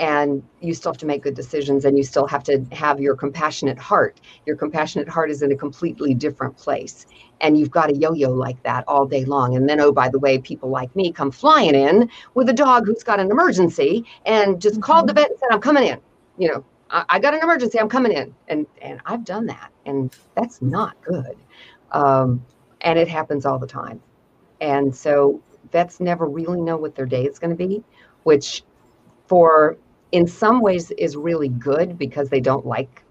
And 0.00 0.44
you 0.60 0.74
still 0.74 0.92
have 0.92 0.98
to 0.98 1.06
make 1.06 1.24
good 1.24 1.34
decisions 1.34 1.84
and 1.84 1.98
you 1.98 2.04
still 2.04 2.28
have 2.28 2.44
to 2.44 2.64
have 2.70 3.00
your 3.00 3.16
compassionate 3.16 3.78
heart. 3.78 4.20
Your 4.46 4.54
compassionate 4.54 5.08
heart 5.08 5.28
is 5.28 5.42
in 5.42 5.50
a 5.50 5.56
completely 5.56 6.14
different 6.14 6.56
place. 6.56 7.04
And 7.40 7.58
you've 7.58 7.72
got 7.72 7.90
a 7.90 7.96
yo-yo 7.96 8.30
like 8.30 8.62
that 8.62 8.84
all 8.86 9.06
day 9.06 9.24
long. 9.24 9.56
And 9.56 9.68
then 9.68 9.80
oh 9.80 9.90
by 9.90 10.08
the 10.08 10.20
way 10.20 10.38
people 10.38 10.68
like 10.68 10.94
me 10.94 11.10
come 11.12 11.32
flying 11.32 11.74
in 11.74 12.08
with 12.34 12.48
a 12.48 12.52
dog 12.52 12.86
who's 12.86 13.02
got 13.02 13.18
an 13.18 13.28
emergency 13.32 14.04
and 14.24 14.60
just 14.60 14.80
called 14.80 15.08
the 15.08 15.12
mm-hmm. 15.12 15.22
vet 15.22 15.30
and 15.30 15.38
said 15.40 15.48
i'm 15.50 15.60
coming 15.60 15.88
in 15.88 16.00
you 16.38 16.48
know 16.48 16.64
I, 16.90 17.04
I 17.08 17.18
got 17.18 17.34
an 17.34 17.40
emergency 17.42 17.80
i'm 17.80 17.88
coming 17.88 18.12
in. 18.12 18.34
And 18.48 18.66
and 18.82 19.00
i've 19.06 19.24
done 19.24 19.46
that 19.46 19.72
and 19.86 20.14
that's 20.34 20.62
not 20.62 21.00
good. 21.02 21.36
Um, 21.92 22.44
and 22.82 22.98
it 22.98 23.08
happens 23.08 23.46
all 23.46 23.58
the 23.58 23.66
time. 23.66 24.00
And 24.60 24.94
so 24.94 25.40
vets 25.72 26.00
never 26.00 26.26
really 26.26 26.60
know 26.60 26.76
what 26.76 26.94
their 26.94 27.06
day 27.06 27.24
is 27.24 27.38
going 27.38 27.50
to 27.50 27.56
be 27.56 27.84
which 28.24 28.62
for 29.26 29.76
in 30.12 30.26
some 30.26 30.60
ways 30.60 30.90
is 30.92 31.16
really 31.16 31.48
good 31.48 31.98
because 31.98 32.28
they 32.30 32.40
don't 32.40 32.66
like 32.66 33.02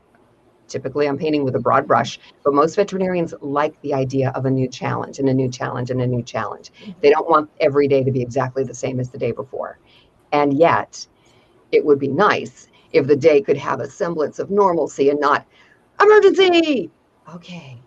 typically 0.68 1.08
i'm 1.08 1.18
painting 1.18 1.44
with 1.44 1.56
a 1.56 1.60
broad 1.60 1.88
brush 1.88 2.20
but 2.44 2.54
most 2.54 2.76
veterinarians 2.76 3.34
like 3.42 3.80
the 3.82 3.94
idea 3.94 4.32
of 4.36 4.46
a 4.46 4.50
new 4.50 4.70
challenge 4.70 5.20
and 5.20 5.30
a 5.30 5.34
new 5.34 5.50
challenge 5.50 5.92
and 5.92 6.02
a 6.02 6.08
new 6.08 6.24
challenge. 6.24 6.72
They 7.02 7.10
don't 7.10 7.30
want 7.30 7.50
every 7.60 7.90
day 7.90 8.04
to 8.06 8.12
be 8.12 8.22
exactly 8.22 8.64
the 8.64 8.74
same 8.74 9.02
as 9.02 9.10
the 9.10 9.18
day 9.18 9.34
before. 9.34 9.80
And 10.32 10.58
yet 10.58 11.06
it 11.74 11.86
would 11.86 12.00
be 12.00 12.08
nice 12.08 12.70
if 12.92 13.08
the 13.08 13.16
day 13.16 13.42
could 13.42 13.58
have 13.58 13.80
a 13.80 13.90
semblance 13.90 14.40
of 14.40 14.50
normalcy 14.50 15.10
and 15.10 15.20
not 15.20 15.46
emergency. 16.02 16.90
Okay. 17.34 17.78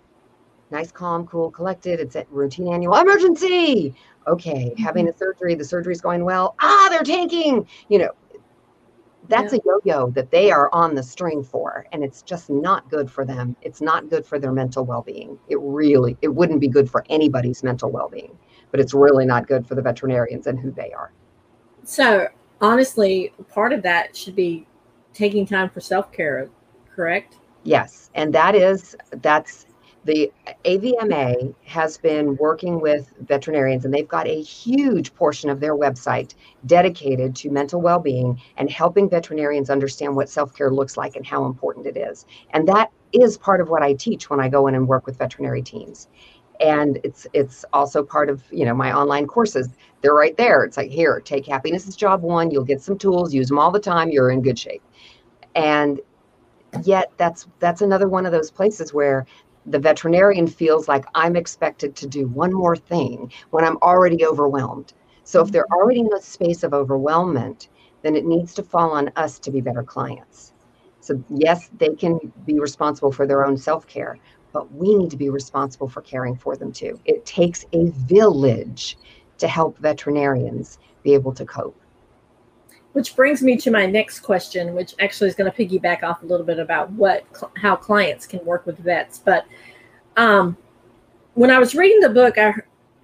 Nice, 0.71 0.93
calm, 0.93 1.27
cool, 1.27 1.51
collected. 1.51 1.99
It's 1.99 2.15
a 2.15 2.25
routine 2.31 2.73
annual 2.73 2.97
emergency. 2.97 3.95
Okay. 4.27 4.75
Having 4.79 5.09
a 5.09 5.17
surgery, 5.17 5.55
the 5.55 5.65
surgery's 5.65 6.01
going 6.01 6.25
well. 6.25 6.55
Ah, 6.61 6.89
they're 6.91 7.03
tanking. 7.03 7.67
You 7.89 7.99
know, 7.99 8.11
that's 9.29 9.53
a 9.53 9.61
yo-yo 9.65 10.11
that 10.11 10.31
they 10.31 10.51
are 10.51 10.69
on 10.73 10.95
the 10.95 11.03
string 11.03 11.43
for 11.43 11.87
and 11.93 12.03
it's 12.03 12.21
just 12.23 12.51
not 12.51 12.91
good 12.91 13.09
for 13.09 13.25
them 13.25 13.55
it's 13.63 13.81
not 13.81 14.11
good 14.11 14.27
for 14.27 14.41
their 14.41 14.51
mental 14.51 14.85
well-being 14.85 15.39
it 15.49 15.59
really 15.61 16.17
it 16.21 16.27
wouldn't 16.27 16.59
be 16.59 16.67
good 16.67 16.91
for 16.91 17.05
anybody's 17.11 17.63
mental 17.63 17.93
well-being 17.93 18.37
but 18.73 18.81
it's 18.81 18.93
really 18.93 19.25
not 19.25 19.47
good 19.47 19.65
for 19.65 19.77
the 19.77 19.83
veterinarians 19.83 20.49
and 20.49 20.59
who 20.59 20.73
they 20.73 20.91
are 20.93 21.13
So 21.85 22.29
honestly, 22.61 23.33
part 23.49 23.73
of 23.73 23.83
that 23.83 24.17
should 24.17 24.37
be 24.37 24.67
taking 25.15 25.47
time 25.47 25.69
for 25.69 25.81
self 25.81 26.13
care, 26.13 26.49
correct? 26.95 27.37
yes 27.65 28.11
and 28.15 28.33
that 28.35 28.55
is 28.55 28.97
that's 29.21 29.67
the 30.05 30.33
avma 30.65 31.55
has 31.65 31.99
been 31.99 32.35
working 32.37 32.81
with 32.81 33.13
veterinarians 33.21 33.85
and 33.85 33.93
they've 33.93 34.09
got 34.09 34.27
a 34.27 34.41
huge 34.41 35.15
portion 35.15 35.51
of 35.51 35.61
their 35.61 35.77
website 35.77 36.35
dedicated 36.65 37.37
to 37.37 37.51
mental 37.51 37.81
well-being 37.83 38.41
and 38.57 38.71
helping 38.71 39.11
veterinarians 39.11 39.69
understand 39.69 40.17
what 40.17 40.29
self-care 40.29 40.71
looks 40.71 40.97
like 40.97 41.17
and 41.17 41.27
how 41.27 41.45
important 41.45 41.87
it 41.87 41.99
is 41.99 42.25
and 42.55 42.67
that 42.67 42.91
is 43.13 43.37
part 43.37 43.61
of 43.61 43.69
what 43.69 43.83
i 43.83 43.93
teach 43.93 44.31
when 44.31 44.41
i 44.41 44.49
go 44.49 44.67
in 44.67 44.75
and 44.75 44.89
work 44.89 45.05
with 45.05 45.19
veterinary 45.19 45.63
teams 45.63 46.09
and 46.61 46.99
it's 47.03 47.27
it's 47.33 47.65
also 47.73 48.03
part 48.03 48.29
of 48.29 48.43
you 48.51 48.65
know 48.65 48.75
my 48.75 48.93
online 48.93 49.27
courses. 49.27 49.69
They're 50.03 50.15
right 50.15 50.37
there. 50.37 50.65
It's 50.65 50.77
like 50.77 50.91
here 50.91 51.21
take 51.21 51.47
happiness 51.47 51.87
is 51.87 51.97
job 51.97 52.23
one. 52.23 52.51
You'll 52.51 52.65
get 52.65 52.81
some 52.81 52.99
tools. 52.99 53.35
Use 53.35 53.49
them 53.49 53.59
all 53.59 53.71
the 53.71 53.81
time. 53.81 54.11
You're 54.11 54.31
in 54.31 54.43
good 54.43 54.59
shape. 54.59 54.83
And 55.55 56.01
yet 56.83 57.13
that's 57.17 57.47
that's 57.59 57.83
another 57.83 58.09
one 58.09 58.27
of 58.27 58.33
those 58.33 58.51
places 58.51 58.95
where 58.95 59.27
the 59.67 59.79
veterinarian 59.79 60.47
feels 60.47 60.89
like 60.89 61.05
i'm 61.15 61.37
expected 61.37 61.95
to 61.95 62.07
do 62.07 62.27
one 62.29 62.53
more 62.53 62.77
thing 62.77 63.31
when 63.51 63.65
i'm 63.65 63.77
already 63.79 64.25
overwhelmed. 64.25 64.93
So 65.25 65.43
if 65.43 65.53
they're 65.53 65.65
mm-hmm. 65.65 65.75
already 65.75 66.01
in 66.01 66.13
a 66.17 66.21
space 66.21 66.63
of 66.63 66.73
overwhelmment 66.73 67.69
then 68.03 68.17
it 68.17 68.25
needs 68.25 68.55
to 68.55 68.63
fall 68.63 68.93
on 68.93 69.11
us 69.17 69.39
to 69.41 69.51
be 69.51 69.61
better 69.61 69.83
clients. 69.83 70.53
So 71.01 71.23
yes 71.29 71.71
they 71.79 71.95
can 71.95 72.19
be 72.47 72.61
responsible 72.61 73.13
for 73.13 73.27
their 73.27 73.45
own 73.45 73.57
self-care 73.57 74.19
but 74.53 74.73
we 74.73 74.95
need 74.95 75.11
to 75.11 75.17
be 75.17 75.29
responsible 75.29 75.89
for 75.89 76.01
caring 76.03 76.37
for 76.37 76.57
them 76.57 76.73
too 76.73 76.99
it 77.05 77.25
takes 77.25 77.65
a 77.73 77.91
village 77.91 78.97
to 79.39 79.49
help 79.49 79.79
veterinarians 79.79 80.79
be 81.03 81.15
able 81.15 81.33
to 81.33 81.45
cope 81.45 81.81
Which 82.93 83.15
brings 83.17 83.43
me 83.43 83.57
to 83.59 83.71
my 83.71 83.87
next 83.87 84.21
question, 84.21 84.75
which 84.75 84.95
actually 84.99 85.29
is 85.29 85.37
going 85.37 85.51
to 85.51 85.57
piggyback 85.57 86.03
off 86.03 86.23
a 86.23 86.27
little 86.27 86.45
bit 86.45 86.59
about 86.59 86.91
what 86.93 87.25
how 87.57 87.77
clients 87.77 88.27
can 88.27 88.45
work 88.45 88.67
with 88.67 88.79
vets. 88.79 89.19
But 89.19 89.47
um, 90.17 90.57
when 91.35 91.51
I 91.51 91.59
was 91.59 91.75
reading 91.75 92.01
the 92.01 92.09
book, 92.09 92.37
I, 92.37 92.53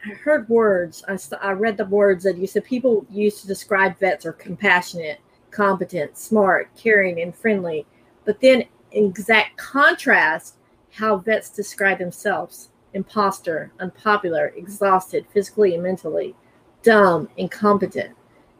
I 0.05 0.09
heard 0.15 0.49
words. 0.49 1.05
I, 1.09 1.17
I 1.41 1.53
read 1.53 1.77
the 1.77 1.85
words 1.87 2.25
that 2.25 2.37
you 2.37 2.47
said 2.47 2.65
people 2.65 3.07
used 3.11 3.41
to 3.43 3.47
describe 3.47 3.99
vets 3.99 4.27
are 4.27 4.33
compassionate, 4.33 5.21
competent, 5.51 6.19
smart, 6.19 6.69
caring, 6.77 7.21
and 7.21 7.35
friendly. 7.35 7.87
But 8.25 8.41
then, 8.41 8.65
in 8.91 9.07
exact 9.07 9.57
contrast, 9.57 10.56
how 10.97 11.19
vets 11.19 11.51
describe 11.51 11.99
themselves: 11.99 12.71
imposter, 12.95 13.71
unpopular, 13.81 14.53
exhausted, 14.57 15.27
physically 15.33 15.75
and 15.75 15.83
mentally, 15.83 16.35
dumb, 16.83 17.29
incompetent. 17.37 18.17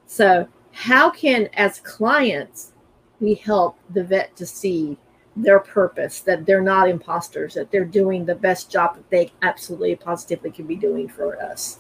So 0.07 0.47
how 0.73 1.11
can 1.11 1.49
as 1.55 1.81
clients 1.81 2.73
we 3.21 3.35
help 3.35 3.79
the 3.95 4.05
vet 4.05 4.37
to 4.37 4.45
see 4.45 4.99
their 5.37 5.61
purpose 5.61 6.21
that 6.21 6.45
they're 6.47 6.63
not 6.63 6.89
imposters 6.89 7.55
that 7.55 7.71
they're 7.71 7.85
doing 7.85 8.25
the 8.25 8.35
best 8.35 8.71
job 8.71 8.97
that 8.97 9.11
they 9.11 9.33
absolutely 9.43 9.97
positively 9.97 10.51
can 10.51 10.67
be 10.67 10.77
doing 10.77 11.09
for 11.09 11.41
us? 11.43 11.79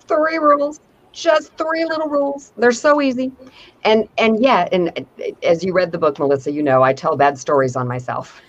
Three 0.00 0.38
rules. 0.38 0.80
Just 1.12 1.52
three 1.56 1.84
little 1.84 2.08
rules. 2.08 2.52
They're 2.56 2.70
so 2.72 3.00
easy. 3.02 3.32
And 3.84 4.08
and 4.16 4.40
yeah 4.42 4.68
and 4.72 5.06
as 5.42 5.62
you 5.62 5.72
read 5.72 5.92
the 5.92 5.98
book 5.98 6.18
melissa 6.18 6.50
you 6.50 6.62
know 6.62 6.82
i 6.82 6.92
tell 6.92 7.16
bad 7.16 7.38
stories 7.38 7.76
on 7.76 7.86
myself 7.86 8.40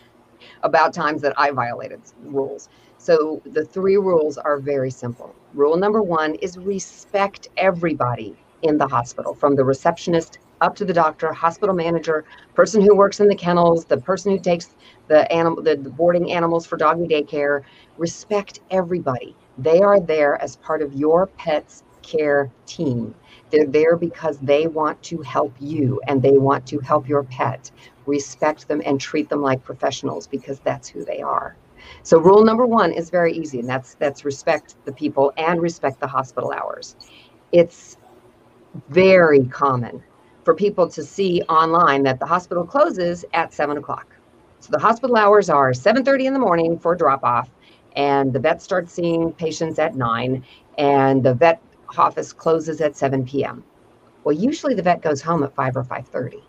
about 0.63 0.93
times 0.93 1.21
that 1.21 1.33
i 1.37 1.51
violated 1.51 2.01
rules 2.23 2.69
so 2.97 3.41
the 3.45 3.63
three 3.65 3.97
rules 3.97 4.37
are 4.37 4.59
very 4.59 4.91
simple 4.91 5.33
rule 5.53 5.77
number 5.77 6.01
one 6.01 6.35
is 6.35 6.57
respect 6.57 7.47
everybody 7.57 8.35
in 8.61 8.77
the 8.77 8.87
hospital 8.87 9.33
from 9.33 9.55
the 9.55 9.63
receptionist 9.63 10.39
up 10.61 10.75
to 10.75 10.83
the 10.83 10.93
doctor 10.93 11.31
hospital 11.31 11.73
manager 11.73 12.25
person 12.53 12.81
who 12.81 12.95
works 12.95 13.19
in 13.19 13.27
the 13.27 13.35
kennels 13.35 13.85
the 13.85 13.97
person 13.97 14.31
who 14.31 14.39
takes 14.39 14.75
the 15.07 15.31
animal 15.31 15.61
the 15.63 15.77
boarding 15.77 16.31
animals 16.31 16.65
for 16.65 16.77
doggy 16.77 17.07
daycare 17.07 17.61
respect 17.97 18.59
everybody 18.69 19.35
they 19.57 19.81
are 19.81 19.99
there 19.99 20.41
as 20.41 20.55
part 20.57 20.81
of 20.81 20.93
your 20.93 21.27
pet's 21.27 21.83
care 22.01 22.51
team. 22.65 23.13
They're 23.51 23.65
there 23.65 23.95
because 23.97 24.39
they 24.39 24.67
want 24.67 25.01
to 25.03 25.21
help 25.21 25.53
you 25.59 26.01
and 26.07 26.21
they 26.21 26.37
want 26.37 26.65
to 26.67 26.79
help 26.79 27.07
your 27.07 27.23
pet. 27.23 27.71
Respect 28.09 28.67
them 28.69 28.81
and 28.85 29.01
treat 29.01 29.29
them 29.29 29.43
like 29.43 29.63
professionals 29.63 30.27
because 30.27 30.59
that's 30.61 30.89
who 30.89 31.05
they 31.05 31.21
are. 31.21 31.57
So 32.03 32.19
rule 32.19 32.45
number 32.45 32.65
1 32.67 32.93
is 32.93 33.11
very 33.11 33.33
easy 33.33 33.59
and 33.61 33.69
that's 33.69 33.95
that's 33.95 34.25
respect 34.25 34.75
the 34.85 34.93
people 34.93 35.33
and 35.37 35.61
respect 35.61 36.01
the 36.01 36.07
hospital 36.07 36.53
hours. 36.53 36.97
It's 37.53 37.97
very 38.89 39.45
common 39.45 40.03
for 40.45 40.55
people 40.55 40.89
to 40.89 41.03
see 41.03 41.41
online 41.49 42.03
that 42.03 42.19
the 42.19 42.27
hospital 42.27 42.65
closes 42.65 43.25
at 43.33 43.53
7 43.53 43.77
o'clock. 43.77 44.07
So 44.61 44.71
the 44.71 44.79
hospital 44.79 45.17
hours 45.17 45.49
are 45.49 45.73
7:30 45.73 46.27
in 46.27 46.33
the 46.33 46.39
morning 46.39 46.79
for 46.79 46.95
drop 46.95 47.23
off 47.23 47.49
and 47.95 48.33
the 48.33 48.39
vet 48.39 48.61
starts 48.61 48.93
seeing 48.93 49.33
patients 49.33 49.79
at 49.79 49.95
9 49.95 50.43
and 50.79 51.23
the 51.23 51.35
vet 51.35 51.61
office 51.97 52.33
closes 52.33 52.81
at 52.81 52.97
7 52.97 53.25
p.m. 53.25 53.63
Well, 54.25 54.35
usually 54.35 54.75
the 54.75 54.83
vet 54.83 55.01
goes 55.01 55.21
home 55.21 55.43
at 55.43 55.55
5 55.55 55.77
or 55.77 55.85
5:30 55.85 56.43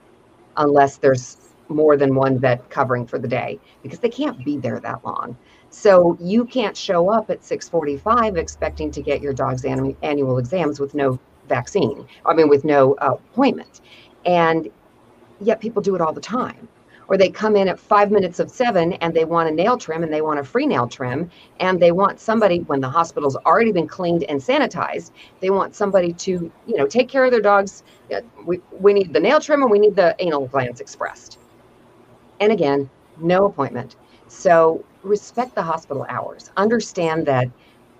unless 0.57 0.99
there's 0.99 1.50
more 1.71 1.97
than 1.97 2.15
one 2.17 2.39
vet 2.39 2.69
covering 2.71 3.07
for 3.07 3.19
the 3.19 3.29
day 3.29 3.61
because 3.83 4.01
they 4.01 4.11
can't 4.11 4.45
be 4.45 4.59
there 4.59 4.81
that 4.81 5.05
long. 5.05 5.39
So 5.71 6.19
you 6.21 6.47
can't 6.47 6.77
show 6.77 7.11
up 7.11 7.31
at 7.31 7.43
6:45 7.43 8.37
expecting 8.39 8.93
to 8.93 9.03
get 9.03 9.23
your 9.23 9.35
dog's 9.35 9.65
annu- 9.65 9.97
annual 10.03 10.39
exams 10.39 10.81
with 10.81 10.95
no 10.95 11.21
vaccine. 11.49 12.07
I 12.27 12.35
mean 12.35 12.49
with 12.49 12.65
no 12.65 12.95
uh, 12.97 13.15
appointment. 13.33 13.83
And 14.27 14.69
yet 15.41 15.61
people 15.61 15.83
do 15.83 15.97
it 15.97 16.03
all 16.03 16.15
the 16.15 16.23
time. 16.23 16.69
Or 17.09 17.19
they 17.19 17.31
come 17.31 17.57
in 17.57 17.69
at 17.69 17.81
five 17.81 18.11
minutes 18.13 18.41
of 18.41 18.51
seven 18.51 18.95
and 18.95 19.15
they 19.15 19.27
want 19.27 19.49
a 19.49 19.53
nail 19.53 19.79
trim 19.79 20.05
and 20.05 20.13
they 20.13 20.23
want 20.23 20.41
a 20.41 20.45
free 20.45 20.67
nail 20.67 20.89
trim 20.89 21.31
and 21.61 21.81
they 21.81 21.93
want 21.93 22.21
somebody 22.21 22.61
when 22.63 22.81
the 22.83 22.91
hospital's 22.91 23.37
already 23.39 23.73
been 23.73 23.89
cleaned 23.89 24.25
and 24.25 24.41
sanitized, 24.41 25.13
they 25.41 25.51
want 25.51 25.77
somebody 25.77 26.15
to, 26.15 26.53
you 26.67 26.79
know, 26.79 26.89
take 26.89 27.09
care 27.11 27.25
of 27.27 27.33
their 27.33 27.43
dogs. 27.43 27.85
We, 28.47 28.61
we 28.73 28.95
need 28.95 29.15
the 29.15 29.21
nail 29.21 29.41
trim 29.41 29.63
and 29.63 29.71
we 29.73 29.81
need 29.81 29.97
the 29.97 30.17
anal 30.21 30.49
glands 30.49 30.83
expressed. 30.83 31.40
And 32.41 32.53
again, 32.53 32.91
no 33.19 33.45
appointment. 33.45 33.97
So 34.29 34.85
respect 35.03 35.55
the 35.55 35.63
hospital 35.63 36.07
hours. 36.09 36.51
Understand 36.57 37.27
that 37.27 37.49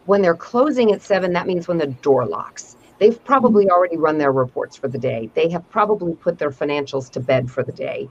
when 0.07 0.23
they're 0.23 0.35
closing 0.35 0.93
at 0.93 1.03
seven, 1.03 1.33
that 1.35 1.47
means 1.47 1.69
when 1.69 1.79
the 1.79 1.87
door 1.87 2.27
locks. 2.27 2.77
They've 2.99 3.23
probably 3.25 3.71
already 3.71 3.97
run 3.97 4.19
their 4.19 4.33
reports 4.33 4.77
for 4.77 4.87
the 4.89 4.99
day. 4.99 5.31
They 5.35 5.49
have 5.51 5.69
probably 5.71 6.15
put 6.15 6.39
their 6.39 6.51
financials 6.51 7.11
to 7.13 7.21
bed 7.21 7.51
for 7.51 7.63
the 7.63 7.73
day. 7.73 8.09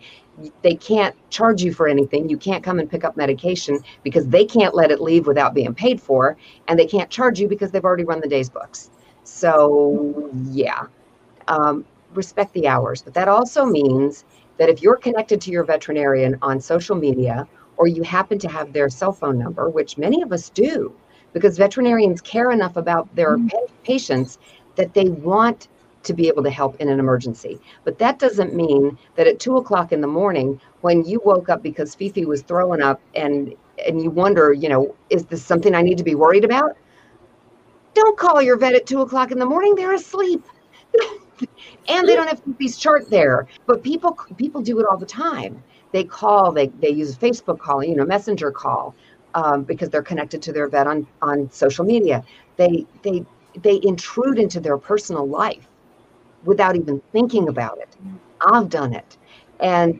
They 0.64 0.74
can't 0.74 1.16
charge 1.30 1.62
you 1.62 1.74
for 1.74 1.88
anything. 1.88 2.28
You 2.28 2.38
can't 2.38 2.64
come 2.64 2.80
and 2.80 2.90
pick 2.90 3.04
up 3.04 3.16
medication 3.16 3.80
because 4.04 4.28
they 4.28 4.46
can't 4.46 4.74
let 4.74 4.90
it 4.90 5.00
leave 5.00 5.28
without 5.28 5.54
being 5.54 5.76
paid 5.76 6.02
for. 6.02 6.38
And 6.68 6.80
they 6.80 6.88
can't 6.88 7.10
charge 7.12 7.40
you 7.40 7.48
because 7.48 7.70
they've 7.70 7.86
already 7.86 8.04
run 8.04 8.20
the 8.20 8.28
day's 8.28 8.50
books. 8.50 8.90
So, 9.24 10.32
yeah, 10.46 10.88
um, 11.48 11.86
respect 12.16 12.54
the 12.54 12.68
hours. 12.68 13.04
But 13.04 13.14
that 13.14 13.28
also 13.28 13.66
means 13.66 14.26
that 14.60 14.70
if 14.70 14.84
you're 14.84 14.98
connected 14.98 15.42
to 15.42 15.52
your 15.52 15.64
veterinarian 15.64 16.38
on 16.42 16.60
social 16.60 16.96
media 16.96 17.48
or 17.78 17.88
you 17.88 18.04
happen 18.04 18.38
to 18.38 18.48
have 18.50 18.72
their 18.74 18.90
cell 18.90 19.14
phone 19.14 19.40
number, 19.40 19.70
which 19.70 19.98
many 19.98 20.22
of 20.22 20.32
us 20.32 20.50
do, 20.50 20.94
because 21.34 21.58
veterinarians 21.58 22.22
care 22.22 22.52
enough 22.52 22.76
about 22.76 23.14
their 23.16 23.38
mm-hmm. 23.38 23.48
pa- 23.48 23.74
patients 23.84 24.38
that 24.76 24.94
they 24.94 25.06
want 25.06 25.70
to 26.04 26.14
be 26.14 26.28
able 26.28 26.44
to 26.44 26.50
help 26.50 26.76
in 26.80 26.90
an 26.90 27.00
emergency. 27.00 27.60
But 27.84 27.98
that 28.00 28.20
doesn't 28.20 28.54
mean 28.54 28.98
that 29.16 29.28
at 29.28 29.40
two 29.40 29.58
o'clock 29.58 29.92
in 29.92 30.02
the 30.02 30.08
morning, 30.08 30.60
when 30.82 31.04
you 31.06 31.22
woke 31.24 31.50
up 31.50 31.64
because 31.64 31.96
Fifi 31.96 32.26
was 32.26 32.42
throwing 32.42 32.82
up 32.82 33.02
and 33.16 33.56
and 33.88 34.04
you 34.04 34.10
wonder, 34.10 34.52
you 34.52 34.68
know, 34.68 34.94
is 35.10 35.26
this 35.26 35.42
something 35.44 35.74
I 35.74 35.82
need 35.82 35.98
to 35.98 36.04
be 36.04 36.16
worried 36.16 36.44
about? 36.44 36.76
Don't 37.94 38.18
call 38.18 38.42
your 38.42 38.58
vet 38.58 38.76
at 38.76 38.86
two 38.86 39.02
o'clock 39.02 39.32
in 39.32 39.40
the 39.40 39.46
morning. 39.46 39.76
They're 39.76 39.94
asleep. 39.94 40.44
and 41.88 42.08
they 42.08 42.16
don't 42.16 42.28
have 42.28 42.44
Fifi's 42.44 42.78
chart 42.78 43.10
there. 43.10 43.48
But 43.66 43.84
people 43.84 44.18
people 44.38 44.62
do 44.62 44.80
it 44.80 44.86
all 44.90 44.98
the 44.98 45.06
time. 45.06 45.64
They 45.92 46.04
call, 46.04 46.52
they 46.52 46.68
they 46.68 46.90
use 46.90 47.16
a 47.16 47.20
Facebook 47.20 47.60
call, 47.60 47.84
you 47.84 47.96
know, 47.96 48.06
messenger 48.06 48.52
call, 48.52 48.96
um, 49.34 49.64
because 49.64 49.90
they're 49.90 50.04
connected 50.04 50.42
to 50.44 50.54
their 50.54 50.68
vet 50.68 50.88
on 50.88 51.08
on 51.22 51.50
social 51.52 51.86
media. 51.86 52.24
They 52.58 52.86
they 53.04 53.26
they 53.62 53.80
intrude 53.84 54.40
into 54.40 54.60
their 54.60 54.78
personal 54.78 55.28
life 55.28 55.68
without 56.44 56.76
even 56.76 57.02
thinking 57.12 57.50
about 57.50 57.78
it. 57.80 57.96
I've 58.42 58.70
done 58.70 58.94
it. 58.94 59.18
And 59.60 60.00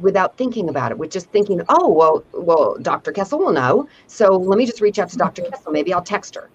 without 0.00 0.36
thinking 0.36 0.68
about 0.68 0.92
it, 0.92 0.98
with 0.98 1.10
just 1.10 1.30
thinking, 1.30 1.60
oh, 1.68 1.88
well, 1.92 2.24
well, 2.32 2.76
Dr. 2.80 3.12
Kessel 3.12 3.38
will 3.38 3.52
know. 3.52 3.88
So 4.06 4.36
let 4.36 4.56
me 4.56 4.66
just 4.66 4.80
reach 4.80 4.98
out 4.98 5.08
to 5.10 5.16
Dr. 5.16 5.42
Kessel. 5.42 5.72
Maybe 5.72 5.92
I'll 5.92 6.02
text 6.02 6.34
her. 6.36 6.50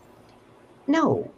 No, 0.88 1.32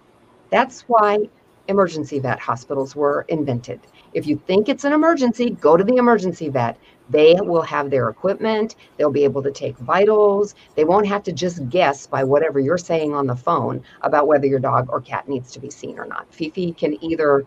that's 0.52 0.82
why 0.82 1.30
emergency 1.68 2.20
vet 2.20 2.40
hospitals 2.40 2.96
were 2.96 3.26
invented. 3.28 3.80
If 4.14 4.26
you 4.26 4.42
think 4.48 4.70
it's 4.70 4.84
an 4.84 4.94
emergency, 4.94 5.52
go 5.52 5.78
to 5.78 5.84
the 5.84 5.98
emergency 5.98 6.50
vet. 6.50 6.78
They 7.10 7.36
will 7.40 7.62
have 7.62 7.90
their 7.90 8.10
equipment. 8.10 8.76
They'll 8.98 9.12
be 9.12 9.24
able 9.24 9.44
to 9.44 9.52
take 9.52 9.78
vitals. 9.78 10.56
They 10.76 10.84
won't 10.84 11.08
have 11.08 11.24
to 11.24 11.32
just 11.32 11.70
guess 11.70 12.08
by 12.08 12.24
whatever 12.24 12.60
you're 12.60 12.78
saying 12.78 13.14
on 13.14 13.28
the 13.28 13.36
phone 13.36 13.84
about 14.02 14.28
whether 14.28 14.46
your 14.46 14.60
dog 14.60 14.88
or 14.90 15.02
cat 15.02 15.28
needs 15.28 15.52
to 15.54 15.60
be 15.60 15.70
seen 15.70 16.00
or 16.00 16.06
not. 16.06 16.34
Fifi 16.34 16.74
can 16.74 17.02
either 17.04 17.46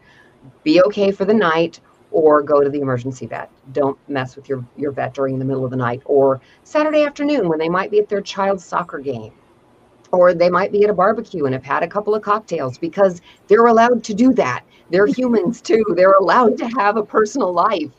be 0.65 0.83
okay 0.83 1.11
for 1.11 1.25
the 1.25 1.35
night 1.35 1.81
or 2.11 2.43
go 2.43 2.63
to 2.63 2.71
the 2.71 2.81
emergency 2.81 3.27
vet. 3.27 3.51
Don't 3.73 3.99
mess 4.09 4.35
with 4.35 4.49
your, 4.49 4.65
your 4.77 4.91
vet 4.93 5.15
during 5.15 5.39
the 5.39 5.45
middle 5.45 5.65
of 5.65 5.71
the 5.71 5.77
night 5.77 6.03
or 6.05 6.41
Saturday 6.65 7.05
afternoon 7.05 7.49
when 7.49 7.59
they 7.59 7.69
might 7.69 7.91
be 7.91 8.01
at 8.01 8.09
their 8.09 8.23
child's 8.23 8.65
soccer 8.65 8.99
game 8.99 9.33
or 10.13 10.35
they 10.35 10.51
might 10.51 10.73
be 10.73 10.85
at 10.85 10.91
a 10.91 10.95
barbecue 10.95 11.45
and 11.45 11.55
have 11.55 11.65
had 11.65 11.83
a 11.83 11.89
couple 11.89 12.15
of 12.15 12.23
cocktails 12.23 12.79
because 12.79 13.21
they're 13.49 13.67
allowed 13.67 14.03
to 14.05 14.15
do 14.15 14.33
that. 14.35 14.65
They're 14.91 15.07
humans 15.19 15.61
too. 15.61 15.85
They're 15.95 16.13
allowed 16.13 16.59
to 16.59 16.67
have 16.79 16.97
a 16.97 17.05
personal 17.05 17.53
life. 17.53 17.91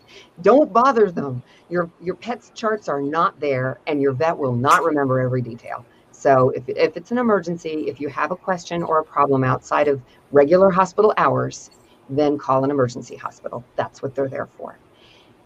Don't 0.41 0.73
bother 0.73 1.11
them. 1.11 1.41
Your 1.69 1.89
your 2.01 2.15
pet's 2.15 2.51
charts 2.53 2.89
are 2.89 3.01
not 3.01 3.39
there 3.39 3.79
and 3.87 4.01
your 4.01 4.13
vet 4.13 4.37
will 4.37 4.55
not 4.55 4.83
remember 4.83 5.19
every 5.19 5.41
detail. 5.41 5.85
So 6.11 6.49
if, 6.51 6.67
if 6.67 6.97
it's 6.97 7.11
an 7.11 7.17
emergency, 7.17 7.85
if 7.87 7.99
you 7.99 8.07
have 8.09 8.31
a 8.31 8.35
question 8.35 8.83
or 8.83 8.99
a 8.99 9.03
problem 9.03 9.43
outside 9.43 9.87
of 9.87 10.01
regular 10.31 10.69
hospital 10.69 11.13
hours, 11.17 11.71
then 12.09 12.37
call 12.37 12.63
an 12.63 12.69
emergency 12.69 13.15
hospital. 13.15 13.63
That's 13.75 14.03
what 14.03 14.13
they're 14.13 14.27
there 14.27 14.45
for. 14.45 14.77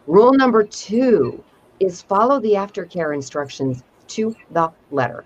Rule 0.08 0.34
number 0.34 0.64
two 0.64 1.42
is 1.80 2.02
follow 2.02 2.40
the 2.40 2.54
aftercare 2.54 3.14
instructions 3.14 3.84
to 4.08 4.36
the 4.52 4.72
letter. 4.92 5.24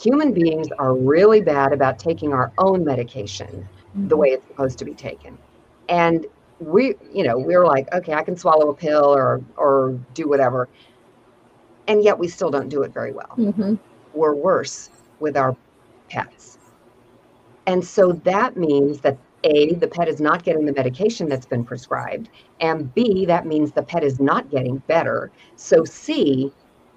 Human 0.00 0.32
beings 0.32 0.68
are 0.78 0.94
really 0.94 1.40
bad 1.40 1.72
about 1.72 1.98
taking 1.98 2.32
our 2.32 2.52
own 2.58 2.84
medication 2.84 3.68
the 3.94 4.16
way 4.16 4.28
it's 4.28 4.46
supposed 4.46 4.78
to 4.78 4.84
be 4.84 4.94
taken. 4.94 5.36
And 5.88 6.26
we, 6.60 6.94
you 7.12 7.24
know, 7.24 7.38
we're 7.38 7.64
like, 7.64 7.92
okay, 7.92 8.12
I 8.12 8.22
can 8.22 8.36
swallow 8.36 8.70
a 8.70 8.74
pill 8.74 9.04
or 9.04 9.42
or 9.56 9.98
do 10.14 10.28
whatever. 10.28 10.68
And 11.86 12.04
yet 12.04 12.18
we 12.18 12.28
still 12.28 12.50
don't 12.50 12.68
do 12.68 12.82
it 12.82 12.92
very 12.92 13.12
well. 13.12 13.34
Mm-hmm. 13.36 13.74
We're 14.14 14.34
worse 14.34 14.90
with 15.20 15.36
our 15.36 15.56
pets. 16.10 16.58
And 17.66 17.84
so 17.84 18.12
that 18.12 18.56
means 18.56 19.00
that 19.00 19.18
A, 19.44 19.74
the 19.74 19.88
pet 19.88 20.08
is 20.08 20.20
not 20.20 20.42
getting 20.42 20.64
the 20.66 20.72
medication 20.72 21.28
that's 21.28 21.46
been 21.46 21.64
prescribed. 21.64 22.28
And 22.60 22.92
B, 22.94 23.26
that 23.26 23.46
means 23.46 23.72
the 23.72 23.82
pet 23.82 24.04
is 24.04 24.20
not 24.20 24.50
getting 24.50 24.78
better. 24.86 25.30
So 25.56 25.84
C, 25.84 26.52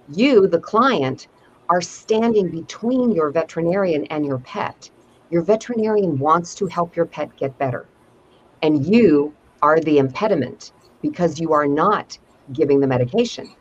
you, 0.10 0.48
the 0.48 0.60
client, 0.60 1.28
are 1.72 1.82
standing 1.82 2.50
between 2.50 3.14
your 3.14 3.32
veterinarian 3.32 4.04
and 4.08 4.26
your 4.26 4.40
pet. 4.40 4.92
Your 5.30 5.42
veterinarian 5.42 6.20
wants 6.20 6.54
to 6.56 6.66
help 6.68 6.98
your 6.98 7.06
pet 7.06 7.34
get 7.38 7.58
better. 7.58 7.88
And 8.62 8.86
you 8.86 9.34
are 9.62 9.80
the 9.80 9.98
impediment 9.98 10.74
because 11.02 11.40
you 11.40 11.54
are 11.54 11.66
not 11.66 12.18
giving 12.52 12.82
the 12.82 12.88
medication. 12.88 13.56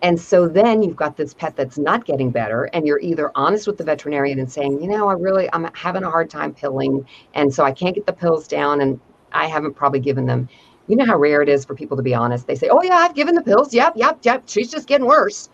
And 0.00 0.20
so 0.20 0.46
then 0.46 0.80
you've 0.84 0.94
got 0.94 1.16
this 1.16 1.34
pet 1.34 1.56
that's 1.56 1.76
not 1.76 2.04
getting 2.04 2.30
better, 2.30 2.66
and 2.66 2.86
you're 2.86 3.00
either 3.00 3.32
honest 3.34 3.66
with 3.66 3.78
the 3.78 3.84
veterinarian 3.84 4.38
and 4.38 4.50
saying, 4.50 4.80
you 4.80 4.88
know, 4.88 5.08
I 5.08 5.14
really, 5.14 5.52
I'm 5.52 5.68
having 5.74 6.04
a 6.04 6.10
hard 6.10 6.30
time 6.30 6.54
pilling, 6.54 7.04
and 7.34 7.52
so 7.52 7.64
I 7.64 7.72
can't 7.72 7.96
get 7.96 8.06
the 8.06 8.12
pills 8.12 8.46
down, 8.46 8.80
and 8.80 9.00
I 9.32 9.46
haven't 9.46 9.74
probably 9.74 9.98
given 9.98 10.24
them. 10.26 10.48
You 10.86 10.94
know 10.94 11.04
how 11.04 11.18
rare 11.18 11.42
it 11.42 11.48
is 11.48 11.64
for 11.64 11.74
people 11.74 11.96
to 11.96 12.02
be 12.04 12.14
honest. 12.14 12.46
They 12.46 12.54
say, 12.54 12.68
oh, 12.68 12.80
yeah, 12.80 12.98
I've 12.98 13.16
given 13.16 13.34
the 13.34 13.42
pills. 13.42 13.74
Yep, 13.74 13.94
yep, 13.96 14.20
yep. 14.22 14.44
She's 14.46 14.70
just 14.70 14.86
getting 14.86 15.06
worse. 15.06 15.48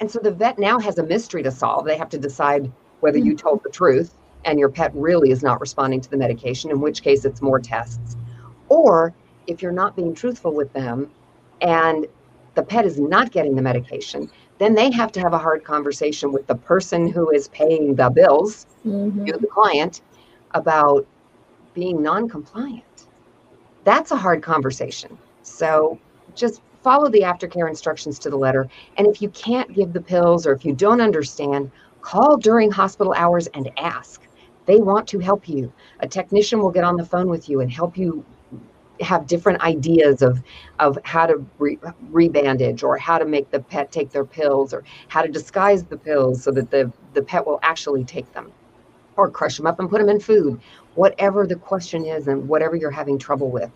And 0.00 0.10
so 0.10 0.20
the 0.20 0.30
vet 0.30 0.58
now 0.58 0.78
has 0.78 0.98
a 0.98 1.02
mystery 1.02 1.42
to 1.42 1.50
solve. 1.50 1.84
They 1.84 1.98
have 1.98 2.08
to 2.10 2.18
decide 2.18 2.70
whether 3.00 3.18
you 3.18 3.34
told 3.34 3.62
the 3.64 3.70
truth 3.70 4.14
and 4.44 4.58
your 4.58 4.68
pet 4.68 4.92
really 4.94 5.30
is 5.30 5.42
not 5.42 5.60
responding 5.60 6.00
to 6.00 6.10
the 6.10 6.16
medication, 6.16 6.70
in 6.70 6.80
which 6.80 7.02
case 7.02 7.24
it's 7.24 7.42
more 7.42 7.58
tests. 7.58 8.16
Or 8.68 9.12
if 9.46 9.62
you're 9.62 9.72
not 9.72 9.96
being 9.96 10.14
truthful 10.14 10.52
with 10.52 10.72
them 10.72 11.10
and 11.60 12.06
the 12.54 12.62
pet 12.62 12.84
is 12.84 12.98
not 13.00 13.32
getting 13.32 13.56
the 13.56 13.62
medication, 13.62 14.30
then 14.58 14.74
they 14.74 14.90
have 14.90 15.12
to 15.12 15.20
have 15.20 15.32
a 15.32 15.38
hard 15.38 15.64
conversation 15.64 16.32
with 16.32 16.46
the 16.46 16.54
person 16.54 17.08
who 17.10 17.30
is 17.30 17.48
paying 17.48 17.94
the 17.94 18.10
bills, 18.10 18.66
Mm-hmm. 18.86 19.26
you, 19.26 19.32
the 19.36 19.46
client, 19.48 20.02
about 20.54 21.06
being 21.74 22.02
non 22.02 22.28
compliant. 22.28 22.84
That's 23.84 24.10
a 24.10 24.16
hard 24.16 24.42
conversation. 24.42 25.18
So 25.42 25.98
just 26.34 26.62
follow 26.88 27.10
the 27.10 27.20
aftercare 27.20 27.68
instructions 27.68 28.18
to 28.18 28.30
the 28.30 28.36
letter. 28.38 28.66
And 28.96 29.06
if 29.06 29.20
you 29.20 29.28
can't 29.28 29.70
give 29.74 29.92
the 29.92 30.00
pills 30.00 30.46
or 30.46 30.54
if 30.54 30.64
you 30.64 30.72
don't 30.72 31.02
understand, 31.02 31.70
call 32.00 32.38
during 32.38 32.70
hospital 32.70 33.12
hours 33.14 33.46
and 33.48 33.70
ask. 33.76 34.22
They 34.64 34.76
want 34.76 35.06
to 35.08 35.18
help 35.18 35.50
you. 35.50 35.70
A 36.00 36.08
technician 36.08 36.60
will 36.60 36.70
get 36.70 36.84
on 36.84 36.96
the 36.96 37.04
phone 37.04 37.28
with 37.28 37.46
you 37.46 37.60
and 37.60 37.70
help 37.70 37.98
you 37.98 38.24
have 39.02 39.26
different 39.26 39.60
ideas 39.60 40.22
of 40.22 40.42
of 40.78 40.98
how 41.04 41.26
to 41.26 41.44
re, 41.58 41.78
rebandage 42.10 42.82
or 42.82 42.96
how 42.96 43.18
to 43.18 43.26
make 43.26 43.50
the 43.50 43.60
pet 43.60 43.92
take 43.92 44.10
their 44.10 44.24
pills 44.24 44.72
or 44.72 44.82
how 45.08 45.20
to 45.20 45.28
disguise 45.28 45.84
the 45.84 45.96
pills 45.98 46.42
so 46.42 46.50
that 46.50 46.70
the 46.70 46.90
the 47.12 47.22
pet 47.22 47.46
will 47.46 47.60
actually 47.62 48.02
take 48.02 48.32
them 48.32 48.50
or 49.16 49.30
crush 49.30 49.58
them 49.58 49.66
up 49.66 49.78
and 49.78 49.90
put 49.90 50.00
them 50.00 50.08
in 50.08 50.18
food 50.18 50.58
whatever 50.94 51.46
the 51.46 51.54
question 51.54 52.04
is 52.04 52.26
and 52.26 52.48
whatever 52.48 52.74
you're 52.74 52.90
having 52.90 53.18
trouble 53.18 53.50
with 53.50 53.70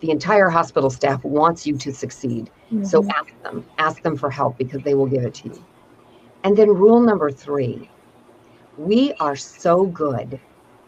the 0.00 0.10
entire 0.10 0.48
hospital 0.48 0.90
staff 0.90 1.22
wants 1.24 1.66
you 1.66 1.76
to 1.76 1.92
succeed 1.92 2.50
so 2.82 3.02
Mhm. 3.02 3.10
ask 3.10 3.42
them 3.42 3.64
ask 3.78 4.02
them 4.02 4.16
for 4.16 4.30
help 4.30 4.56
because 4.58 4.82
they 4.82 4.94
will 4.94 5.06
give 5.06 5.24
it 5.24 5.34
to 5.34 5.48
you 5.48 5.62
and 6.44 6.56
then 6.56 6.68
rule 6.68 7.00
number 7.00 7.30
3 7.30 7.88
we 8.76 9.12
are 9.20 9.34
so 9.36 9.86
good 9.86 10.38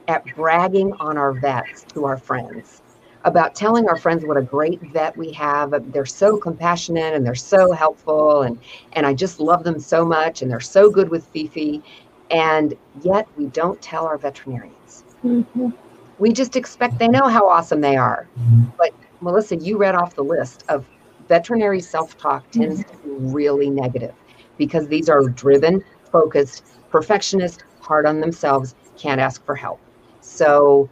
at 0.08 0.24
bragging 0.36 0.92
on 1.00 1.16
our 1.18 1.32
vets 1.32 1.84
to 1.94 2.04
our 2.04 2.16
friends 2.16 2.82
about 3.24 3.54
telling 3.54 3.88
our 3.88 3.96
friends 3.96 4.24
what 4.24 4.36
a 4.38 4.42
great 4.42 4.80
vet 4.92 5.14
we 5.16 5.30
have. 5.32 5.74
They're 5.92 6.06
so 6.06 6.38
compassionate 6.38 7.12
and 7.14 7.24
they're 7.26 7.34
so 7.34 7.72
helpful 7.72 8.42
and 8.42 8.58
and 8.94 9.06
I 9.06 9.12
just 9.12 9.40
love 9.40 9.62
them 9.62 9.78
so 9.78 10.04
much 10.04 10.40
and 10.40 10.50
they're 10.50 10.61
so 10.61 10.90
good 10.90 11.11
with 11.11 11.26
Fifi. 11.26 11.82
And 12.30 12.74
yet 13.02 13.26
we 13.36 13.46
don't 13.46 13.80
tell 13.82 14.06
our 14.06 14.16
veterinarians. 14.16 15.04
Mhm. 15.24 15.74
We 16.20 16.32
just 16.32 16.54
expect 16.54 16.98
they 16.98 17.08
know 17.08 17.26
how 17.26 17.48
awesome 17.48 17.80
they 17.80 17.96
are. 17.96 18.28
Mm-hmm. 18.38 18.64
But 18.78 18.92
Melissa, 19.20 19.56
you 19.56 19.76
read 19.78 19.94
off 19.94 20.14
the 20.14 20.24
list 20.24 20.64
of 20.68 20.86
veterinary 21.28 21.80
self-talk 21.80 22.48
mm-hmm. 22.50 22.60
tends 22.60 22.84
to 22.84 22.96
be 22.98 23.10
really 23.10 23.70
negative 23.70 24.14
because 24.58 24.86
these 24.88 25.08
are 25.08 25.22
driven, 25.24 25.82
focused, 26.12 26.64
perfectionist, 26.90 27.64
hard 27.80 28.06
on 28.06 28.20
themselves, 28.20 28.74
can't 28.96 29.20
ask 29.20 29.44
for 29.44 29.56
help. 29.56 29.80
So 30.20 30.88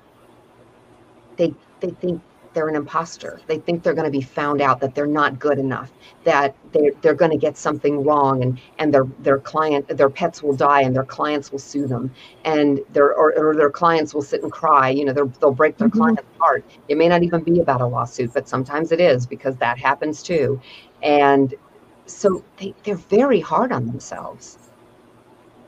they 1.36 1.54
they 1.80 1.90
think 1.90 2.22
they're 2.58 2.68
an 2.68 2.74
imposter. 2.74 3.40
They 3.46 3.58
think 3.60 3.84
they're 3.84 3.94
going 3.94 4.10
to 4.12 4.18
be 4.18 4.20
found 4.20 4.60
out 4.60 4.80
that 4.80 4.92
they're 4.92 5.06
not 5.06 5.38
good 5.38 5.60
enough, 5.60 5.92
that 6.24 6.56
they're, 6.72 6.90
they're 7.02 7.14
going 7.14 7.30
to 7.30 7.36
get 7.36 7.56
something 7.56 8.02
wrong 8.04 8.42
and, 8.42 8.60
and 8.80 8.92
their, 8.92 9.04
their 9.20 9.38
client, 9.38 9.86
their 9.96 10.10
pets 10.10 10.42
will 10.42 10.56
die 10.56 10.80
and 10.80 10.92
their 10.96 11.04
clients 11.04 11.52
will 11.52 11.60
sue 11.60 11.86
them 11.86 12.12
and 12.44 12.80
their, 12.92 13.14
or, 13.14 13.32
or 13.38 13.54
their 13.54 13.70
clients 13.70 14.12
will 14.12 14.22
sit 14.22 14.42
and 14.42 14.50
cry. 14.50 14.88
You 14.88 15.04
know, 15.04 15.12
they'll 15.12 15.52
break 15.52 15.76
their 15.76 15.88
Mhm. 15.88 15.98
client's 15.98 16.22
heart. 16.40 16.64
It 16.88 16.98
may 16.98 17.06
not 17.06 17.22
even 17.22 17.44
be 17.44 17.60
about 17.60 17.80
a 17.80 17.86
lawsuit, 17.86 18.34
but 18.34 18.48
sometimes 18.48 18.90
it 18.90 19.00
is 19.00 19.24
because 19.24 19.54
that 19.58 19.78
happens 19.78 20.20
too. 20.20 20.60
And 21.00 21.54
so 22.06 22.42
they, 22.56 22.74
they're 22.82 22.96
very 22.96 23.38
hard 23.38 23.70
on 23.70 23.86
themselves. 23.86 24.58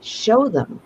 Show 0.00 0.48
them 0.48 0.82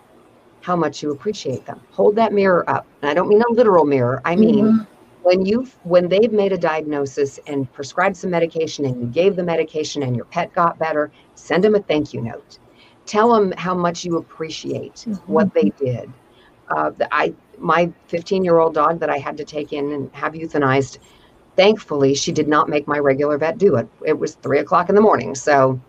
how 0.61 0.75
much 0.75 1.01
you 1.01 1.11
appreciate 1.11 1.65
them. 1.65 1.81
Hold 1.93 2.15
that 2.17 2.31
mirror 2.31 2.69
up. 2.69 2.85
And 3.01 3.09
I 3.09 3.15
don't 3.15 3.27
mean 3.27 3.41
a 3.41 3.51
literal 3.51 3.85
mirror. 3.85 4.21
I 4.23 4.35
mean, 4.35 4.65
Mhm. 4.67 4.87
When 5.25 5.43
you 5.43 5.67
when 5.81 6.07
they've 6.07 6.31
made 6.31 6.53
a 6.53 6.57
diagnosis 6.57 7.39
and 7.47 7.71
prescribed 7.73 8.15
some 8.15 8.29
medication 8.29 8.85
and 8.85 9.01
you 9.01 9.07
gave 9.07 9.35
the 9.35 9.43
medication 9.43 10.03
and 10.03 10.15
your 10.15 10.25
pet 10.25 10.53
got 10.53 10.77
better 10.77 11.11
send 11.33 11.63
them 11.63 11.73
a 11.73 11.79
thank 11.79 12.13
you 12.13 12.21
note. 12.21 12.59
Tell 13.07 13.33
them 13.33 13.51
how 13.57 13.73
much 13.73 14.05
you 14.05 14.17
appreciate 14.17 15.07
what 15.25 15.51
they 15.55 15.71
did. 15.71 16.13
Uh, 16.69 16.91
the, 16.91 17.07
i 17.11 17.33
my 17.57 17.91
15 18.07 18.43
year 18.43 18.59
old 18.59 18.75
dog 18.75 18.99
that 18.99 19.09
i 19.09 19.17
had 19.17 19.35
to 19.37 19.43
take 19.43 19.73
in 19.73 19.91
and 19.93 20.13
have 20.13 20.33
euthanized 20.33 20.99
thankfully 21.55 22.13
she 22.13 22.31
did 22.31 22.47
not 22.47 22.69
make 22.69 22.87
my 22.87 22.99
regular 22.99 23.37
vet 23.39 23.57
do 23.57 23.77
it. 23.77 23.87
It 24.05 24.19
was 24.19 24.35
three 24.35 24.59
o'clock 24.59 24.89
in 24.89 24.95
the 24.95 25.01
morning 25.01 25.33
so 25.33 25.81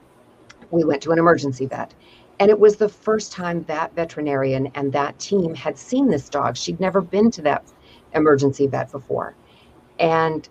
we 0.70 0.82
went 0.84 1.02
to 1.02 1.12
an 1.12 1.18
emergency 1.18 1.66
vet. 1.66 1.92
And 2.40 2.50
it 2.50 2.58
was 2.58 2.76
the 2.76 2.88
first 2.88 3.32
time 3.32 3.64
that 3.64 3.94
veterinarian 3.94 4.70
and 4.74 4.92
that 4.92 5.18
team 5.18 5.54
had 5.54 5.78
seen 5.78 6.08
this 6.08 6.28
dog. 6.28 6.56
She'd 6.56 6.80
never 6.80 7.00
been 7.00 7.30
to 7.32 7.42
that 7.42 7.64
emergency 8.16 8.66
vet 8.66 8.90
before. 8.90 9.34
And 9.98 10.48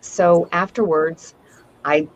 so 0.00 0.48
afterwards, 0.52 1.34
I 1.84 2.08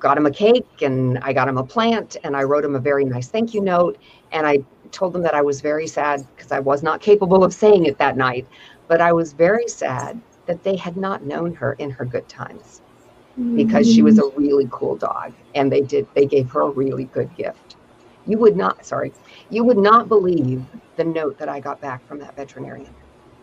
got 0.00 0.18
him 0.18 0.26
a 0.26 0.30
cake 0.30 0.82
and 0.82 1.18
I 1.18 1.32
got 1.32 1.48
him 1.48 1.58
a 1.58 1.64
plant 1.64 2.16
and 2.24 2.36
I 2.36 2.42
wrote 2.42 2.64
him 2.64 2.74
a 2.74 2.80
very 2.80 3.04
nice 3.04 3.28
thank 3.28 3.54
you 3.54 3.60
note. 3.60 3.98
And 4.32 4.46
I 4.46 4.58
told 4.92 5.12
them 5.12 5.22
that 5.22 5.34
I 5.34 5.42
was 5.42 5.60
very 5.60 5.86
sad 5.86 6.26
because 6.34 6.52
I 6.52 6.58
was 6.58 6.82
not 6.82 7.00
capable 7.00 7.44
of 7.44 7.54
saying 7.54 7.86
it 7.86 7.98
that 7.98 8.16
night, 8.16 8.46
but 8.88 9.00
I 9.00 9.12
was 9.12 9.32
very 9.32 9.68
sad 9.68 10.20
that 10.46 10.62
they 10.62 10.76
had 10.76 10.96
not 10.96 11.24
known 11.24 11.54
her 11.54 11.74
in 11.74 11.90
her 11.90 12.04
good 12.04 12.28
times 12.28 12.82
because 13.54 13.92
she 13.92 14.02
was 14.02 14.18
a 14.18 14.26
really 14.36 14.66
cool 14.70 14.96
dog 14.96 15.32
and 15.54 15.70
they 15.70 15.82
did 15.82 16.06
they 16.14 16.24
gave 16.24 16.50
her 16.50 16.62
a 16.62 16.70
really 16.70 17.04
good 17.04 17.34
gift 17.36 17.76
you 18.26 18.38
would 18.38 18.56
not 18.56 18.84
sorry 18.84 19.12
you 19.50 19.62
would 19.62 19.76
not 19.76 20.08
believe 20.08 20.62
the 20.96 21.04
note 21.04 21.36
that 21.38 21.48
i 21.48 21.60
got 21.60 21.78
back 21.80 22.06
from 22.08 22.18
that 22.18 22.34
veterinarian 22.34 22.94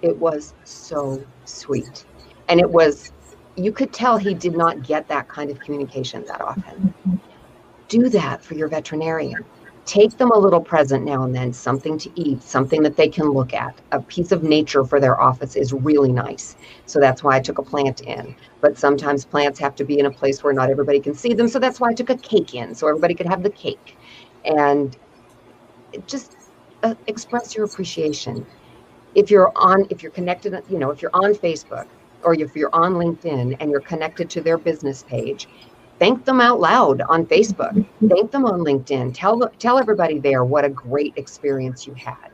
it 0.04 0.18
was 0.18 0.54
so 0.66 1.24
sweet. 1.45 2.06
And 2.49 2.60
it 2.60 2.70
was 2.70 3.12
you 3.56 3.72
could 3.72 3.93
tell 3.93 4.18
he 4.18 4.34
did 4.34 4.56
not 4.56 4.84
get 4.84 5.08
that 5.08 5.28
kind 5.30 5.49
of 5.49 5.60
communication 5.60 6.26
that 6.26 6.41
often. 6.41 6.93
Do 7.88 8.10
that 8.10 8.43
for 8.43 8.56
your 8.56 8.68
veterinarian. 8.68 9.45
Take 9.86 10.18
them 10.18 10.32
a 10.32 10.38
little 10.38 10.62
present 10.62 11.06
now 11.06 11.24
and 11.24 11.36
then 11.36 11.54
something 11.54 11.97
to 11.99 12.20
eat 12.20 12.41
something 12.41 12.82
that 12.84 12.95
they 12.95 13.10
can 13.10 13.30
look 13.30 13.54
at. 13.54 13.80
A 13.91 14.01
piece 14.01 14.32
of 14.32 14.41
nature 14.41 14.84
for 14.84 14.99
their 14.99 15.20
office 15.22 15.56
is 15.56 15.72
really 15.72 16.12
nice. 16.12 16.56
So 16.86 16.99
that's 16.99 17.24
why 17.24 17.36
i 17.36 17.39
took 17.39 17.60
a 17.60 17.64
plant 17.64 18.01
in. 18.01 18.36
But 18.62 18.78
sometimes 18.78 19.26
plants 19.26 19.60
have 19.60 19.76
to 19.76 19.86
be 19.86 19.99
in 19.99 20.06
a 20.06 20.12
place 20.12 20.43
where 20.43 20.54
not 20.54 20.70
everybody 20.70 20.99
can 20.99 21.14
see 21.14 21.34
them 21.34 21.47
so 21.47 21.60
that's 21.60 21.80
why 21.80 21.89
i 21.89 21.93
took 21.93 22.10
a 22.10 22.18
cake 22.18 22.54
in 22.56 22.74
so 22.76 22.88
everybody 22.88 23.14
could 23.14 23.28
have 23.28 23.43
the 23.43 23.49
cake. 23.49 23.97
And 24.45 24.97
just 26.08 26.36
uh, 26.82 26.95
express 27.08 27.56
your 27.56 27.66
appreciation 27.66 28.45
if 29.16 29.30
you're 29.32 29.51
on 29.55 29.86
if 29.89 30.01
you're 30.01 30.11
connected 30.11 30.61
you 30.70 30.78
know 30.78 30.91
if 30.91 31.01
you're 31.01 31.11
on 31.14 31.34
facebook 31.34 31.88
or 32.24 32.34
if 32.34 32.55
you're 32.55 32.74
on 32.74 32.93
linkedin 32.93 33.55
and 33.59 33.72
you're 33.72 33.82
connected 33.82 34.30
to 34.30 34.41
their 34.41 34.57
business 34.57 35.03
page 35.03 35.47
thank 35.99 36.26
them 36.26 36.41
out 36.41 36.59
loud 36.59 37.01
on 37.07 37.26
Facebook. 37.26 37.74
Thank 38.09 38.32
them 38.32 38.45
on 38.45 38.59
LinkedIn. 38.59 39.14
Tell 39.14 39.39
tell 39.59 39.80
everybody 39.80 40.20
there 40.20 40.43
what 40.43 40.66
a 40.66 40.70
great 40.70 41.14
experience 41.16 41.88
you 41.88 41.93
had. 41.93 42.30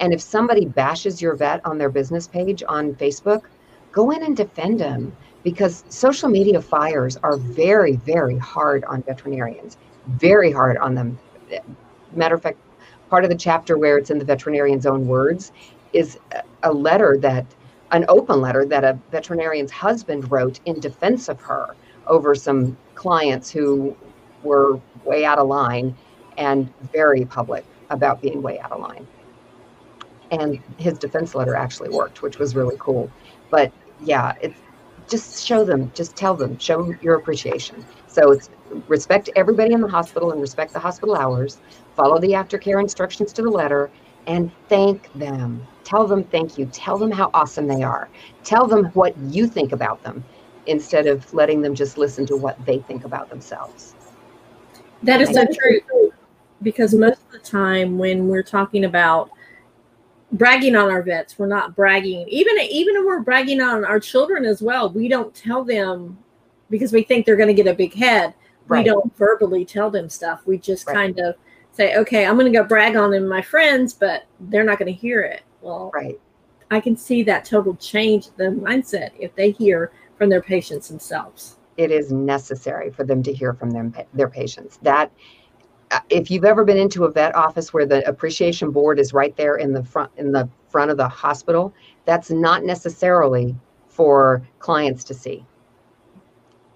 And 0.00 0.12
if 0.12 0.20
somebody 0.20 0.66
bashes 0.66 1.22
your 1.22 1.34
vet 1.34 1.64
on 1.64 1.78
their 1.78 1.88
business 1.88 2.28
page 2.28 2.62
on 2.68 2.94
Facebook, 2.94 3.44
go 3.92 4.10
in 4.10 4.22
and 4.22 4.36
defend 4.36 4.78
them 4.80 5.16
because 5.42 5.84
social 5.88 6.28
media 6.28 6.60
fires 6.60 7.16
are 7.22 7.36
very 7.38 7.96
very 7.96 8.36
hard 8.36 8.84
on 8.84 9.02
veterinarians. 9.02 9.78
Very 10.08 10.52
hard 10.52 10.76
on 10.76 10.94
them. 10.94 11.18
Matter 12.12 12.34
of 12.34 12.42
fact, 12.42 12.58
part 13.08 13.24
of 13.24 13.30
the 13.30 13.36
chapter 13.36 13.78
where 13.78 13.96
it's 13.96 14.10
in 14.10 14.18
the 14.18 14.24
veterinarian's 14.24 14.84
own 14.84 15.06
words 15.06 15.52
is 15.96 16.18
a 16.62 16.72
letter 16.72 17.16
that 17.18 17.46
an 17.92 18.04
open 18.08 18.40
letter 18.40 18.64
that 18.66 18.84
a 18.84 18.98
veterinarian's 19.10 19.70
husband 19.70 20.30
wrote 20.30 20.60
in 20.66 20.78
defense 20.78 21.28
of 21.28 21.40
her 21.40 21.74
over 22.06 22.34
some 22.34 22.76
clients 22.94 23.50
who 23.50 23.96
were 24.42 24.78
way 25.04 25.24
out 25.24 25.38
of 25.38 25.48
line 25.48 25.96
and 26.36 26.70
very 26.92 27.24
public 27.24 27.64
about 27.90 28.20
being 28.20 28.42
way 28.42 28.58
out 28.58 28.72
of 28.72 28.80
line. 28.80 29.06
And 30.30 30.60
his 30.76 30.98
defense 30.98 31.34
letter 31.34 31.54
actually 31.54 31.88
worked, 31.88 32.20
which 32.22 32.38
was 32.38 32.54
really 32.54 32.76
cool. 32.78 33.10
But 33.50 33.72
yeah, 34.02 34.34
it's 34.42 34.58
just 35.08 35.46
show 35.46 35.64
them, 35.64 35.90
just 35.94 36.16
tell 36.16 36.34
them, 36.34 36.58
show 36.58 36.92
your 37.00 37.14
appreciation. 37.14 37.84
So 38.08 38.32
it's 38.32 38.50
respect 38.88 39.30
everybody 39.36 39.72
in 39.72 39.80
the 39.80 39.88
hospital 39.88 40.32
and 40.32 40.40
respect 40.40 40.72
the 40.72 40.80
hospital 40.80 41.16
hours, 41.16 41.58
follow 41.94 42.18
the 42.18 42.32
aftercare 42.32 42.80
instructions 42.80 43.32
to 43.34 43.42
the 43.42 43.50
letter, 43.50 43.90
and 44.26 44.50
thank 44.68 45.12
them. 45.14 45.66
Tell 45.84 46.06
them 46.06 46.24
thank 46.24 46.58
you. 46.58 46.66
Tell 46.66 46.98
them 46.98 47.10
how 47.10 47.30
awesome 47.32 47.66
they 47.66 47.82
are. 47.82 48.08
Tell 48.44 48.66
them 48.66 48.86
what 48.86 49.16
you 49.18 49.46
think 49.46 49.72
about 49.72 50.02
them 50.02 50.24
instead 50.66 51.06
of 51.06 51.32
letting 51.32 51.62
them 51.62 51.74
just 51.74 51.96
listen 51.96 52.26
to 52.26 52.36
what 52.36 52.62
they 52.66 52.78
think 52.78 53.04
about 53.04 53.30
themselves. 53.30 53.94
That 55.02 55.20
is 55.20 55.30
so 55.30 55.44
true. 55.46 56.12
Because 56.62 56.94
most 56.94 57.20
of 57.26 57.32
the 57.32 57.38
time 57.38 57.98
when 57.98 58.28
we're 58.28 58.42
talking 58.42 58.84
about 58.84 59.30
bragging 60.32 60.74
on 60.74 60.90
our 60.90 61.02
vets, 61.02 61.38
we're 61.38 61.46
not 61.46 61.76
bragging. 61.76 62.26
Even 62.28 62.58
even 62.58 62.96
when 62.96 63.06
we're 63.06 63.20
bragging 63.20 63.60
on 63.60 63.84
our 63.84 64.00
children 64.00 64.44
as 64.44 64.62
well, 64.62 64.90
we 64.90 65.06
don't 65.08 65.34
tell 65.34 65.62
them 65.62 66.18
because 66.70 66.92
we 66.92 67.02
think 67.02 67.26
they're 67.26 67.36
going 67.36 67.48
to 67.48 67.54
get 67.54 67.66
a 67.66 67.74
big 67.74 67.94
head. 67.94 68.34
Right. 68.66 68.84
We 68.84 68.90
don't 68.90 69.16
verbally 69.16 69.64
tell 69.64 69.90
them 69.90 70.08
stuff. 70.08 70.44
We 70.46 70.58
just 70.58 70.86
right. 70.88 70.94
kind 70.94 71.20
of 71.20 71.36
say, 71.76 71.96
"Okay, 71.96 72.26
I'm 72.26 72.36
going 72.36 72.50
to 72.50 72.58
go 72.58 72.64
brag 72.64 72.96
on 72.96 73.10
them, 73.10 73.28
my 73.28 73.42
friends," 73.42 73.92
but 73.92 74.24
they're 74.40 74.64
not 74.64 74.78
going 74.78 74.92
to 74.92 74.98
hear 74.98 75.20
it. 75.20 75.42
Well, 75.60 75.90
right. 75.94 76.18
I 76.70 76.80
can 76.80 76.96
see 76.96 77.22
that 77.24 77.44
total 77.44 77.76
change 77.76 78.30
the 78.36 78.44
mindset 78.44 79.10
if 79.18 79.34
they 79.34 79.50
hear 79.50 79.92
from 80.18 80.30
their 80.30 80.42
patients 80.42 80.88
themselves. 80.88 81.58
It 81.76 81.90
is 81.90 82.10
necessary 82.10 82.90
for 82.90 83.04
them 83.04 83.22
to 83.22 83.32
hear 83.32 83.52
from 83.52 83.70
them 83.70 83.94
their 84.14 84.28
patients. 84.28 84.78
That 84.82 85.12
uh, 85.90 86.00
if 86.08 86.30
you've 86.30 86.44
ever 86.44 86.64
been 86.64 86.78
into 86.78 87.04
a 87.04 87.10
vet 87.10 87.34
office 87.34 87.72
where 87.72 87.86
the 87.86 88.06
appreciation 88.08 88.70
board 88.70 88.98
is 88.98 89.12
right 89.12 89.36
there 89.36 89.56
in 89.56 89.72
the 89.72 89.84
front 89.84 90.10
in 90.16 90.32
the 90.32 90.48
front 90.68 90.90
of 90.90 90.96
the 90.96 91.08
hospital, 91.08 91.72
that's 92.04 92.30
not 92.30 92.64
necessarily 92.64 93.54
for 93.88 94.46
clients 94.58 95.04
to 95.04 95.14
see. 95.14 95.44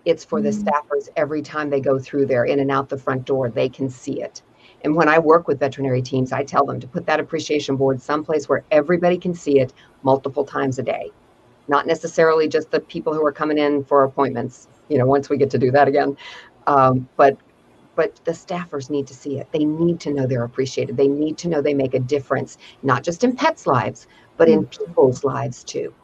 It's 0.05 0.25
for 0.25 0.41
mm-hmm. 0.41 0.65
the 0.65 0.71
staffers 0.71 1.09
every 1.17 1.43
time 1.43 1.71
they 1.71 1.81
go 1.81 1.99
through 1.99 2.27
there 2.27 2.45
in 2.45 2.61
and 2.61 2.71
out 2.71 2.89
the 2.89 2.99
front 2.99 3.25
door, 3.25 3.51
they 3.51 3.69
can 3.69 3.91
see 3.91 4.23
it. 4.23 4.43
And 4.83 4.97
when 4.97 5.09
I 5.09 5.19
work 5.19 5.47
with 5.47 5.61
veterinary 5.61 6.03
teams, 6.03 6.33
I 6.33 6.45
tell 6.45 6.65
them 6.65 6.81
to 6.81 6.87
put 6.87 7.07
that 7.07 7.21
appreciation 7.21 7.77
board 7.77 8.01
someplace 8.01 8.49
where 8.49 8.65
everybody 8.71 9.19
can 9.19 9.35
see 9.35 9.61
it 9.61 9.73
multiple 10.03 10.45
times 10.45 10.79
a 10.79 10.83
day 10.83 11.11
not 11.71 11.87
necessarily 11.87 12.49
just 12.49 12.71
the 12.73 12.81
people 12.81 13.15
who 13.15 13.25
are 13.25 13.33
coming 13.33 13.57
in 13.57 13.85
for 13.85 14.03
appointments, 14.03 14.67
you 14.89 14.99
know, 14.99 15.07
once 15.07 15.31
we 15.31 15.39
get 15.39 15.51
to 15.51 15.59
do 15.59 15.71
that 15.71 15.89
again. 15.89 16.17
Um, 16.67 17.09
but 17.17 17.39
but 17.95 18.17
the 18.25 18.33
staffers 18.33 18.91
need 18.91 19.07
to 19.07 19.15
see 19.15 19.39
it. 19.39 19.51
They 19.53 19.65
need 19.65 20.01
to 20.01 20.13
know 20.13 20.27
they're 20.27 20.45
appreciated. 20.45 20.97
They 20.97 21.09
need 21.09 21.39
to 21.39 21.49
know 21.49 21.61
they 21.61 21.75
make 21.75 21.95
a 21.95 21.99
difference, 22.01 22.59
not 22.83 23.03
just 23.03 23.25
in 23.25 23.37
pets' 23.37 23.67
lives, 23.67 24.07
but 24.37 24.49
in 24.49 24.65
mm. 24.65 24.71
people's 24.71 25.23
lives 25.23 25.63
too. 25.65 25.95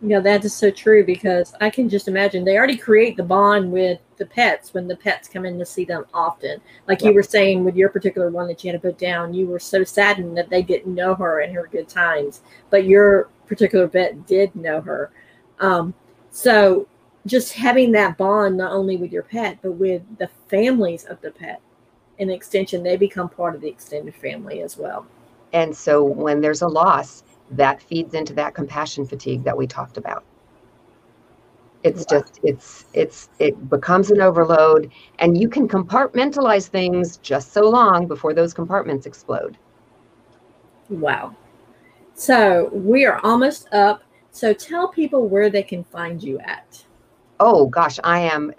Yeah, 0.00 0.20
that 0.20 0.44
is 0.44 0.54
so 0.54 0.70
true 0.70 1.04
because 1.04 1.54
I 1.60 1.70
can 1.70 1.88
just 1.88 2.06
imagine 2.06 2.44
they 2.44 2.56
already 2.56 2.76
create 2.76 3.16
the 3.16 3.24
bond 3.24 3.72
with 3.72 3.98
the 4.16 4.26
pets 4.26 4.72
when 4.72 4.86
the 4.86 4.96
pets 4.96 5.28
come 5.28 5.44
in 5.44 5.58
to 5.58 5.66
see 5.66 5.84
them 5.84 6.04
often. 6.14 6.60
Like 6.86 7.02
you 7.02 7.12
were 7.12 7.22
saying 7.22 7.64
with 7.64 7.74
your 7.74 7.88
particular 7.88 8.30
one 8.30 8.46
that 8.46 8.62
you 8.62 8.70
had 8.70 8.80
to 8.80 8.88
put 8.88 8.98
down, 8.98 9.34
you 9.34 9.46
were 9.46 9.58
so 9.58 9.82
saddened 9.82 10.36
that 10.38 10.50
they 10.50 10.62
didn't 10.62 10.94
know 10.94 11.16
her 11.16 11.40
in 11.40 11.52
her 11.52 11.68
good 11.72 11.88
times, 11.88 12.42
but 12.70 12.84
your 12.84 13.28
particular 13.46 13.88
vet 13.88 14.24
did 14.26 14.54
know 14.54 14.80
her. 14.80 15.10
Um, 15.58 15.94
so 16.30 16.86
just 17.26 17.54
having 17.54 17.90
that 17.92 18.16
bond 18.16 18.56
not 18.56 18.72
only 18.72 18.96
with 18.96 19.10
your 19.10 19.24
pet 19.24 19.58
but 19.62 19.72
with 19.72 20.02
the 20.18 20.28
families 20.48 21.04
of 21.04 21.20
the 21.22 21.32
pet, 21.32 21.60
in 22.18 22.30
extension, 22.30 22.82
they 22.82 22.96
become 22.96 23.28
part 23.28 23.54
of 23.54 23.60
the 23.60 23.68
extended 23.68 24.14
family 24.14 24.62
as 24.62 24.76
well. 24.76 25.06
And 25.52 25.76
so 25.76 26.04
when 26.04 26.40
there's 26.40 26.62
a 26.62 26.68
loss, 26.68 27.22
that 27.52 27.82
feeds 27.82 28.14
into 28.14 28.32
that 28.34 28.54
compassion 28.54 29.06
fatigue 29.06 29.44
that 29.44 29.56
we 29.56 29.66
talked 29.66 29.96
about. 29.96 30.24
It's 31.84 32.04
just 32.04 32.40
it's 32.42 32.86
it's 32.92 33.28
it 33.38 33.70
becomes 33.70 34.10
an 34.10 34.20
overload 34.20 34.90
and 35.20 35.40
you 35.40 35.48
can 35.48 35.68
compartmentalize 35.68 36.66
things 36.66 37.18
just 37.18 37.52
so 37.52 37.68
long 37.68 38.06
before 38.08 38.34
those 38.34 38.52
compartments 38.52 39.06
explode. 39.06 39.56
Wow. 40.90 41.36
So 42.14 42.68
we 42.72 43.04
are 43.06 43.20
almost 43.22 43.72
up. 43.72 44.02
So 44.32 44.52
tell 44.52 44.88
people 44.88 45.28
where 45.28 45.50
they 45.50 45.62
can 45.62 45.84
find 45.84 46.22
you 46.22 46.38
at. 46.40 46.84
Oh 47.40 47.66
gosh 47.66 48.00
i 48.02 48.18
am 48.18 48.52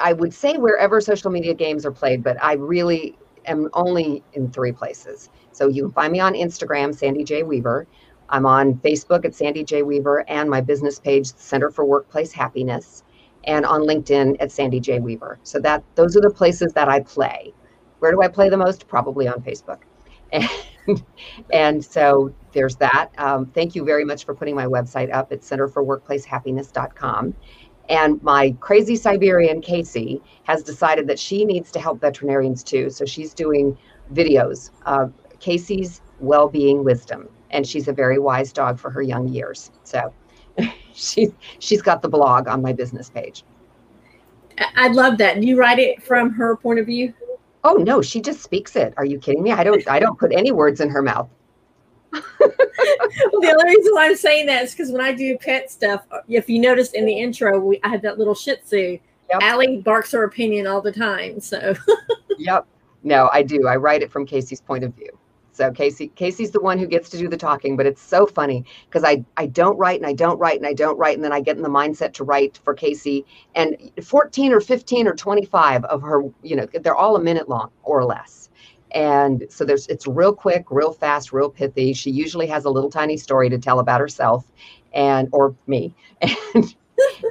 i 0.00 0.12
would 0.12 0.34
say 0.34 0.56
wherever 0.56 1.00
social 1.00 1.30
media 1.30 1.54
games 1.54 1.86
are 1.86 1.92
played 1.92 2.22
but 2.22 2.36
i 2.42 2.54
really 2.54 3.16
am 3.46 3.68
only 3.72 4.22
in 4.34 4.50
three 4.50 4.72
places. 4.72 5.30
So 5.52 5.68
you 5.68 5.84
can 5.84 5.92
find 5.92 6.12
me 6.12 6.20
on 6.20 6.34
instagram 6.34 6.94
sandy 6.94 7.24
j 7.24 7.42
weaver 7.42 7.86
I'm 8.30 8.46
on 8.46 8.74
Facebook 8.76 9.24
at 9.24 9.34
Sandy 9.34 9.64
J. 9.64 9.82
Weaver 9.82 10.28
and 10.28 10.50
my 10.50 10.60
business 10.60 10.98
page, 10.98 11.34
Center 11.36 11.70
for 11.70 11.84
Workplace 11.84 12.32
Happiness, 12.32 13.02
and 13.44 13.64
on 13.64 13.82
LinkedIn 13.82 14.36
at 14.40 14.52
Sandy 14.52 14.80
J. 14.80 15.00
Weaver. 15.00 15.38
So 15.42 15.58
that 15.60 15.82
those 15.94 16.16
are 16.16 16.20
the 16.20 16.30
places 16.30 16.72
that 16.74 16.88
I 16.88 17.00
play. 17.00 17.52
Where 18.00 18.12
do 18.12 18.22
I 18.22 18.28
play 18.28 18.48
the 18.48 18.56
most? 18.56 18.86
Probably 18.88 19.28
on 19.28 19.42
Facebook. 19.42 19.80
And, 20.88 21.02
and 21.52 21.84
so 21.84 22.32
there's 22.52 22.76
that. 22.76 23.10
Um, 23.18 23.46
thank 23.46 23.74
you 23.74 23.84
very 23.84 24.06
much 24.06 24.24
for 24.24 24.34
putting 24.34 24.54
my 24.54 24.64
website 24.64 25.12
up 25.12 25.32
at 25.32 25.40
centerforworkplacehappiness.com. 25.40 27.34
And 27.88 28.22
my 28.22 28.54
crazy 28.60 28.96
Siberian 28.96 29.60
Casey 29.60 30.22
has 30.44 30.62
decided 30.62 31.06
that 31.06 31.18
she 31.18 31.44
needs 31.44 31.70
to 31.72 31.80
help 31.80 32.00
veterinarians 32.00 32.62
too. 32.62 32.88
So 32.90 33.04
she's 33.04 33.34
doing 33.34 33.76
videos, 34.12 34.70
uh, 34.86 35.08
Casey's 35.40 36.00
Well-Being 36.20 36.84
Wisdom 36.84 37.28
and 37.50 37.66
she's 37.66 37.88
a 37.88 37.92
very 37.92 38.18
wise 38.18 38.52
dog 38.52 38.78
for 38.78 38.90
her 38.90 39.02
young 39.02 39.28
years. 39.28 39.70
So 39.84 40.12
she's 40.92 41.32
she's 41.58 41.82
got 41.82 42.02
the 42.02 42.08
blog 42.08 42.48
on 42.48 42.62
my 42.62 42.72
business 42.72 43.10
page. 43.10 43.44
I 44.76 44.88
love 44.88 45.18
that. 45.18 45.42
You 45.42 45.58
write 45.58 45.78
it 45.78 46.02
from 46.02 46.32
her 46.32 46.56
point 46.56 46.80
of 46.80 46.86
view? 46.86 47.14
Oh 47.64 47.74
no, 47.74 48.02
she 48.02 48.20
just 48.20 48.42
speaks 48.42 48.76
it. 48.76 48.94
Are 48.96 49.04
you 49.04 49.18
kidding 49.18 49.42
me? 49.42 49.52
I 49.52 49.64
don't 49.64 49.86
I 49.88 49.98
don't 49.98 50.18
put 50.18 50.32
any 50.32 50.52
words 50.52 50.80
in 50.80 50.88
her 50.90 51.02
mouth. 51.02 51.28
the 52.10 53.56
only 53.60 53.76
reason 53.76 53.94
why 53.94 54.06
I'm 54.06 54.16
saying 54.16 54.46
that 54.46 54.64
is 54.64 54.72
because 54.72 54.90
when 54.90 55.02
I 55.02 55.12
do 55.12 55.36
pet 55.38 55.70
stuff, 55.70 56.06
if 56.26 56.48
you 56.48 56.58
noticed 56.58 56.94
in 56.94 57.04
the 57.04 57.12
intro, 57.12 57.58
we 57.58 57.80
I 57.84 57.88
had 57.88 58.02
that 58.02 58.18
little 58.18 58.34
Shih 58.34 58.56
Tzu. 58.56 58.98
Yep. 59.30 59.42
Allie 59.42 59.82
barks 59.82 60.12
her 60.12 60.24
opinion 60.24 60.66
all 60.66 60.80
the 60.80 60.92
time. 60.92 61.38
So. 61.38 61.74
yep. 62.38 62.66
No, 63.02 63.28
I 63.30 63.42
do. 63.42 63.68
I 63.68 63.76
write 63.76 64.02
it 64.02 64.10
from 64.10 64.24
Casey's 64.24 64.62
point 64.62 64.84
of 64.84 64.94
view. 64.94 65.10
So 65.58 65.72
Casey, 65.72 66.12
Casey's 66.14 66.52
the 66.52 66.60
one 66.60 66.78
who 66.78 66.86
gets 66.86 67.08
to 67.10 67.18
do 67.18 67.28
the 67.28 67.36
talking, 67.36 67.76
but 67.76 67.84
it's 67.84 68.00
so 68.00 68.26
funny 68.26 68.64
because 68.88 69.02
I, 69.02 69.24
I 69.36 69.46
don't 69.46 69.76
write 69.76 69.98
and 69.98 70.06
I 70.06 70.12
don't 70.12 70.38
write 70.38 70.56
and 70.56 70.64
I 70.68 70.72
don't 70.72 70.96
write. 70.96 71.16
And 71.16 71.24
then 71.24 71.32
I 71.32 71.40
get 71.40 71.56
in 71.56 71.64
the 71.64 71.68
mindset 71.68 72.12
to 72.14 72.24
write 72.24 72.60
for 72.62 72.74
Casey 72.74 73.26
and 73.56 73.76
14 74.00 74.52
or 74.52 74.60
15 74.60 75.08
or 75.08 75.16
25 75.16 75.84
of 75.86 76.00
her, 76.02 76.22
you 76.44 76.54
know, 76.54 76.68
they're 76.80 76.94
all 76.94 77.16
a 77.16 77.20
minute 77.20 77.48
long 77.48 77.72
or 77.82 78.04
less. 78.04 78.50
And 78.92 79.46
so 79.50 79.64
there's, 79.64 79.88
it's 79.88 80.06
real 80.06 80.32
quick, 80.32 80.66
real 80.70 80.92
fast, 80.92 81.32
real 81.32 81.50
pithy. 81.50 81.92
She 81.92 82.12
usually 82.12 82.46
has 82.46 82.64
a 82.64 82.70
little 82.70 82.88
tiny 82.88 83.16
story 83.16 83.50
to 83.50 83.58
tell 83.58 83.80
about 83.80 83.98
herself 84.00 84.46
and, 84.94 85.28
or 85.32 85.56
me. 85.66 85.92
And, 86.54 86.74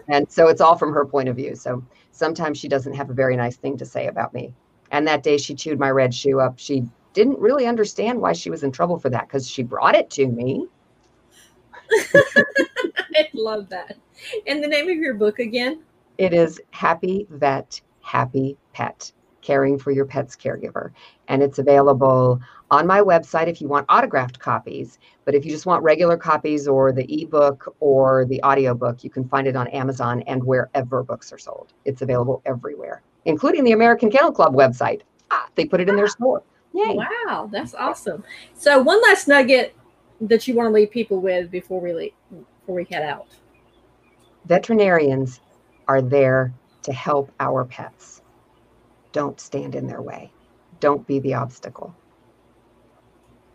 and 0.07 0.31
so 0.31 0.47
it's 0.47 0.61
all 0.61 0.77
from 0.77 0.93
her 0.93 1.05
point 1.05 1.27
of 1.27 1.35
view. 1.35 1.53
So 1.53 1.83
sometimes 2.11 2.57
she 2.57 2.69
doesn't 2.69 2.93
have 2.93 3.09
a 3.09 3.13
very 3.13 3.35
nice 3.35 3.57
thing 3.57 3.77
to 3.77 3.85
say 3.85 4.07
about 4.07 4.33
me. 4.33 4.53
And 4.91 5.05
that 5.07 5.23
day 5.23 5.37
she 5.37 5.55
chewed 5.55 5.77
my 5.77 5.91
red 5.91 6.13
shoe 6.13 6.39
up. 6.39 6.57
She 6.57 6.87
didn't 7.17 7.39
really 7.39 7.65
understand 7.65 8.21
why 8.21 8.31
she 8.31 8.51
was 8.51 8.61
in 8.61 8.71
trouble 8.71 8.99
for 8.99 9.09
that 9.09 9.27
because 9.27 9.49
she 9.49 9.63
brought 9.63 9.95
it 9.95 10.07
to 10.11 10.27
me. 10.27 10.67
I 11.91 13.27
love 13.33 13.69
that. 13.69 13.97
And 14.45 14.63
the 14.63 14.67
name 14.67 14.87
of 14.87 14.97
your 14.97 15.15
book 15.15 15.39
again? 15.39 15.81
It 16.19 16.31
is 16.31 16.61
Happy 16.69 17.25
Vet, 17.31 17.81
Happy 18.01 18.55
Pet, 18.71 19.11
Caring 19.41 19.79
for 19.79 19.89
Your 19.89 20.05
Pet's 20.05 20.35
Caregiver. 20.35 20.91
And 21.27 21.41
it's 21.41 21.57
available 21.57 22.39
on 22.69 22.85
my 22.85 23.01
website 23.01 23.47
if 23.47 23.61
you 23.61 23.67
want 23.67 23.87
autographed 23.89 24.37
copies. 24.37 24.99
But 25.25 25.33
if 25.33 25.43
you 25.43 25.49
just 25.49 25.65
want 25.65 25.81
regular 25.81 26.17
copies 26.17 26.67
or 26.67 26.91
the 26.91 27.23
ebook 27.23 27.75
or 27.79 28.25
the 28.25 28.43
audiobook, 28.43 29.03
you 29.03 29.09
can 29.09 29.27
find 29.27 29.47
it 29.47 29.55
on 29.55 29.67
Amazon 29.69 30.21
and 30.27 30.43
wherever 30.43 31.01
books 31.01 31.33
are 31.33 31.39
sold. 31.39 31.73
It's 31.83 32.03
available 32.03 32.43
everywhere, 32.45 33.01
including 33.25 33.63
the 33.63 33.71
American 33.71 34.11
Kennel 34.11 34.31
Club 34.31 34.53
website. 34.53 35.01
Ah, 35.31 35.47
they 35.55 35.65
put 35.65 35.81
it 35.81 35.89
in 35.89 35.95
their 35.95 36.07
store. 36.07 36.43
Yay. 36.77 36.95
Wow, 36.95 37.49
that's 37.51 37.73
awesome. 37.73 38.23
So, 38.53 38.79
one 38.79 39.01
last 39.01 39.27
nugget 39.27 39.75
that 40.21 40.47
you 40.47 40.53
want 40.53 40.67
to 40.67 40.73
leave 40.73 40.91
people 40.91 41.19
with 41.19 41.49
before 41.49 41.81
we 41.81 41.91
leave, 41.91 42.13
before 42.29 42.75
we 42.75 42.85
head 42.85 43.01
out. 43.01 43.27
Veterinarians 44.45 45.39
are 45.87 46.03
there 46.03 46.53
to 46.83 46.93
help 46.93 47.31
our 47.39 47.65
pets. 47.65 48.21
Don't 49.11 49.39
stand 49.39 49.73
in 49.73 49.87
their 49.87 50.03
way. 50.03 50.31
Don't 50.79 51.05
be 51.07 51.17
the 51.17 51.33
obstacle. 51.33 51.95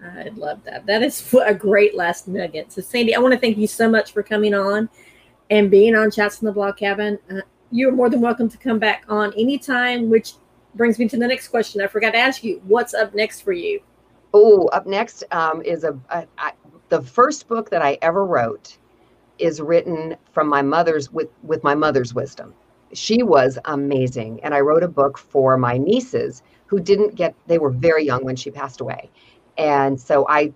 I 0.02 0.30
love 0.34 0.64
that. 0.64 0.84
That 0.86 1.02
is 1.02 1.32
a 1.46 1.54
great 1.54 1.94
last 1.94 2.26
nugget. 2.26 2.72
So, 2.72 2.82
Sandy, 2.82 3.14
I 3.14 3.20
want 3.20 3.34
to 3.34 3.40
thank 3.40 3.56
you 3.56 3.68
so 3.68 3.88
much 3.88 4.12
for 4.12 4.24
coming 4.24 4.52
on 4.52 4.88
and 5.48 5.70
being 5.70 5.94
on 5.94 6.10
Chats 6.10 6.38
from 6.38 6.46
the 6.46 6.52
Blog 6.52 6.76
Cabin. 6.76 7.20
Uh, 7.30 7.42
you're 7.70 7.92
more 7.92 8.10
than 8.10 8.20
welcome 8.20 8.48
to 8.48 8.58
come 8.58 8.80
back 8.80 9.04
on 9.08 9.32
anytime, 9.34 10.10
which 10.10 10.34
brings 10.74 10.98
me 10.98 11.08
to 11.08 11.16
the 11.16 11.26
next 11.26 11.48
question. 11.48 11.80
I 11.80 11.86
forgot 11.86 12.12
to 12.12 12.18
ask 12.18 12.42
you, 12.42 12.60
what's 12.66 12.94
up 12.94 13.14
next 13.14 13.40
for 13.42 13.52
you? 13.52 13.80
Oh, 14.34 14.66
up 14.68 14.86
next 14.86 15.24
um, 15.30 15.62
is 15.62 15.84
a, 15.84 15.98
a 16.10 16.26
I, 16.38 16.52
the 16.88 17.02
first 17.02 17.48
book 17.48 17.70
that 17.70 17.82
I 17.82 17.98
ever 18.02 18.24
wrote 18.24 18.78
is 19.38 19.60
written 19.60 20.16
from 20.32 20.48
my 20.48 20.62
mother's 20.62 21.10
with 21.10 21.28
with 21.42 21.62
my 21.62 21.74
mother's 21.74 22.14
wisdom. 22.14 22.54
She 22.92 23.22
was 23.22 23.58
amazing, 23.64 24.40
and 24.42 24.54
I 24.54 24.60
wrote 24.60 24.82
a 24.82 24.88
book 24.88 25.18
for 25.18 25.56
my 25.56 25.78
nieces 25.78 26.42
who 26.66 26.80
didn't 26.80 27.14
get. 27.14 27.34
They 27.46 27.58
were 27.58 27.70
very 27.70 28.04
young 28.04 28.24
when 28.24 28.36
she 28.36 28.50
passed 28.50 28.80
away, 28.80 29.10
and 29.58 30.00
so 30.00 30.26
I 30.28 30.52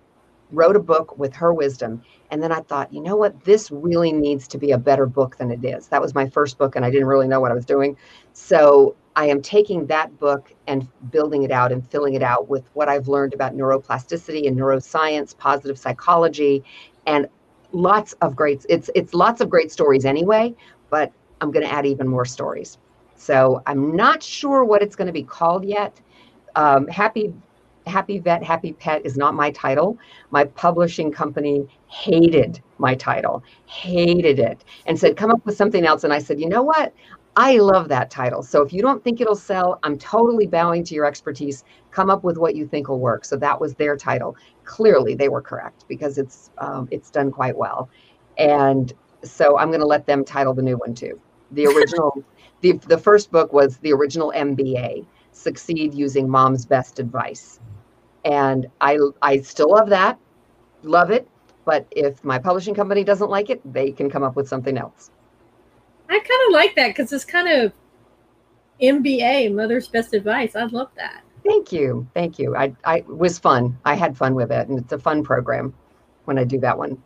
wrote 0.51 0.75
a 0.75 0.79
book 0.79 1.17
with 1.17 1.33
her 1.35 1.53
wisdom. 1.53 2.01
And 2.29 2.43
then 2.43 2.51
I 2.51 2.59
thought, 2.59 2.93
you 2.93 3.01
know 3.01 3.15
what? 3.15 3.45
This 3.45 3.71
really 3.71 4.11
needs 4.11 4.47
to 4.49 4.57
be 4.57 4.71
a 4.71 4.77
better 4.77 5.05
book 5.05 5.37
than 5.37 5.49
it 5.49 5.63
is. 5.63 5.87
That 5.87 6.01
was 6.01 6.13
my 6.13 6.27
first 6.27 6.57
book, 6.57 6.75
and 6.75 6.83
I 6.83 6.91
didn't 6.91 7.07
really 7.07 7.27
know 7.27 7.39
what 7.39 7.51
I 7.51 7.53
was 7.53 7.65
doing. 7.65 7.97
So 8.33 8.95
I 9.17 9.25
am 9.25 9.41
taking 9.41 9.87
that 9.87 10.19
book 10.19 10.53
and 10.67 10.87
building 11.11 11.41
it 11.41 11.49
out 11.51 11.71
and 11.71 11.85
filling 11.89 12.13
it 12.13 12.21
out 12.21 12.47
with 12.47 12.69
what 12.73 12.87
I've 12.87 13.07
learned 13.07 13.33
about 13.33 13.57
neuroplasticity 13.57 14.47
and 14.47 14.55
neuroscience, 14.55 15.35
positive 15.35 15.79
psychology, 15.79 16.63
and 17.07 17.27
lots 17.71 18.13
of 18.21 18.35
great 18.35 18.63
it's 18.69 18.91
it's 18.93 19.15
lots 19.15 19.41
of 19.41 19.49
great 19.49 19.71
stories 19.71 20.05
anyway, 20.05 20.53
but 20.91 21.11
I'm 21.41 21.51
going 21.51 21.65
to 21.65 21.71
add 21.71 21.87
even 21.87 22.07
more 22.07 22.25
stories. 22.25 22.77
So 23.15 23.63
I'm 23.65 23.95
not 23.95 24.21
sure 24.21 24.63
what 24.63 24.83
it's 24.83 24.95
going 24.95 25.07
to 25.07 25.13
be 25.13 25.23
called 25.23 25.65
yet. 25.65 25.99
Um, 26.55 26.87
happy 26.87 27.33
Happy 27.87 28.19
Vet, 28.19 28.43
Happy 28.43 28.73
Pet 28.73 29.05
is 29.05 29.17
not 29.17 29.33
my 29.33 29.49
title. 29.51 29.97
My 30.29 30.43
publishing 30.43 31.11
company 31.11 31.65
hated 31.87 32.61
my 32.77 32.95
title, 32.95 33.43
hated 33.65 34.39
it, 34.39 34.63
and 34.85 34.99
said, 34.99 35.15
come 35.15 35.31
up 35.31 35.43
with 35.45 35.55
something 35.55 35.85
else. 35.85 36.03
And 36.03 36.13
I 36.13 36.19
said, 36.19 36.39
you 36.39 36.49
know 36.49 36.61
what? 36.61 36.93
I 37.39 37.57
love 37.57 37.87
that 37.89 38.09
title. 38.09 38.41
So 38.41 38.63
if 38.63 38.73
you 38.73 38.81
don't 38.81 39.03
think 39.03 39.21
it'll 39.21 39.35
sell, 39.35 39.79
I'm 39.83 39.95
totally 39.99 40.47
bowing 40.47 40.83
to 40.85 40.95
your 40.95 41.05
expertise. 41.05 41.63
Come 41.91 42.09
up 42.09 42.23
with 42.23 42.35
what 42.39 42.55
you 42.55 42.65
think 42.67 42.89
will 42.89 42.99
work. 42.99 43.23
So 43.25 43.37
that 43.37 43.61
was 43.61 43.75
their 43.75 43.95
title. 43.95 44.35
Clearly, 44.63 45.13
they 45.13 45.29
were 45.29 45.41
correct 45.41 45.85
because 45.87 46.17
it's 46.17 46.49
um, 46.57 46.87
it's 46.89 47.11
done 47.11 47.29
quite 47.29 47.55
well. 47.55 47.89
And 48.39 48.91
so 49.23 49.55
I'm 49.59 49.67
going 49.67 49.81
to 49.81 49.85
let 49.87 50.07
them 50.07 50.25
title 50.25 50.55
the 50.55 50.63
new 50.63 50.77
one 50.77 50.95
too. 50.95 51.21
The 51.51 51.67
original, 51.77 52.25
the 52.61 52.73
the 52.87 52.97
first 52.97 53.31
book 53.31 53.53
was 53.53 53.77
the 53.77 53.93
original 53.93 54.33
MBA, 54.35 55.05
Succeed 55.31 55.93
Using 55.93 56.27
Mom's 56.27 56.65
Best 56.65 56.97
Advice, 56.97 57.59
and 58.25 58.65
I 58.81 58.97
I 59.21 59.41
still 59.41 59.69
love 59.69 59.89
that, 59.89 60.17
love 60.81 61.11
it. 61.11 61.27
But 61.65 61.85
if 61.91 62.23
my 62.23 62.39
publishing 62.39 62.73
company 62.73 63.03
doesn't 63.03 63.29
like 63.29 63.51
it, 63.51 63.61
they 63.71 63.91
can 63.91 64.09
come 64.09 64.23
up 64.23 64.35
with 64.35 64.47
something 64.47 64.75
else. 64.75 65.11
I 66.09 66.19
kind 66.19 66.41
of 66.47 66.53
like 66.53 66.75
that 66.75 66.87
because 66.89 67.11
it's 67.11 67.25
kind 67.25 67.47
of 67.47 67.73
MBA, 68.81 69.53
Mother's 69.53 69.87
Best 69.87 70.13
Advice. 70.13 70.55
I 70.55 70.65
love 70.65 70.89
that. 70.95 71.23
Thank 71.45 71.71
you. 71.71 72.07
Thank 72.13 72.39
you. 72.39 72.55
I, 72.55 72.75
I 72.83 73.03
was 73.07 73.39
fun. 73.39 73.77
I 73.85 73.95
had 73.95 74.17
fun 74.17 74.35
with 74.35 74.51
it, 74.51 74.67
and 74.67 74.77
it's 74.77 74.91
a 74.91 74.99
fun 74.99 75.23
program 75.23 75.73
when 76.25 76.37
I 76.37 76.43
do 76.43 76.59
that 76.59 76.77
one. 76.77 77.01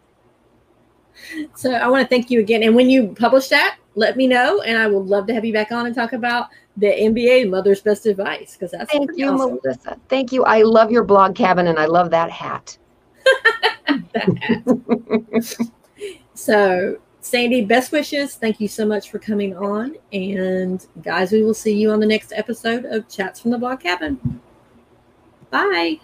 So 1.56 1.72
I 1.72 1.88
want 1.88 2.04
to 2.04 2.08
thank 2.08 2.32
you 2.32 2.40
again. 2.40 2.64
And 2.64 2.76
when 2.76 2.90
you 2.90 3.10
publish 3.10 3.50
that, 3.50 3.78
let 3.96 4.18
me 4.18 4.28
know, 4.28 4.62
and 4.62 4.78
I 4.78 4.88
would 4.88 5.06
love 5.06 5.28
to 5.28 5.34
have 5.34 5.46
you 5.46 5.54
back 5.54 5.72
on 5.72 5.86
and 5.86 5.94
talk 5.94 6.14
about 6.14 6.48
the 6.78 6.88
MBA, 6.88 7.50
Mother's 7.50 7.82
Best 7.82 8.06
Advice, 8.06 8.54
because 8.54 8.72
that's 8.72 8.92
thank 8.92 9.12
you, 9.16 9.30
awesome. 9.30 9.60
Melissa. 9.64 10.00
Thank 10.10 10.32
you. 10.32 10.44
I 10.46 10.62
love 10.62 10.92
your 10.92 11.04
blog 11.04 11.36
cabin, 11.36 11.68
and 11.68 11.78
I 11.78 11.86
love 11.86 12.10
that 12.12 12.32
hat. 12.32 12.78
that 14.14 14.38
hat. 14.40 15.70
so 16.34 16.98
Sandy, 17.22 17.64
best 17.64 17.92
wishes. 17.92 18.36
Thank 18.36 18.60
you 18.60 18.68
so 18.68 18.86
much 18.86 19.12
for 19.12 19.20
coming 19.20 19.56
on. 19.56 19.96
And 20.12 20.86
guys, 21.04 21.32
we 21.32 21.44
will 21.44 21.54
see 21.54 21.74
you 21.74 21.92
on 21.92 22.00
the 22.00 22.06
next 22.08 22.34
episode 22.36 22.86
of 22.86 23.08
Chats 23.08 23.40
from 23.40 23.52
the 23.52 23.58
Blog 23.58 23.80
Cabin. 23.80 24.42
Bye. 25.52 26.00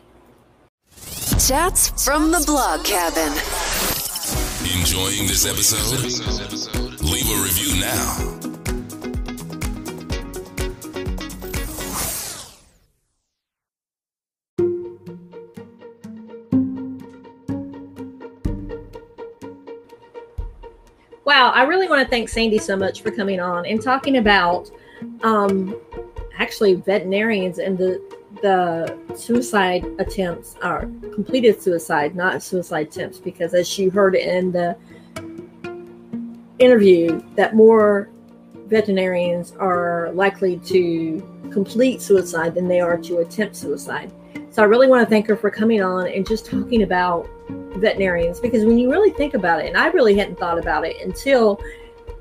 Chats 1.39 2.03
from 2.05 2.31
the 2.31 2.43
Blog 2.45 2.85
Cabin. 2.85 3.33
Enjoying 4.79 5.27
this 5.27 5.45
episode? 5.45 6.03
Leave 7.01 7.29
a 7.29 7.43
review 7.43 7.81
now. 7.81 8.36
Wow, 21.37 21.51
I 21.51 21.65
really 21.65 21.87
want 21.87 22.01
to 22.01 22.09
thank 22.09 22.29
Sandy 22.29 22.57
so 22.57 22.75
much 22.75 23.03
for 23.03 23.11
coming 23.11 23.39
on 23.39 23.67
and 23.67 23.79
talking 23.79 24.17
about 24.17 24.71
um, 25.21 25.79
actually 26.35 26.73
veterinarians 26.73 27.59
and 27.59 27.77
the 27.77 28.01
the 28.41 28.97
suicide 29.15 29.85
attempts 29.99 30.55
are 30.63 30.87
completed 31.13 31.61
suicide, 31.61 32.15
not 32.15 32.41
suicide 32.41 32.87
attempts, 32.87 33.19
because 33.19 33.53
as 33.53 33.77
you 33.77 33.91
heard 33.91 34.15
in 34.15 34.51
the 34.51 34.75
interview, 36.57 37.21
that 37.35 37.55
more 37.55 38.09
veterinarians 38.65 39.51
are 39.59 40.09
likely 40.13 40.57
to 40.65 41.21
complete 41.53 42.01
suicide 42.01 42.55
than 42.55 42.67
they 42.67 42.79
are 42.79 42.97
to 42.97 43.19
attempt 43.19 43.55
suicide. 43.55 44.11
So 44.49 44.63
I 44.63 44.65
really 44.65 44.87
want 44.87 45.05
to 45.05 45.05
thank 45.07 45.27
her 45.27 45.35
for 45.35 45.51
coming 45.51 45.83
on 45.83 46.07
and 46.07 46.27
just 46.27 46.47
talking 46.47 46.81
about 46.81 47.29
veterinarians 47.77 48.39
because 48.39 48.65
when 48.65 48.77
you 48.77 48.89
really 48.91 49.11
think 49.11 49.33
about 49.33 49.63
it, 49.63 49.67
and 49.67 49.77
I 49.77 49.87
really 49.87 50.17
hadn't 50.17 50.39
thought 50.39 50.57
about 50.57 50.85
it 50.85 51.01
until 51.01 51.59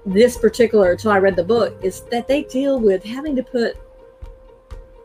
this 0.04 0.36
particular, 0.38 0.92
until 0.92 1.10
I 1.10 1.18
read 1.18 1.36
the 1.36 1.44
book, 1.44 1.78
is 1.82 2.02
that 2.12 2.28
they 2.28 2.44
deal 2.44 2.78
with 2.78 3.02
having 3.04 3.34
to 3.36 3.42
put 3.42 3.76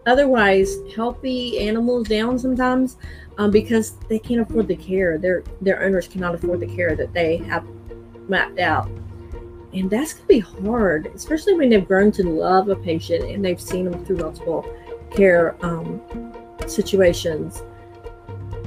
otherwise 0.06 0.78
healthy 0.96 1.60
animals 1.60 2.08
down 2.08 2.38
sometimes 2.38 2.98
um, 3.38 3.52
because 3.52 3.98
they 4.10 4.20
can't 4.20 4.42
afford 4.42 4.68
the 4.68 4.76
care. 4.76 5.18
Their 5.18 5.44
their 5.62 5.84
owners 5.84 6.08
cannot 6.08 6.36
afford 6.36 6.60
the 6.60 6.68
care 6.68 6.96
that 6.96 7.14
they 7.14 7.38
have 7.38 7.66
mapped 8.28 8.60
out. 8.60 8.90
And 9.74 9.90
that's 9.90 10.14
gonna 10.14 10.28
be 10.28 10.40
hard, 10.40 11.08
especially 11.16 11.54
when 11.54 11.70
they've 11.70 11.88
grown 11.88 12.12
to 12.14 12.24
love 12.24 12.70
a 12.70 12.76
patient 12.76 13.26
and 13.26 13.44
they've 13.44 13.62
seen 13.62 13.90
them 13.90 14.04
through 14.06 14.18
multiple 14.18 14.66
care 15.12 15.56
um, 15.66 16.02
situations. 16.68 17.64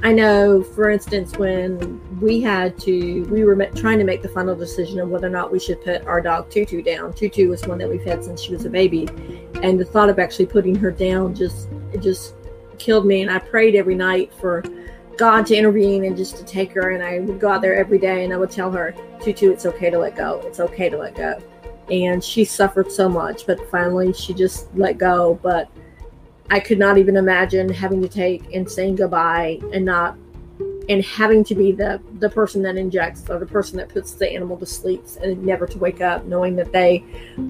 I 0.03 0.11
know, 0.11 0.61
for 0.61 0.89
instance, 0.89 1.37
when 1.37 1.99
we 2.19 2.41
had 2.41 2.77
to, 2.81 3.23
we 3.23 3.43
were 3.43 3.55
trying 3.75 3.97
to 3.97 4.03
make 4.03 4.21
the 4.21 4.29
final 4.29 4.55
decision 4.55 4.99
of 4.99 5.09
whether 5.09 5.27
or 5.27 5.31
not 5.31 5.51
we 5.51 5.59
should 5.59 5.83
put 5.83 6.05
our 6.05 6.21
dog 6.21 6.49
Tutu 6.49 6.81
down. 6.81 7.13
Tutu 7.13 7.49
was 7.49 7.65
one 7.65 7.77
that 7.79 7.89
we've 7.89 8.03
had 8.03 8.23
since 8.23 8.41
she 8.41 8.53
was 8.53 8.65
a 8.65 8.69
baby, 8.69 9.07
and 9.63 9.79
the 9.79 9.85
thought 9.85 10.09
of 10.09 10.19
actually 10.19 10.45
putting 10.45 10.75
her 10.75 10.91
down 10.91 11.33
just 11.33 11.69
it 11.91 12.01
just 12.01 12.35
killed 12.77 13.05
me. 13.05 13.21
And 13.21 13.31
I 13.31 13.39
prayed 13.39 13.75
every 13.75 13.95
night 13.95 14.33
for 14.33 14.63
God 15.17 15.45
to 15.47 15.55
intervene 15.55 16.05
and 16.05 16.15
just 16.15 16.37
to 16.37 16.43
take 16.43 16.73
her. 16.73 16.91
And 16.91 17.03
I 17.03 17.19
would 17.19 17.39
go 17.39 17.49
out 17.49 17.61
there 17.61 17.75
every 17.75 17.97
day 17.97 18.23
and 18.23 18.33
I 18.33 18.37
would 18.37 18.51
tell 18.51 18.71
her, 18.71 18.93
Tutu, 19.21 19.51
it's 19.51 19.65
okay 19.65 19.89
to 19.89 19.97
let 19.97 20.15
go. 20.15 20.41
It's 20.45 20.59
okay 20.59 20.89
to 20.89 20.97
let 20.97 21.15
go. 21.15 21.41
And 21.89 22.23
she 22.23 22.45
suffered 22.45 22.91
so 22.91 23.07
much, 23.07 23.45
but 23.45 23.59
finally 23.69 24.11
she 24.13 24.33
just 24.33 24.75
let 24.75 24.97
go. 24.97 25.39
But 25.41 25.69
I 26.49 26.59
could 26.59 26.77
not 26.77 26.97
even 26.97 27.17
imagine 27.17 27.69
having 27.69 28.01
to 28.01 28.07
take 28.07 28.53
and 28.53 28.69
saying 28.69 28.97
goodbye 28.97 29.59
and 29.73 29.85
not 29.85 30.17
and 30.87 31.03
having 31.03 31.43
to 31.43 31.55
be 31.55 31.71
the 31.71 31.99
the 32.19 32.29
person 32.29 32.61
that 32.61 32.77
injects 32.77 33.27
or 33.29 33.39
the 33.39 33.45
person 33.45 33.77
that 33.77 33.89
puts 33.89 34.13
the 34.13 34.31
animal 34.31 34.57
to 34.57 34.65
sleep 34.65 35.03
and 35.21 35.43
never 35.43 35.65
to 35.65 35.77
wake 35.79 36.01
up 36.01 36.25
knowing 36.25 36.55
that 36.55 36.71
they 36.71 37.03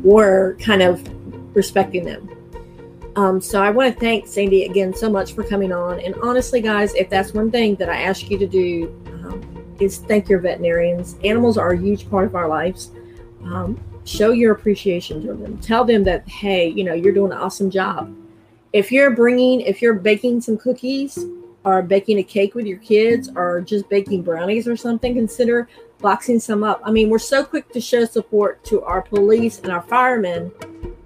were 0.04 0.56
kind 0.60 0.82
of 0.82 1.04
respecting 1.56 2.06
them. 2.06 2.30
Um, 3.18 3.40
so 3.40 3.62
i 3.62 3.70
want 3.70 3.94
to 3.94 4.00
thank 4.00 4.28
sandy 4.28 4.66
again 4.66 4.94
so 4.94 5.10
much 5.10 5.34
for 5.34 5.44
coming 5.44 5.72
on. 5.72 6.00
And 6.00 6.16
honestly 6.24 6.62
guys 6.62 6.94
if 6.96 7.10
that's 7.10 7.34
one 7.34 7.52
thing 7.52 7.76
that 7.76 7.90
i 7.90 8.02
ask 8.02 8.30
you 8.30 8.38
to 8.38 8.48
do 8.48 8.88
um, 9.08 9.76
is 9.80 9.98
thank 9.98 10.30
your 10.30 10.40
veterinarians. 10.40 11.18
Animals 11.24 11.58
are 11.58 11.72
a 11.72 11.78
huge 11.78 12.10
part 12.10 12.26
of 12.26 12.36
our 12.36 12.48
lives. 12.48 12.92
Um, 13.44 13.80
show 14.06 14.32
your 14.32 14.54
appreciation 14.54 15.22
to 15.28 15.34
them. 15.34 15.58
Tell 15.58 15.84
them 15.84 16.06
that 16.06 16.28
hey 16.30 16.70
you 16.70 16.86
know 16.86 16.94
you're 16.94 17.14
doing 17.14 17.34
an 17.34 17.38
awesome 17.38 17.70
job 17.70 18.16
if 18.76 18.92
you're 18.92 19.12
bringing 19.12 19.62
if 19.62 19.82
you're 19.82 19.94
baking 19.94 20.42
some 20.42 20.58
cookies 20.58 21.24
or 21.64 21.82
baking 21.82 22.20
a 22.20 22.24
cake 22.24 22.56
with 22.56 22.66
your 22.66 22.78
kids 22.80 23.30
or 23.34 23.62
just 23.62 23.88
baking 23.88 24.22
brownies 24.22 24.68
or 24.68 24.76
something, 24.76 25.14
consider 25.14 25.70
boxing 26.00 26.42
some 26.42 26.62
up. 26.62 26.82
I 26.84 26.92
mean, 26.92 27.10
we're 27.10 27.18
so 27.18 27.46
quick 27.46 27.70
to 27.72 27.80
show 27.80 28.04
support 28.04 28.66
to 28.66 28.84
our 28.84 29.02
police 29.02 29.60
and 29.60 29.72
our 29.72 29.82
firemen, 29.84 30.52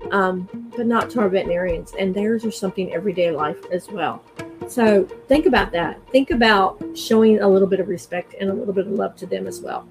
um, 0.10 0.50
but 0.76 0.88
not 0.88 1.12
to 1.12 1.20
our 1.20 1.30
veterinarians. 1.30 1.94
And 2.00 2.14
theirs 2.14 2.44
are 2.44 2.52
something 2.52 2.92
everyday 2.92 3.30
life 3.30 3.64
as 3.72 3.88
well. 3.88 4.24
So 4.68 5.04
think 5.28 5.46
about 5.46 5.72
that. 5.74 6.00
Think 6.12 6.32
about 6.32 6.84
showing 6.96 7.40
a 7.40 7.48
little 7.48 7.68
bit 7.68 7.80
of 7.80 7.88
respect 7.88 8.34
and 8.42 8.50
a 8.50 8.54
little 8.54 8.74
bit 8.74 8.88
of 8.88 8.94
love 8.94 9.16
to 9.18 9.28
them 9.28 9.46
as 9.46 9.62
well. 9.62 9.88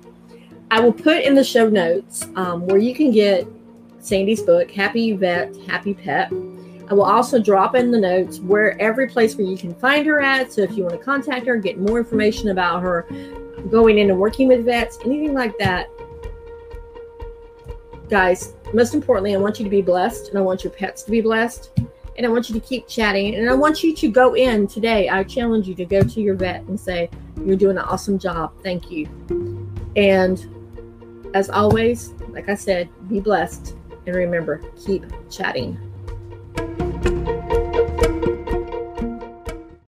I 0.73 0.81
will 0.81 0.93
put 0.93 1.23
in 1.23 1.37
the 1.37 1.45
show 1.45 1.69
notes 1.69 2.27
um, 2.35 2.67
where 2.67 2.79
you 2.79 2.93
can 2.93 3.13
get 3.13 3.47
Sandy's 4.01 4.43
book, 4.43 4.69
Happy 4.69 5.13
Vet, 5.13 5.57
Happy 5.69 5.95
Pet. 5.95 6.33
I 6.91 6.95
will 6.95 7.05
also 7.05 7.39
drop 7.39 7.75
in 7.75 7.91
the 7.91 8.01
notes 8.01 8.41
where 8.41 8.81
every 8.81 9.09
place 9.09 9.37
where 9.37 9.47
you 9.47 9.59
can 9.59 9.75
find 9.75 10.07
her 10.07 10.21
at. 10.21 10.53
So 10.53 10.63
if 10.63 10.77
you 10.77 10.85
want 10.85 10.99
to 10.99 11.05
contact 11.05 11.47
her, 11.47 11.57
get 11.57 11.79
more 11.79 11.99
information 11.99 12.49
about 12.49 12.83
her 12.83 13.07
going 13.71 13.99
in 13.99 14.11
and 14.11 14.19
working 14.19 14.49
with 14.49 14.65
vets, 14.65 14.99
anything 15.05 15.35
like 15.35 15.59
that. 15.59 15.89
Guys, 18.09 18.55
most 18.73 18.95
importantly, 18.95 19.35
I 19.35 19.39
want 19.39 19.59
you 19.59 19.65
to 19.65 19.71
be 19.71 19.83
blessed 19.83 20.29
and 20.29 20.39
I 20.39 20.41
want 20.41 20.65
your 20.65 20.73
pets 20.73 21.03
to 21.03 21.11
be 21.11 21.21
blessed. 21.21 21.79
And 22.17 22.27
I 22.27 22.31
want 22.31 22.49
you 22.49 22.55
to 22.59 22.67
keep 22.67 22.89
chatting. 22.89 23.37
And 23.37 23.49
I 23.49 23.55
want 23.55 23.85
you 23.85 23.95
to 23.95 24.09
go 24.09 24.35
in 24.35 24.67
today. 24.67 25.09
I 25.09 25.23
challenge 25.23 25.69
you 25.69 25.75
to 25.77 25.85
go 25.85 26.03
to 26.03 26.21
your 26.21 26.35
vet 26.35 26.63
and 26.63 26.79
say, 26.79 27.11
You're 27.45 27.55
doing 27.55 27.79
an 27.79 27.85
awesome 27.85 28.19
job. 28.19 28.53
Thank 28.65 28.91
you. 28.91 29.07
And 29.95 30.45
as 31.35 31.49
always, 31.49 32.09
like 32.31 32.49
I 32.49 32.57
said, 32.57 32.89
be 33.09 33.21
blessed. 33.21 33.77
And 34.07 34.17
remember, 34.17 34.63
keep 34.85 35.05
chatting. 35.31 35.79
Thank 36.59 36.81
you. 36.81 36.88